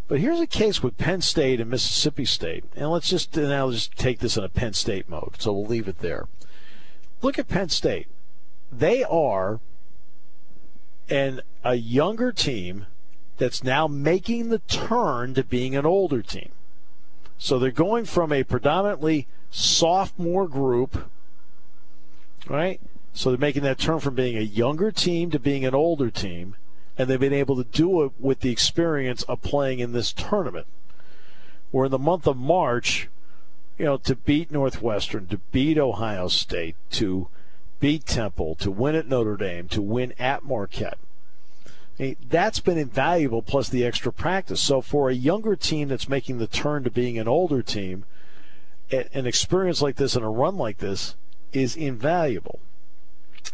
But 0.09 0.21
here's 0.21 0.41
a 0.41 0.47
case 0.47 0.83
with 0.83 0.99
Penn 0.99 1.21
State 1.21 1.61
and 1.61 1.71
Mississippi 1.71 2.25
State, 2.25 2.65
and 2.75 2.91
let's 2.91 3.09
just 3.09 3.39
I'll 3.39 3.71
just 3.71 3.97
take 3.97 4.19
this 4.19 4.37
in 4.37 4.45
a 4.45 4.49
Penn 4.49 4.73
State 4.73 5.09
mode. 5.09 5.37
So 5.39 5.53
we'll 5.53 5.67
leave 5.67 5.89
it 5.89 6.01
there. 6.01 6.27
Look 7.23 7.39
at 7.39 7.49
Penn 7.49 7.69
State; 7.69 8.09
they 8.71 9.03
are 9.05 9.61
an 11.09 11.41
a 11.63 11.75
younger 11.77 12.33
team 12.33 12.87
that's 13.39 13.65
now 13.65 13.87
making 13.87 14.49
the 14.49 14.59
turn 14.59 15.35
to 15.35 15.45
being 15.45 15.75
an 15.75 15.87
older 15.87 16.23
team. 16.23 16.51
So 17.39 17.59
they're 17.59 17.71
going 17.71 18.05
from 18.05 18.33
a 18.33 18.45
predominantly 18.45 19.27
sophomore 19.51 20.49
group, 20.49 21.11
right? 22.49 22.81
So 23.15 23.31
they're 23.31 23.39
making 23.39 23.63
that 23.63 23.79
turn 23.79 24.01
from 24.01 24.15
being 24.15 24.37
a 24.37 24.43
younger 24.43 24.91
team 24.91 25.31
to 25.31 25.39
being 25.39 25.65
an 25.65 25.75
older 25.75 26.11
team 26.11 26.57
and 26.97 27.09
they've 27.09 27.19
been 27.19 27.33
able 27.33 27.57
to 27.57 27.65
do 27.65 28.05
it 28.05 28.13
with 28.19 28.41
the 28.41 28.51
experience 28.51 29.23
of 29.25 29.43
playing 29.43 29.81
in 29.81 29.93
this 29.93 30.13
tournament. 30.13 30.67
Where 31.71 31.87
in 31.87 31.91
the 31.91 31.99
month 31.99 32.27
of 32.27 32.37
March, 32.37 33.09
you 33.79 33.85
know, 33.85 33.97
to 33.99 34.15
beat 34.15 34.53
Northwestern, 34.53 35.27
to 35.29 35.39
beat 35.51 35.77
Ohio 35.77 36.29
State, 36.29 36.77
to 36.93 37.29
beat 37.81 38.07
Temple, 38.07 38.55
to 38.57 38.71
win 38.71 38.95
at 38.95 39.09
Notre 39.09 39.37
Dame, 39.37 39.67
to 39.69 39.83
win 39.83 40.15
at 40.19 40.45
Marquette. 40.45 40.99
I 41.99 42.03
mean, 42.03 42.17
that's 42.29 42.61
been 42.61 42.79
invaluable 42.79 43.43
plus 43.43 43.69
the 43.69 43.85
extra 43.85 44.13
practice. 44.13 44.61
So 44.61 44.81
for 44.81 45.11
a 45.11 45.15
younger 45.15 45.57
team 45.57 45.89
that's 45.89 46.09
making 46.09 46.39
the 46.39 46.47
turn 46.47 46.85
to 46.85 46.91
being 46.91 47.19
an 47.19 47.29
older 47.29 47.63
team, 47.63 48.05
an 48.91 49.27
experience 49.27 49.83
like 49.83 49.97
this 49.97 50.15
and 50.15 50.25
a 50.25 50.29
run 50.29 50.57
like 50.57 50.79
this 50.79 51.17
is 51.53 51.75
invaluable. 51.75 52.61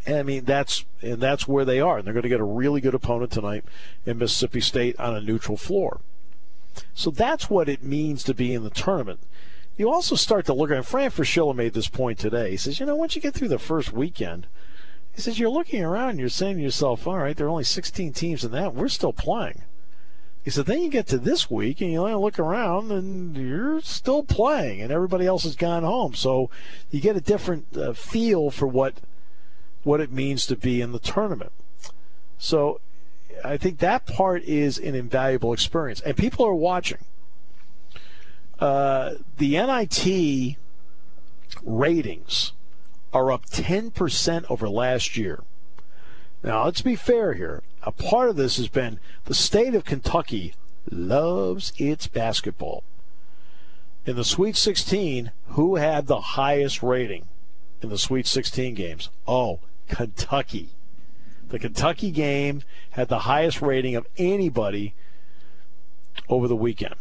And 0.06 0.16
I 0.16 0.22
mean 0.22 0.44
that's 0.44 0.84
and 1.02 1.20
that's 1.20 1.48
where 1.48 1.64
they 1.64 1.80
are. 1.80 1.98
And 1.98 2.06
they're 2.06 2.14
going 2.14 2.22
to 2.22 2.28
get 2.28 2.40
a 2.40 2.44
really 2.44 2.80
good 2.80 2.94
opponent 2.94 3.32
tonight 3.32 3.64
in 4.06 4.18
Mississippi 4.18 4.60
State 4.60 4.98
on 4.98 5.16
a 5.16 5.20
neutral 5.20 5.56
floor. 5.56 6.00
So 6.94 7.10
that's 7.10 7.50
what 7.50 7.68
it 7.68 7.82
means 7.82 8.22
to 8.24 8.34
be 8.34 8.54
in 8.54 8.62
the 8.62 8.70
tournament. 8.70 9.20
You 9.76 9.90
also 9.90 10.14
start 10.14 10.46
to 10.46 10.52
look 10.52 10.70
at 10.70 10.84
Fran 10.84 11.10
Fraschilla 11.10 11.54
made 11.54 11.72
this 11.72 11.88
point 11.88 12.18
today. 12.18 12.50
He 12.50 12.56
says, 12.56 12.78
you 12.78 12.86
know, 12.86 12.96
once 12.96 13.16
you 13.16 13.22
get 13.22 13.34
through 13.34 13.48
the 13.48 13.58
first 13.58 13.92
weekend, 13.92 14.46
he 15.14 15.20
says 15.20 15.38
you're 15.38 15.50
looking 15.50 15.82
around 15.82 16.10
and 16.10 16.20
you're 16.20 16.28
saying 16.28 16.56
to 16.56 16.62
yourself, 16.62 17.06
all 17.06 17.18
right, 17.18 17.36
there 17.36 17.46
are 17.46 17.50
only 17.50 17.64
16 17.64 18.12
teams 18.12 18.44
in 18.44 18.52
that. 18.52 18.74
We're 18.74 18.88
still 18.88 19.12
playing. 19.12 19.62
He 20.44 20.50
said, 20.50 20.66
then 20.66 20.82
you 20.82 20.90
get 20.90 21.06
to 21.08 21.18
this 21.18 21.50
week 21.50 21.80
and 21.80 21.92
you 21.92 22.02
look 22.02 22.38
around 22.38 22.90
and 22.90 23.36
you're 23.36 23.80
still 23.82 24.22
playing 24.22 24.80
and 24.80 24.90
everybody 24.90 25.26
else 25.26 25.42
has 25.42 25.56
gone 25.56 25.82
home. 25.82 26.14
So 26.14 26.50
you 26.90 27.00
get 27.00 27.16
a 27.16 27.20
different 27.20 27.76
uh, 27.76 27.92
feel 27.92 28.50
for 28.50 28.66
what 28.66 28.94
what 29.82 30.00
it 30.00 30.12
means 30.12 30.46
to 30.46 30.56
be 30.56 30.80
in 30.80 30.92
the 30.92 30.98
tournament. 30.98 31.52
So 32.38 32.80
I 33.44 33.56
think 33.56 33.78
that 33.78 34.06
part 34.06 34.42
is 34.44 34.78
an 34.78 34.94
invaluable 34.94 35.52
experience, 35.52 36.00
and 36.00 36.16
people 36.16 36.46
are 36.46 36.54
watching. 36.54 36.98
Uh, 38.58 39.14
the 39.38 39.52
NIT 39.52 40.56
ratings 41.62 42.52
are 43.12 43.32
up 43.32 43.46
10% 43.46 44.44
over 44.50 44.68
last 44.68 45.16
year. 45.16 45.42
Now, 46.42 46.64
let's 46.64 46.82
be 46.82 46.96
fair 46.96 47.34
here. 47.34 47.62
A 47.82 47.92
part 47.92 48.28
of 48.28 48.36
this 48.36 48.56
has 48.56 48.68
been 48.68 49.00
the 49.24 49.34
state 49.34 49.74
of 49.74 49.84
Kentucky 49.84 50.54
loves 50.90 51.72
its 51.76 52.06
basketball. 52.06 52.84
In 54.06 54.16
the 54.16 54.24
Sweet 54.24 54.56
16, 54.56 55.32
who 55.48 55.76
had 55.76 56.06
the 56.06 56.20
highest 56.20 56.82
rating 56.82 57.26
in 57.82 57.90
the 57.90 57.98
Sweet 57.98 58.26
16 58.26 58.74
games? 58.74 59.10
Oh, 59.26 59.60
Kentucky. 59.90 60.70
The 61.48 61.58
Kentucky 61.58 62.10
game 62.10 62.62
had 62.90 63.08
the 63.08 63.20
highest 63.20 63.60
rating 63.60 63.96
of 63.96 64.06
anybody 64.16 64.94
over 66.28 66.46
the 66.46 66.56
weekend. 66.56 66.94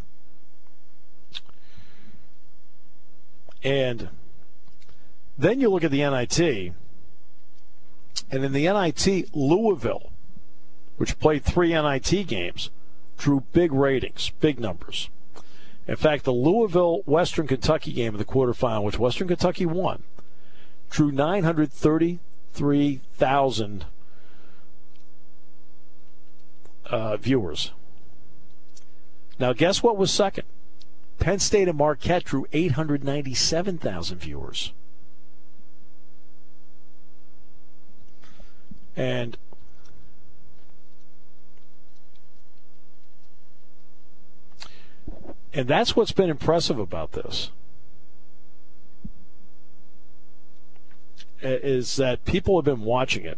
And 3.64 4.10
then 5.38 5.62
you 5.62 5.70
look 5.70 5.84
at 5.84 5.92
the 5.92 6.02
NIT, 6.02 6.74
and 8.32 8.44
in 8.44 8.54
the 8.54 8.68
NIT, 8.68 9.36
Louisville, 9.36 10.12
which 10.98 11.20
played 11.20 11.44
three 11.44 11.70
NIT 11.70 12.28
games, 12.28 12.72
drew 13.18 13.42
big 13.54 13.72
ratings, 13.72 14.32
big 14.40 14.60
numbers. 14.60 15.10
In 15.88 15.96
fact, 15.96 16.24
the 16.24 16.34
Louisville 16.34 17.02
Western 17.06 17.48
Kentucky 17.48 17.92
game 17.94 18.14
in 18.14 18.18
the 18.18 18.26
quarterfinal, 18.26 18.84
which 18.84 19.00
Western 19.00 19.28
Kentucky 19.28 19.66
won, 19.66 20.04
drew 20.90 21.12
933,000 22.54 23.86
uh, 26.86 27.18
viewers. 27.18 27.72
Now, 29.38 29.54
guess 29.54 29.82
what 29.84 29.98
was 29.98 30.12
second? 30.12 30.46
Penn 31.20 31.40
State 31.40 31.68
and 31.68 31.78
Marquette 31.78 32.24
drew 32.24 32.46
897,000 32.52 34.18
viewers. 34.18 34.74
And 38.96 39.38
and 45.54 45.68
that's 45.70 45.96
what's 45.96 46.12
been 46.12 46.30
impressive 46.30 46.80
about 46.80 47.14
this 47.14 47.50
is 51.42 51.96
that 51.98 52.26
people 52.26 52.58
have 52.58 52.66
been 52.66 52.82
watching 52.82 53.26
it. 53.26 53.38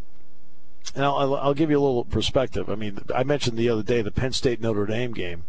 And 0.95 1.05
I'll, 1.05 1.15
I'll- 1.17 1.35
I'll 1.35 1.53
give 1.53 1.69
you 1.69 1.77
a 1.79 1.85
little 1.85 2.05
perspective. 2.05 2.69
I 2.69 2.75
mean, 2.75 2.99
I 3.13 3.23
mentioned 3.23 3.57
the 3.57 3.69
other 3.69 3.83
day 3.83 4.01
the 4.01 4.11
Penn 4.11 4.33
State 4.33 4.61
Notre 4.61 4.85
Dame 4.85 5.13
game 5.13 5.43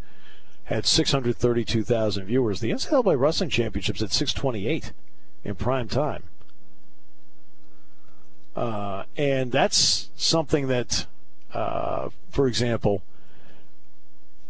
had 0.64 0.86
632,000 0.86 2.24
viewers. 2.24 2.61
The 2.61 2.70
NCAA 2.70 3.18
Wrestling 3.18 3.50
Championships 3.50 4.03
at 4.03 4.12
628 4.12 4.92
in 5.44 5.55
prime 5.55 5.88
time. 5.88 6.22
Uh, 8.55 9.05
and 9.16 9.50
that's 9.50 10.11
something 10.16 10.68
that, 10.68 11.07
uh, 11.55 12.11
for 12.30 12.46
example, 12.46 13.03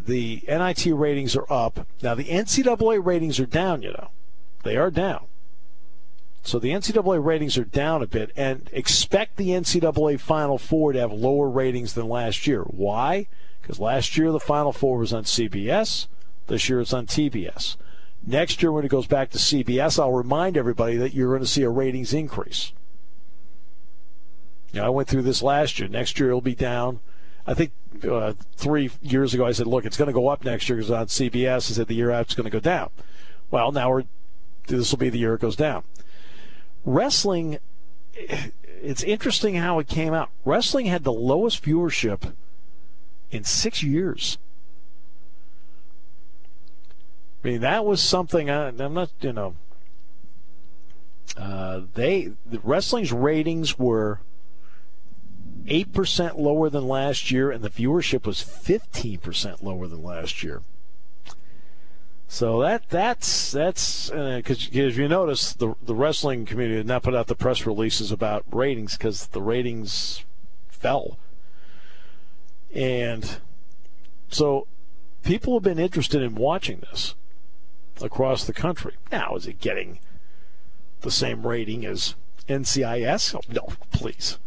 the 0.05 0.42
NIT 0.48 0.86
ratings 0.86 1.36
are 1.36 1.50
up. 1.50 1.86
Now, 2.03 2.14
the 2.14 2.24
NCAA 2.24 3.05
ratings 3.05 3.38
are 3.38 3.46
down, 3.46 3.82
you 3.82 3.92
know. 3.92 4.11
They 4.64 4.76
are 4.76 4.90
down. 4.90 5.26
So 6.43 6.59
the 6.59 6.70
NCAA 6.70 7.24
ratings 7.24 7.57
are 7.57 7.64
down 7.64 8.03
a 8.03 8.07
bit, 8.07 8.32
and 8.36 8.68
expect 8.72 9.36
the 9.36 9.51
NCAA 9.51 10.18
Final 10.18 10.59
Four 10.59 10.93
to 10.93 10.99
have 10.99 11.12
lower 11.12 11.49
ratings 11.49 11.95
than 11.95 12.09
last 12.09 12.47
year. 12.47 12.62
Why? 12.62 13.28
Because 13.61 13.78
last 13.78 14.16
year 14.16 14.32
the 14.32 14.40
Final 14.40 14.72
Four 14.72 14.99
was 14.99 15.12
on 15.12 15.22
CBS. 15.22 16.09
This 16.49 16.68
year 16.68 16.80
it's 16.80 16.93
on 16.93 17.07
TBS. 17.07 17.76
Next 18.24 18.62
year, 18.62 18.70
when 18.70 18.84
it 18.84 18.88
goes 18.88 19.07
back 19.07 19.30
to 19.30 19.38
CBS, 19.38 19.99
I'll 19.99 20.12
remind 20.12 20.57
everybody 20.57 20.97
that 20.97 21.12
you're 21.12 21.30
going 21.30 21.40
to 21.40 21.47
see 21.47 21.62
a 21.62 21.70
ratings 21.70 22.12
increase. 22.12 22.72
You 24.72 24.80
know, 24.80 24.86
I 24.86 24.90
went 24.90 25.09
through 25.09 25.22
this 25.22 25.43
last 25.43 25.78
year. 25.78 25.88
Next 25.88 26.18
year 26.18 26.28
it'll 26.28 26.40
be 26.40 26.55
down. 26.55 27.01
I 27.47 27.55
think 27.55 27.72
uh, 28.09 28.34
three 28.57 28.90
years 29.03 29.34
ago 29.34 29.45
I 29.45 29.53
said, 29.53 29.66
look, 29.66 29.84
it's 29.84 29.97
going 29.97 30.07
to 30.07 30.12
go 30.12 30.28
up 30.28 30.45
next 30.45 30.68
year 30.68 30.76
because 30.76 30.90
on 30.90 31.07
CBS. 31.07 31.70
I 31.70 31.74
said 31.74 31.88
the 31.88 31.95
year 31.95 32.11
after 32.11 32.22
it's 32.22 32.34
going 32.34 32.45
to 32.45 32.51
go 32.51 32.61
down. 32.61 32.90
Well, 33.51 33.72
now 33.72 33.90
we're 33.90 34.05
this 34.68 34.93
will 34.93 34.99
be 34.99 35.11
the 35.11 35.18
year 35.18 35.34
it 35.34 35.40
goes 35.40 35.57
down. 35.57 35.82
Wrestling, 36.85 37.59
it's 38.14 39.03
interesting 39.03 39.55
how 39.55 39.78
it 39.78 39.89
came 39.89 40.12
out. 40.14 40.30
Wrestling 40.45 40.87
had 40.87 41.05
the 41.05 41.12
lowest 41.12 41.62
viewership 41.62 42.33
in 43.30 43.45
six 43.45 43.83
years. 43.83 44.39
I 47.43 47.49
mean, 47.49 47.61
that 47.61 47.85
was 47.85 48.01
something. 48.01 48.51
I, 48.51 48.68
I'm 48.68 48.95
not, 48.95 49.11
you 49.20 49.33
know. 49.33 49.55
Uh, 51.37 51.83
they 51.95 52.33
the 52.45 52.61
wrestling's 52.62 53.12
ratings 53.12 53.78
were 53.78 54.20
eight 55.66 55.93
percent 55.93 56.39
lower 56.39 56.68
than 56.68 56.87
last 56.87 57.30
year, 57.30 57.51
and 57.51 57.64
the 57.64 57.70
viewership 57.70 58.26
was 58.26 58.43
fifteen 58.43 59.18
percent 59.18 59.64
lower 59.64 59.87
than 59.87 60.03
last 60.03 60.43
year. 60.43 60.62
So 62.33 62.62
that 62.62 62.89
that's 62.89 63.53
that's 63.53 64.11
uh, 64.11 64.37
because 64.39 64.70
if 64.72 64.97
you 64.97 65.07
notice 65.07 65.53
the 65.53 65.74
the 65.83 65.95
wrestling 65.95 66.47
community 66.47 66.78
did 66.78 66.87
not 66.87 67.03
put 67.03 67.14
out 67.14 67.26
the 67.26 67.35
press 67.35 67.66
releases 67.66 68.11
about 68.11 68.43
ratings 68.51 68.97
because 68.97 69.26
the 69.26 69.43
ratings 69.43 70.24
fell, 70.70 71.18
and 72.74 73.37
so 74.30 74.66
people 75.22 75.53
have 75.53 75.62
been 75.62 75.78
interested 75.78 76.22
in 76.22 76.35
watching 76.35 76.80
this 76.80 77.14
across 78.01 78.47
the 78.47 78.55
country. 78.55 78.95
Now, 79.12 79.37
is 79.37 79.47
it 79.47 79.61
getting 79.61 79.99
the 81.03 81.11
same 81.11 81.47
rating 81.47 81.85
as 81.85 82.14
NCIS? 82.49 83.35
Oh, 83.35 83.43
no, 83.53 83.74
please. 83.91 84.39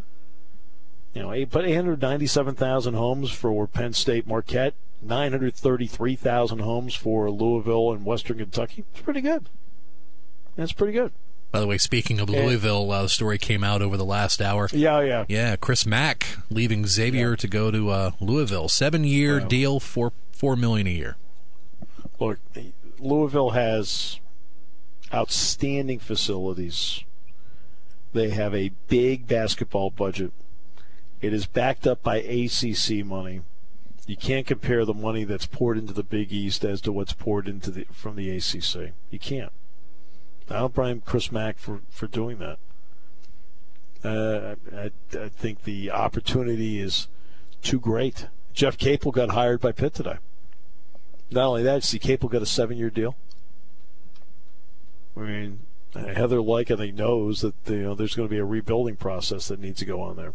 You 1.13 1.21
know, 1.21 1.45
but 1.45 1.65
897,000 1.65 2.95
homes 2.95 3.29
for 3.29 3.67
Penn 3.67 3.93
State 3.93 4.25
Marquette, 4.25 4.73
933,000 5.05 6.59
homes 6.59 6.95
for 6.95 7.29
Louisville 7.29 7.91
and 7.93 8.05
Western 8.05 8.37
Kentucky. 8.39 8.83
It's 8.91 9.01
pretty 9.01 9.21
good. 9.21 9.49
That's 10.55 10.71
pretty 10.73 10.93
good. 10.93 11.11
By 11.51 11.59
the 11.61 11.67
way, 11.67 11.77
speaking 11.77 12.19
of 12.19 12.29
Louisville, 12.29 12.91
uh, 12.91 13.03
the 13.03 13.09
story 13.09 13.37
came 13.37 13.63
out 13.63 13.81
over 13.81 13.95
the 13.95 14.03
last 14.05 14.41
hour. 14.41 14.67
Yeah, 14.73 14.99
yeah. 15.01 15.25
Yeah, 15.29 15.55
Chris 15.55 15.85
Mack 15.85 16.37
leaving 16.49 16.85
Xavier 16.85 17.35
to 17.37 17.47
go 17.47 17.71
to 17.71 17.89
uh, 17.89 18.11
Louisville. 18.19 18.67
Seven 18.67 19.03
year 19.05 19.39
Wow. 19.39 19.47
deal, 19.47 19.79
for 19.79 20.11
four 20.31 20.55
million 20.57 20.87
a 20.87 20.91
year. 20.91 21.15
Look, 22.19 22.39
Louisville 22.99 23.51
has 23.51 24.19
outstanding 25.13 25.99
facilities. 25.99 27.03
They 28.11 28.29
have 28.31 28.53
a 28.53 28.71
big 28.89 29.27
basketball 29.27 29.91
budget. 29.91 30.31
It 31.21 31.33
is 31.33 31.45
backed 31.45 31.87
up 31.87 32.03
by 32.03 32.17
ACC 32.17 33.05
money. 33.05 33.41
You 34.05 34.15
can't 34.15 34.45
compare 34.45 34.85
the 34.85 34.93
money 34.93 35.23
that's 35.23 35.47
poured 35.47 35.77
into 35.77 35.93
the 35.93 36.03
Big 36.03 36.31
East 36.31 36.63
as 36.63 36.79
to 36.81 36.91
what's 36.91 37.13
poured 37.13 37.47
into 37.47 37.71
the 37.71 37.85
from 37.91 38.15
the 38.15 38.29
ACC. 38.29 38.93
You 39.09 39.19
can't. 39.19 39.51
I 40.49 40.59
don't 40.59 40.75
blame 40.75 41.01
Chris 41.01 41.31
Mack 41.31 41.57
for, 41.57 41.81
for 41.89 42.05
doing 42.07 42.37
that. 42.37 42.59
Uh, 44.03 44.55
I, 44.71 44.91
I 45.17 45.29
think 45.29 45.63
the 45.63 45.89
opportunity 45.89 46.79
is 46.79 47.07
too 47.63 47.79
great. 47.79 48.27
Jeff 48.53 48.77
Capel 48.77 49.11
got 49.11 49.31
hired 49.31 49.59
by 49.59 49.71
Pitt 49.71 49.95
today. 49.95 50.17
Not 51.31 51.47
only 51.47 51.63
that, 51.63 51.83
see 51.83 51.97
Capel 51.97 52.29
got 52.29 52.43
a 52.43 52.45
seven-year 52.45 52.91
deal. 52.91 53.15
I 55.17 55.21
mean, 55.21 55.59
Heather 55.95 56.41
Lyke 56.41 56.69
I 56.69 56.75
think 56.75 56.95
knows 56.95 57.41
that 57.41 57.55
you 57.67 57.81
know 57.81 57.95
there's 57.95 58.13
going 58.13 58.27
to 58.27 58.33
be 58.33 58.39
a 58.39 58.45
rebuilding 58.45 58.97
process 58.97 59.47
that 59.47 59.59
needs 59.59 59.79
to 59.79 59.85
go 59.85 60.01
on 60.01 60.15
there. 60.15 60.33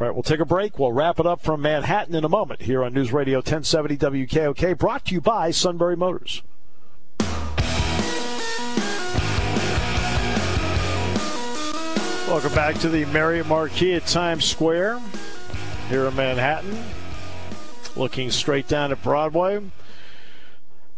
All 0.00 0.08
right, 0.08 0.14
we'll 0.14 0.24
take 0.24 0.40
a 0.40 0.44
break. 0.44 0.76
We'll 0.76 0.92
wrap 0.92 1.20
it 1.20 1.26
up 1.26 1.40
from 1.40 1.62
Manhattan 1.62 2.16
in 2.16 2.24
a 2.24 2.28
moment 2.28 2.62
here 2.62 2.82
on 2.82 2.92
News 2.92 3.12
Radio 3.12 3.38
1070 3.38 3.96
WKOK, 3.96 4.76
brought 4.76 5.04
to 5.04 5.14
you 5.14 5.20
by 5.20 5.52
Sunbury 5.52 5.96
Motors. 5.96 6.42
Welcome 12.26 12.54
back 12.56 12.76
to 12.80 12.88
the 12.88 13.04
Marriott 13.12 13.46
Marquis 13.46 13.94
at 13.94 14.04
Times 14.06 14.44
Square 14.44 15.00
here 15.88 16.06
in 16.06 16.16
Manhattan. 16.16 16.76
Looking 17.94 18.32
straight 18.32 18.66
down 18.66 18.90
at 18.90 19.00
Broadway. 19.00 19.60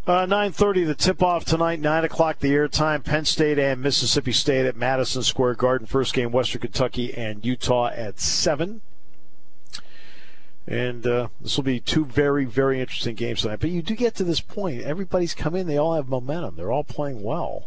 Uh, 0.07 0.25
9.30 0.25 0.87
the 0.87 0.95
tip-off 0.95 1.45
tonight, 1.45 1.81
9 1.81 2.05
o'clock 2.05 2.39
the 2.39 2.53
airtime. 2.53 3.03
Penn 3.03 3.25
State 3.25 3.59
and 3.59 3.83
Mississippi 3.83 4.31
State 4.31 4.65
at 4.65 4.77
Madison 4.77 5.25
Square 5.25 5.55
Garden. 5.55 5.85
First 5.85 6.15
game, 6.15 6.31
Western 6.31 6.61
Kentucky 6.61 7.13
and 7.13 7.45
Utah 7.45 7.89
at 7.89 8.21
7. 8.21 8.83
And 10.65 11.05
uh, 11.05 11.29
this 11.41 11.57
will 11.57 11.65
be 11.65 11.81
two 11.81 12.05
very, 12.05 12.45
very 12.45 12.81
interesting 12.81 13.17
games 13.17 13.43
tonight. 13.43 13.59
But 13.59 13.71
you 13.71 13.83
do 13.83 13.97
get 13.97 14.15
to 14.17 14.25
this 14.25 14.41
point. 14.41 14.83
Everybody's 14.83 15.35
come 15.35 15.57
in. 15.57 15.67
They 15.67 15.77
all 15.77 15.95
have 15.95 16.09
momentum. 16.09 16.55
They're 16.55 16.71
all 16.71 16.85
playing 16.85 17.25
well. 17.25 17.67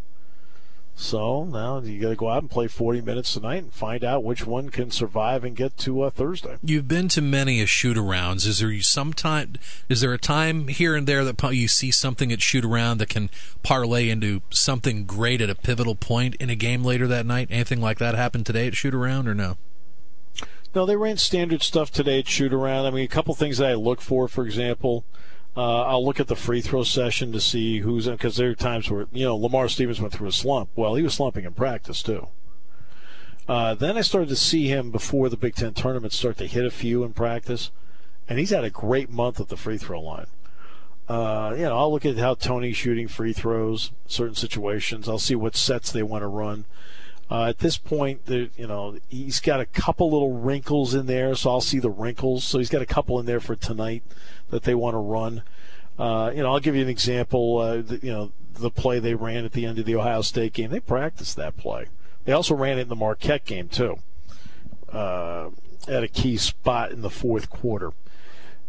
So 1.02 1.46
now 1.46 1.80
you 1.80 2.02
got 2.02 2.10
to 2.10 2.16
go 2.18 2.30
out 2.30 2.42
and 2.42 2.52
play 2.52 2.68
40 2.68 3.00
minutes 3.00 3.34
tonight 3.34 3.64
and 3.64 3.74
find 3.74 4.04
out 4.04 4.22
which 4.22 4.46
one 4.46 4.70
can 4.70 4.92
survive 4.92 5.46
and 5.46 5.56
get 5.56 5.78
to 5.78 6.02
uh, 6.02 6.10
Thursday. 6.10 6.58
You've 6.62 6.90
been 6.90 7.08
to 7.10 7.22
many 7.22 7.62
a 7.62 7.66
shoot 7.66 7.96
arounds. 7.96 8.46
Is 8.46 8.60
there 8.60 8.78
some 8.82 9.14
time? 9.14 9.56
Is 9.88 10.02
there 10.02 10.14
a 10.14 10.20
time 10.20 10.68
here 10.68 10.98
and 10.98 11.08
there 11.08 11.24
that 11.24 11.42
you 11.56 11.70
see 11.70 11.90
something 11.90 12.34
at 12.34 12.42
shoot 12.42 12.66
around 12.66 12.98
that 12.98 13.08
can 13.08 13.30
parlay 13.64 14.10
into 14.10 14.42
something 14.50 15.06
great 15.06 15.40
at 15.40 15.50
a 15.50 15.56
pivotal 15.56 15.96
point 15.96 16.36
in 16.36 16.50
a 16.50 16.56
game 16.56 16.84
later 16.84 17.08
that 17.08 17.26
night? 17.26 17.48
Anything 17.50 17.80
like 17.80 17.98
that 18.00 18.16
happen 18.16 18.44
today 18.44 18.68
at 18.68 18.76
shoot 18.76 18.94
around 18.94 19.30
or 19.30 19.34
no? 19.34 19.56
No, 20.76 20.86
they 20.86 20.98
ran 20.98 21.16
standard 21.16 21.64
stuff 21.64 21.92
today 21.92 22.20
at 22.20 22.28
shoot 22.28 22.54
around. 22.54 22.86
I 22.86 22.92
mean, 22.92 23.06
a 23.06 23.08
couple 23.08 23.34
things 23.36 23.60
that 23.60 23.70
I 23.70 23.74
look 23.76 24.02
for, 24.02 24.28
for 24.28 24.46
example, 24.46 25.06
uh, 25.60 25.82
I'll 25.82 26.06
look 26.06 26.22
at 26.22 26.28
the 26.28 26.38
free 26.38 26.62
throw 26.62 26.84
session 26.84 27.34
to 27.34 27.42
see 27.42 27.80
who's 27.80 28.08
in, 28.08 28.14
because 28.14 28.38
there 28.38 28.50
are 28.50 28.56
times 28.56 28.90
where, 28.90 29.08
you 29.12 29.26
know, 29.26 29.36
Lamar 29.36 29.68
Stevens 29.68 30.00
went 30.00 30.14
through 30.14 30.30
a 30.30 30.32
slump. 30.32 30.70
Well, 30.74 30.96
he 30.96 31.04
was 31.04 31.16
slumping 31.16 31.44
in 31.44 31.52
practice, 31.52 32.02
too. 32.02 32.30
Uh, 33.46 33.74
then 33.74 33.98
I 33.98 34.02
started 34.02 34.30
to 34.30 34.38
see 34.38 34.70
him 34.70 34.90
before 34.90 35.28
the 35.28 35.36
Big 35.36 35.56
Ten 35.56 35.74
tournament 35.74 36.14
start 36.14 36.38
to 36.38 36.48
hit 36.48 36.66
a 36.66 36.72
few 36.72 37.04
in 37.04 37.12
practice, 37.12 37.72
and 38.30 38.40
he's 38.40 38.52
had 38.52 38.64
a 38.64 38.70
great 38.70 39.10
month 39.10 39.42
at 39.42 39.50
the 39.50 39.58
free 39.58 39.78
throw 39.78 40.00
line. 40.00 40.28
Uh, 41.10 41.54
you 41.58 41.64
know, 41.64 41.78
I'll 41.78 41.92
look 41.92 42.06
at 42.06 42.18
how 42.18 42.36
Tony's 42.36 42.78
shooting 42.78 43.10
free 43.10 43.34
throws, 43.34 43.92
certain 44.08 44.36
situations. 44.36 45.10
I'll 45.10 45.20
see 45.20 45.36
what 45.36 45.58
sets 45.58 45.92
they 45.92 46.04
want 46.04 46.22
to 46.22 46.28
run. 46.28 46.66
Uh, 47.32 47.46
at 47.46 47.60
this 47.60 47.78
point, 47.78 48.26
there, 48.26 48.48
you 48.58 48.66
know, 48.66 48.98
he's 49.08 49.40
got 49.40 49.60
a 49.60 49.66
couple 49.66 50.10
little 50.10 50.40
wrinkles 50.40 50.96
in 50.96 51.06
there, 51.06 51.36
so 51.36 51.52
I'll 51.52 51.62
see 51.62 51.80
the 51.80 51.90
wrinkles. 51.90 52.44
So 52.44 52.58
he's 52.58 52.70
got 52.70 52.82
a 52.82 52.88
couple 52.88 53.20
in 53.20 53.28
there 53.28 53.40
for 53.40 53.56
tonight 53.56 54.04
that 54.50 54.64
they 54.64 54.74
want 54.74 54.96
to 54.96 55.00
run. 55.00 55.44
Uh, 56.00 56.32
you 56.34 56.42
know, 56.42 56.52
I'll 56.52 56.60
give 56.60 56.76
you 56.76 56.82
an 56.82 56.90
example. 56.90 57.58
Uh, 57.60 57.82
the, 57.82 58.00
you 58.02 58.12
know, 58.12 58.32
the 58.54 58.72
play 58.72 59.00
they 59.00 59.14
ran 59.14 59.46
at 59.46 59.52
the 59.52 59.66
end 59.66 59.78
of 59.78 59.86
the 59.86 59.96
Ohio 59.96 60.22
State 60.22 60.54
game. 60.54 60.72
They 60.72 60.80
practiced 60.80 61.36
that 61.36 61.56
play. 61.56 61.88
They 62.26 62.34
also 62.34 62.56
ran 62.56 62.80
it 62.80 62.84
in 62.84 62.90
the 62.90 62.96
Marquette 62.96 63.46
game 63.46 63.68
too, 63.68 63.98
uh, 64.92 65.50
at 65.88 66.04
a 66.04 66.08
key 66.08 66.38
spot 66.38 66.92
in 66.92 67.02
the 67.02 67.10
fourth 67.10 67.50
quarter. 67.50 67.92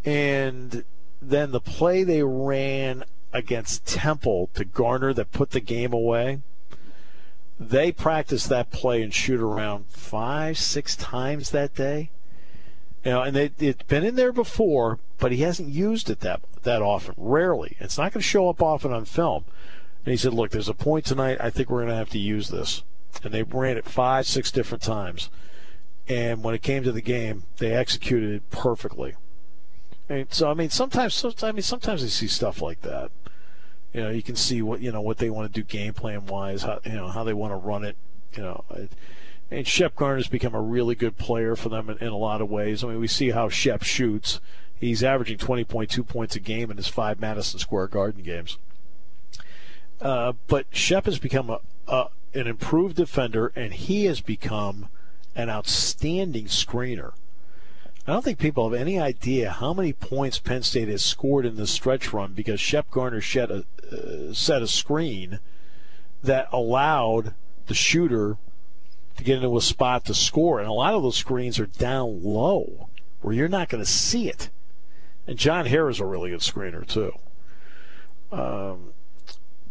And 0.05 0.85
then 1.21 1.51
the 1.51 1.61
play 1.61 2.05
they 2.05 2.23
ran 2.23 3.05
against 3.33 3.87
Temple 3.87 4.51
to 4.55 4.65
Garner 4.65 5.13
that 5.15 5.33
put 5.33 5.51
the 5.51 5.61
game 5.61 5.93
away. 5.93 6.41
They 7.61 7.93
practiced 7.93 8.49
that 8.49 8.71
play 8.71 9.03
and 9.03 9.13
shoot 9.13 9.39
around 9.39 9.85
five, 9.89 10.57
six 10.57 10.97
times 10.97 11.51
that 11.51 11.75
day. 11.75 12.11
You 13.05 13.11
know, 13.11 13.23
and 13.23 13.37
they, 13.37 13.51
it's 13.59 13.83
been 13.83 14.03
in 14.03 14.17
there 14.17 14.33
before, 14.33 14.99
but 15.19 15.31
he 15.31 15.43
hasn't 15.43 15.69
used 15.69 16.09
it 16.09 16.21
that 16.21 16.41
that 16.63 16.81
often. 16.81 17.15
Rarely. 17.19 17.77
It's 17.79 17.99
not 17.99 18.13
going 18.13 18.23
to 18.23 18.29
show 18.29 18.49
up 18.49 18.63
often 18.63 18.93
on 18.93 19.05
film. 19.05 19.45
And 20.05 20.13
he 20.13 20.17
said, 20.17 20.33
"Look, 20.33 20.51
there's 20.51 20.71
a 20.71 20.75
point 20.75 21.05
tonight. 21.05 21.37
I 21.39 21.51
think 21.51 21.69
we're 21.69 21.81
going 21.81 21.91
to 21.91 21.95
have 21.95 22.09
to 22.11 22.19
use 22.19 22.49
this." 22.49 22.83
And 23.23 23.33
they 23.33 23.43
ran 23.43 23.77
it 23.77 23.85
five, 23.85 24.27
six 24.27 24.51
different 24.51 24.83
times. 24.83 25.29
And 26.09 26.43
when 26.43 26.55
it 26.55 26.63
came 26.63 26.83
to 26.85 26.93
the 26.93 27.03
game, 27.03 27.45
they 27.59 27.73
executed 27.73 28.35
it 28.35 28.51
perfectly. 28.51 29.17
And 30.09 30.27
so, 30.33 30.51
I 30.51 30.55
mean, 30.55 30.71
sometimes, 30.71 31.15
sometimes, 31.15 31.43
I 31.45 31.53
mean, 31.53 31.63
sometimes 31.63 32.03
they 32.03 32.09
see 32.09 32.27
stuff 32.27 32.63
like 32.63 32.81
that. 32.83 33.11
You 33.93 34.03
know, 34.03 34.11
you 34.11 34.23
can 34.23 34.37
see 34.37 34.63
what 34.63 34.81
you 34.81 34.93
know 34.93 35.01
what 35.01 35.19
they 35.19 35.31
want 35.31 35.53
to 35.53 35.61
do 35.61 35.67
game 35.67 35.95
plan 35.95 36.27
wise, 36.27 36.63
how 36.63 36.81
you 36.85 36.93
know 36.93 37.09
how 37.09 37.25
they 37.25 37.35
want 37.35 37.53
to 37.53 37.57
run 37.57 37.85
it. 37.85 37.97
You 38.37 38.43
know, 38.43 38.65
and 39.51 39.67
Shep 39.67 39.97
Garner's 39.97 40.29
become 40.29 40.55
a 40.55 40.61
really 40.61 40.95
good 40.95 41.19
player 41.19 41.57
for 41.57 41.69
them 41.69 41.91
in, 41.91 41.99
in 41.99 42.09
a 42.09 42.17
lot 42.17 42.41
of 42.41 42.49
ways. 42.49 42.85
I 42.85 42.89
mean, 42.89 43.01
we 43.01 43.09
see 43.09 43.31
how 43.31 43.49
Shep 43.49 43.83
shoots. 43.83 44.41
He's 44.79 45.03
averaging 45.03 45.39
20.2 45.39 46.07
points 46.07 46.37
a 46.37 46.41
game 46.41 46.71
in 46.71 46.77
his 46.77 46.89
five 46.89 47.21
Madison 47.21 47.59
Square 47.59 47.89
Garden 47.89 48.23
games. 48.23 48.57
Uh, 50.01 50.33
but 50.47 50.67
Shep 50.71 51.05
has 51.05 51.19
become 51.19 51.51
a, 51.51 51.59
a 51.87 52.07
an 52.33 52.47
improved 52.47 52.97
defender, 52.97 53.53
and 53.57 53.75
he 53.75 54.05
has 54.05 54.21
become 54.21 54.89
an 55.35 55.51
outstanding 55.51 56.47
screener. 56.47 57.13
I 58.11 58.13
don't 58.13 58.25
think 58.25 58.41
people 58.41 58.69
have 58.69 58.81
any 58.81 58.99
idea 58.99 59.51
how 59.51 59.73
many 59.73 59.93
points 59.93 60.41
Penn 60.41 60.65
State 60.65 60.89
has 60.89 61.01
scored 61.01 61.47
in 61.47 61.55
this 61.55 61.71
stretch 61.71 62.13
run 62.13 62.33
because 62.33 62.59
Shep 62.59 62.91
Garner 62.91 63.21
shed 63.21 63.53
a, 63.53 63.65
uh, 63.93 64.33
set 64.33 64.63
a 64.63 64.67
screen 64.67 65.39
that 66.21 66.49
allowed 66.51 67.35
the 67.69 67.75
shooter 67.75 68.37
to 69.17 69.23
get 69.23 69.37
into 69.37 69.57
a 69.57 69.61
spot 69.61 70.07
to 70.07 70.15
score. 70.15 70.59
And 70.59 70.69
a 70.69 70.73
lot 70.73 70.95
of 70.95 71.05
those 71.05 71.15
screens 71.15 71.61
are 71.61 71.67
down 71.67 72.25
low 72.25 72.89
where 73.21 73.33
you're 73.33 73.47
not 73.47 73.69
going 73.69 73.85
to 73.85 73.89
see 73.89 74.29
it. 74.29 74.51
And 75.29 75.39
John 75.39 75.67
Harris 75.67 75.99
is 75.99 76.01
a 76.01 76.05
really 76.05 76.31
good 76.31 76.41
screener, 76.41 76.85
too. 76.85 77.13
Um, 78.33 78.93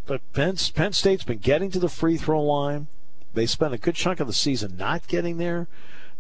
but 0.06 0.22
Penn, 0.32 0.56
Penn 0.74 0.94
State's 0.94 1.26
been 1.26 1.40
getting 1.40 1.72
to 1.72 1.80
the 1.80 1.90
free 1.90 2.16
throw 2.16 2.42
line. 2.42 2.88
They 3.34 3.46
spent 3.46 3.74
a 3.74 3.78
good 3.78 3.96
chunk 3.96 4.22
of 4.22 4.28
the 4.28 4.34
season 4.34 4.78
not 4.78 5.10
getting 5.10 5.40
there. 5.40 5.68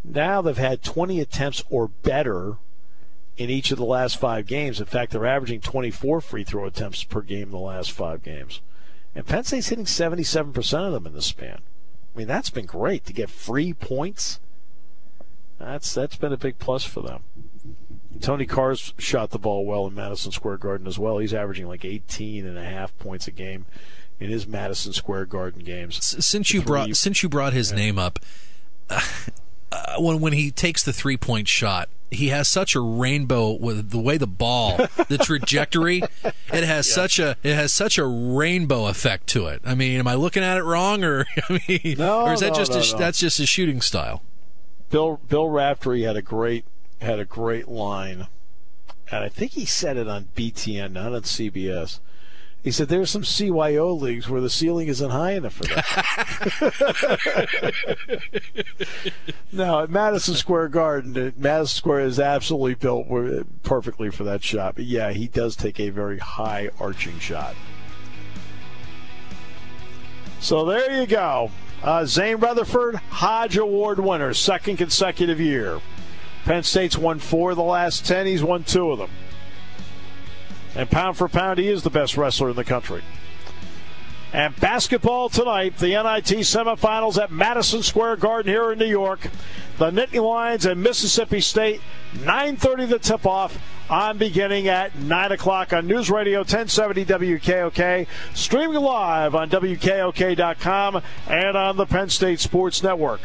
Now 0.03 0.41
they've 0.41 0.57
had 0.57 0.81
20 0.81 1.19
attempts 1.19 1.63
or 1.69 1.87
better 1.87 2.57
in 3.37 3.49
each 3.49 3.71
of 3.71 3.77
the 3.77 3.85
last 3.85 4.17
five 4.17 4.45
games. 4.45 4.79
In 4.79 4.85
fact, 4.85 5.11
they're 5.11 5.25
averaging 5.25 5.61
24 5.61 6.21
free 6.21 6.43
throw 6.43 6.65
attempts 6.65 7.03
per 7.03 7.21
game 7.21 7.43
in 7.43 7.51
the 7.51 7.57
last 7.57 7.91
five 7.91 8.23
games. 8.23 8.61
And 9.15 9.25
Penn 9.25 9.43
State's 9.43 9.69
hitting 9.69 9.85
77% 9.85 10.85
of 10.85 10.93
them 10.93 11.07
in 11.07 11.13
this 11.13 11.25
span. 11.25 11.59
I 12.13 12.17
mean, 12.17 12.27
that's 12.27 12.49
been 12.49 12.65
great 12.65 13.05
to 13.05 13.13
get 13.13 13.29
free 13.29 13.73
points. 13.73 14.39
That's 15.57 15.93
that's 15.93 16.15
been 16.15 16.33
a 16.33 16.37
big 16.37 16.57
plus 16.59 16.83
for 16.85 17.01
them. 17.01 17.23
Tony 18.21 18.45
Carr's 18.45 18.93
shot 18.97 19.31
the 19.31 19.39
ball 19.39 19.65
well 19.65 19.87
in 19.87 19.95
Madison 19.95 20.31
Square 20.31 20.57
Garden 20.57 20.87
as 20.87 20.97
well. 20.97 21.17
He's 21.17 21.33
averaging 21.33 21.67
like 21.67 21.85
18 21.85 22.45
and 22.45 22.57
a 22.57 22.63
half 22.63 22.97
points 22.97 23.27
a 23.27 23.31
game 23.31 23.65
in 24.19 24.29
his 24.29 24.47
Madison 24.47 24.93
Square 24.93 25.25
Garden 25.27 25.63
games. 25.63 26.03
Since 26.03 26.53
you 26.53 26.61
brought 26.61 26.95
since 26.95 27.23
you 27.23 27.29
brought 27.29 27.53
his 27.53 27.71
name 27.71 27.99
up, 27.99 28.19
uh, 29.71 29.95
when 29.99 30.19
when 30.19 30.33
he 30.33 30.51
takes 30.51 30.83
the 30.83 30.93
three 30.93 31.17
point 31.17 31.47
shot, 31.47 31.89
he 32.11 32.29
has 32.29 32.47
such 32.47 32.75
a 32.75 32.79
rainbow 32.79 33.51
with 33.51 33.91
the 33.91 33.99
way 33.99 34.17
the 34.17 34.27
ball, 34.27 34.77
the 35.07 35.17
trajectory. 35.21 36.01
It 36.23 36.63
has 36.63 36.91
such 36.91 37.19
a 37.19 37.35
it 37.43 37.55
has 37.55 37.73
such 37.73 37.97
a 37.97 38.05
rainbow 38.05 38.87
effect 38.87 39.27
to 39.27 39.47
it. 39.47 39.61
I 39.65 39.75
mean, 39.75 39.99
am 39.99 40.07
I 40.07 40.15
looking 40.15 40.43
at 40.43 40.57
it 40.57 40.63
wrong, 40.63 41.03
or 41.03 41.25
I 41.49 41.61
mean, 41.67 41.97
No, 41.97 42.21
or 42.21 42.33
is 42.33 42.39
that 42.39 42.53
no, 42.53 42.55
just 42.55 42.71
no, 42.71 42.79
a, 42.79 42.99
that's 42.99 43.19
just 43.19 43.39
a 43.39 43.45
shooting 43.45 43.81
style? 43.81 44.23
Bill 44.89 45.19
Bill 45.27 45.49
Raftery 45.49 46.03
had 46.03 46.17
a 46.17 46.21
great 46.21 46.65
had 47.01 47.19
a 47.19 47.25
great 47.25 47.67
line, 47.67 48.27
and 49.11 49.23
I 49.23 49.29
think 49.29 49.51
he 49.51 49.65
said 49.65 49.97
it 49.97 50.07
on 50.07 50.29
BTN, 50.35 50.91
not 50.93 51.13
on 51.13 51.21
CBS. 51.21 51.99
He 52.63 52.71
said 52.71 52.89
there's 52.89 53.09
some 53.09 53.23
CYO 53.23 53.99
leagues 53.99 54.27
where 54.27 54.41
the 54.41 54.49
ceiling 54.49 54.89
isn't 54.89 55.09
high 55.09 55.31
enough 55.31 55.53
for 55.53 55.63
that. 55.63 57.73
no, 59.53 59.83
at 59.83 59.89
Madison 59.89 60.35
Square 60.35 60.67
Garden, 60.69 61.33
Madison 61.37 61.77
Square 61.77 62.01
is 62.01 62.19
absolutely 62.19 62.75
built 62.75 63.07
perfectly 63.63 64.09
for 64.09 64.25
that 64.25 64.43
shot. 64.43 64.75
But 64.75 64.85
yeah, 64.85 65.11
he 65.11 65.27
does 65.27 65.55
take 65.55 65.79
a 65.79 65.89
very 65.89 66.19
high 66.19 66.69
arching 66.81 67.17
shot. 67.19 67.55
So 70.41 70.65
there 70.65 70.99
you 70.99 71.07
go. 71.07 71.51
Uh, 71.81 72.05
Zain 72.05 72.37
Retherford, 72.37 72.95
Hodge 72.95 73.55
Award 73.55 73.99
winner, 73.99 74.33
second 74.33 74.75
consecutive 74.75 75.39
year. 75.39 75.79
Penn 76.43 76.63
State's 76.63 76.97
won 76.97 77.19
four 77.19 77.51
of 77.51 77.57
the 77.57 77.63
last 77.63 78.05
ten. 78.05 78.25
He's 78.25 78.43
won 78.43 78.65
two 78.65 78.91
of 78.91 78.99
them. 78.99 79.09
And 80.75 80.89
pound 80.89 81.17
for 81.17 81.27
pound, 81.27 81.59
he 81.59 81.67
is 81.67 81.83
the 81.83 81.89
best 81.89 82.17
wrestler 82.17 82.49
in 82.49 82.55
the 82.55 82.63
country. 82.63 83.01
And 84.31 84.55
basketball 84.57 85.29
tonight, 85.29 85.77
the 85.77 85.87
NIT 85.87 86.43
semifinals 86.43 87.21
at 87.21 87.31
Madison 87.31 87.81
Square 87.81 88.17
Garden 88.17 88.51
here 88.51 88.71
in 88.71 88.77
New 88.77 88.85
York. 88.85 89.27
The 89.79 89.89
Nittany 89.89 90.23
Lions 90.23 90.65
and 90.65 90.83
Mississippi 90.83 91.41
State, 91.41 91.81
9.30 92.13 92.89
the 92.89 92.99
tip-off. 92.99 93.57
I'm 93.89 94.19
beginning 94.19 94.67
at 94.67 94.95
9 94.95 95.31
o'clock 95.31 95.73
on 95.73 95.87
News 95.87 96.11
Radio 96.11 96.39
1070 96.39 97.05
WKOK, 97.05 98.05
streaming 98.35 98.81
live 98.81 99.33
on 99.33 99.49
WKOK.com 99.49 101.01
and 101.27 101.57
on 101.57 101.77
the 101.77 101.87
Penn 101.87 102.09
State 102.09 102.39
Sports 102.39 102.83
Network. 102.83 103.21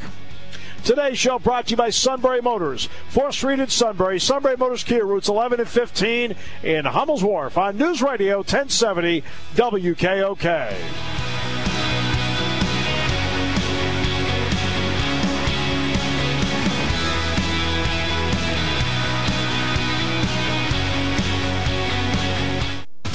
Today's 0.84 1.18
show 1.18 1.38
brought 1.38 1.68
to 1.68 1.70
you 1.70 1.76
by 1.78 1.88
Sunbury 1.88 2.42
Motors, 2.42 2.90
4th 3.10 3.32
Street 3.32 3.58
in 3.58 3.68
Sunbury, 3.68 4.20
Sunbury 4.20 4.54
Motors 4.58 4.84
Kia 4.84 5.02
routes 5.02 5.30
11 5.30 5.58
and 5.58 5.68
15 5.68 6.36
in 6.62 6.84
Hummel's 6.84 7.24
Wharf 7.24 7.56
on 7.56 7.78
News 7.78 8.02
Radio 8.02 8.36
1070 8.36 9.24
WKOK. 9.54 11.33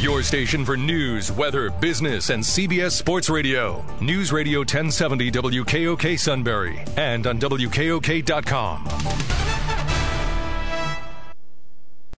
Your 0.01 0.23
station 0.23 0.63
for 0.63 0.77
news, 0.77 1.29
weather, 1.29 1.69
business, 1.69 2.29
and 2.29 2.41
CBS 2.41 2.91
Sports 2.91 3.29
Radio. 3.29 3.83
News 3.99 4.31
Radio 4.31 4.59
1070 4.59 5.29
WKOK 5.29 6.17
Sunbury 6.17 6.79
and 6.95 7.27
on 7.27 7.37
WKOK.com. 7.37 9.48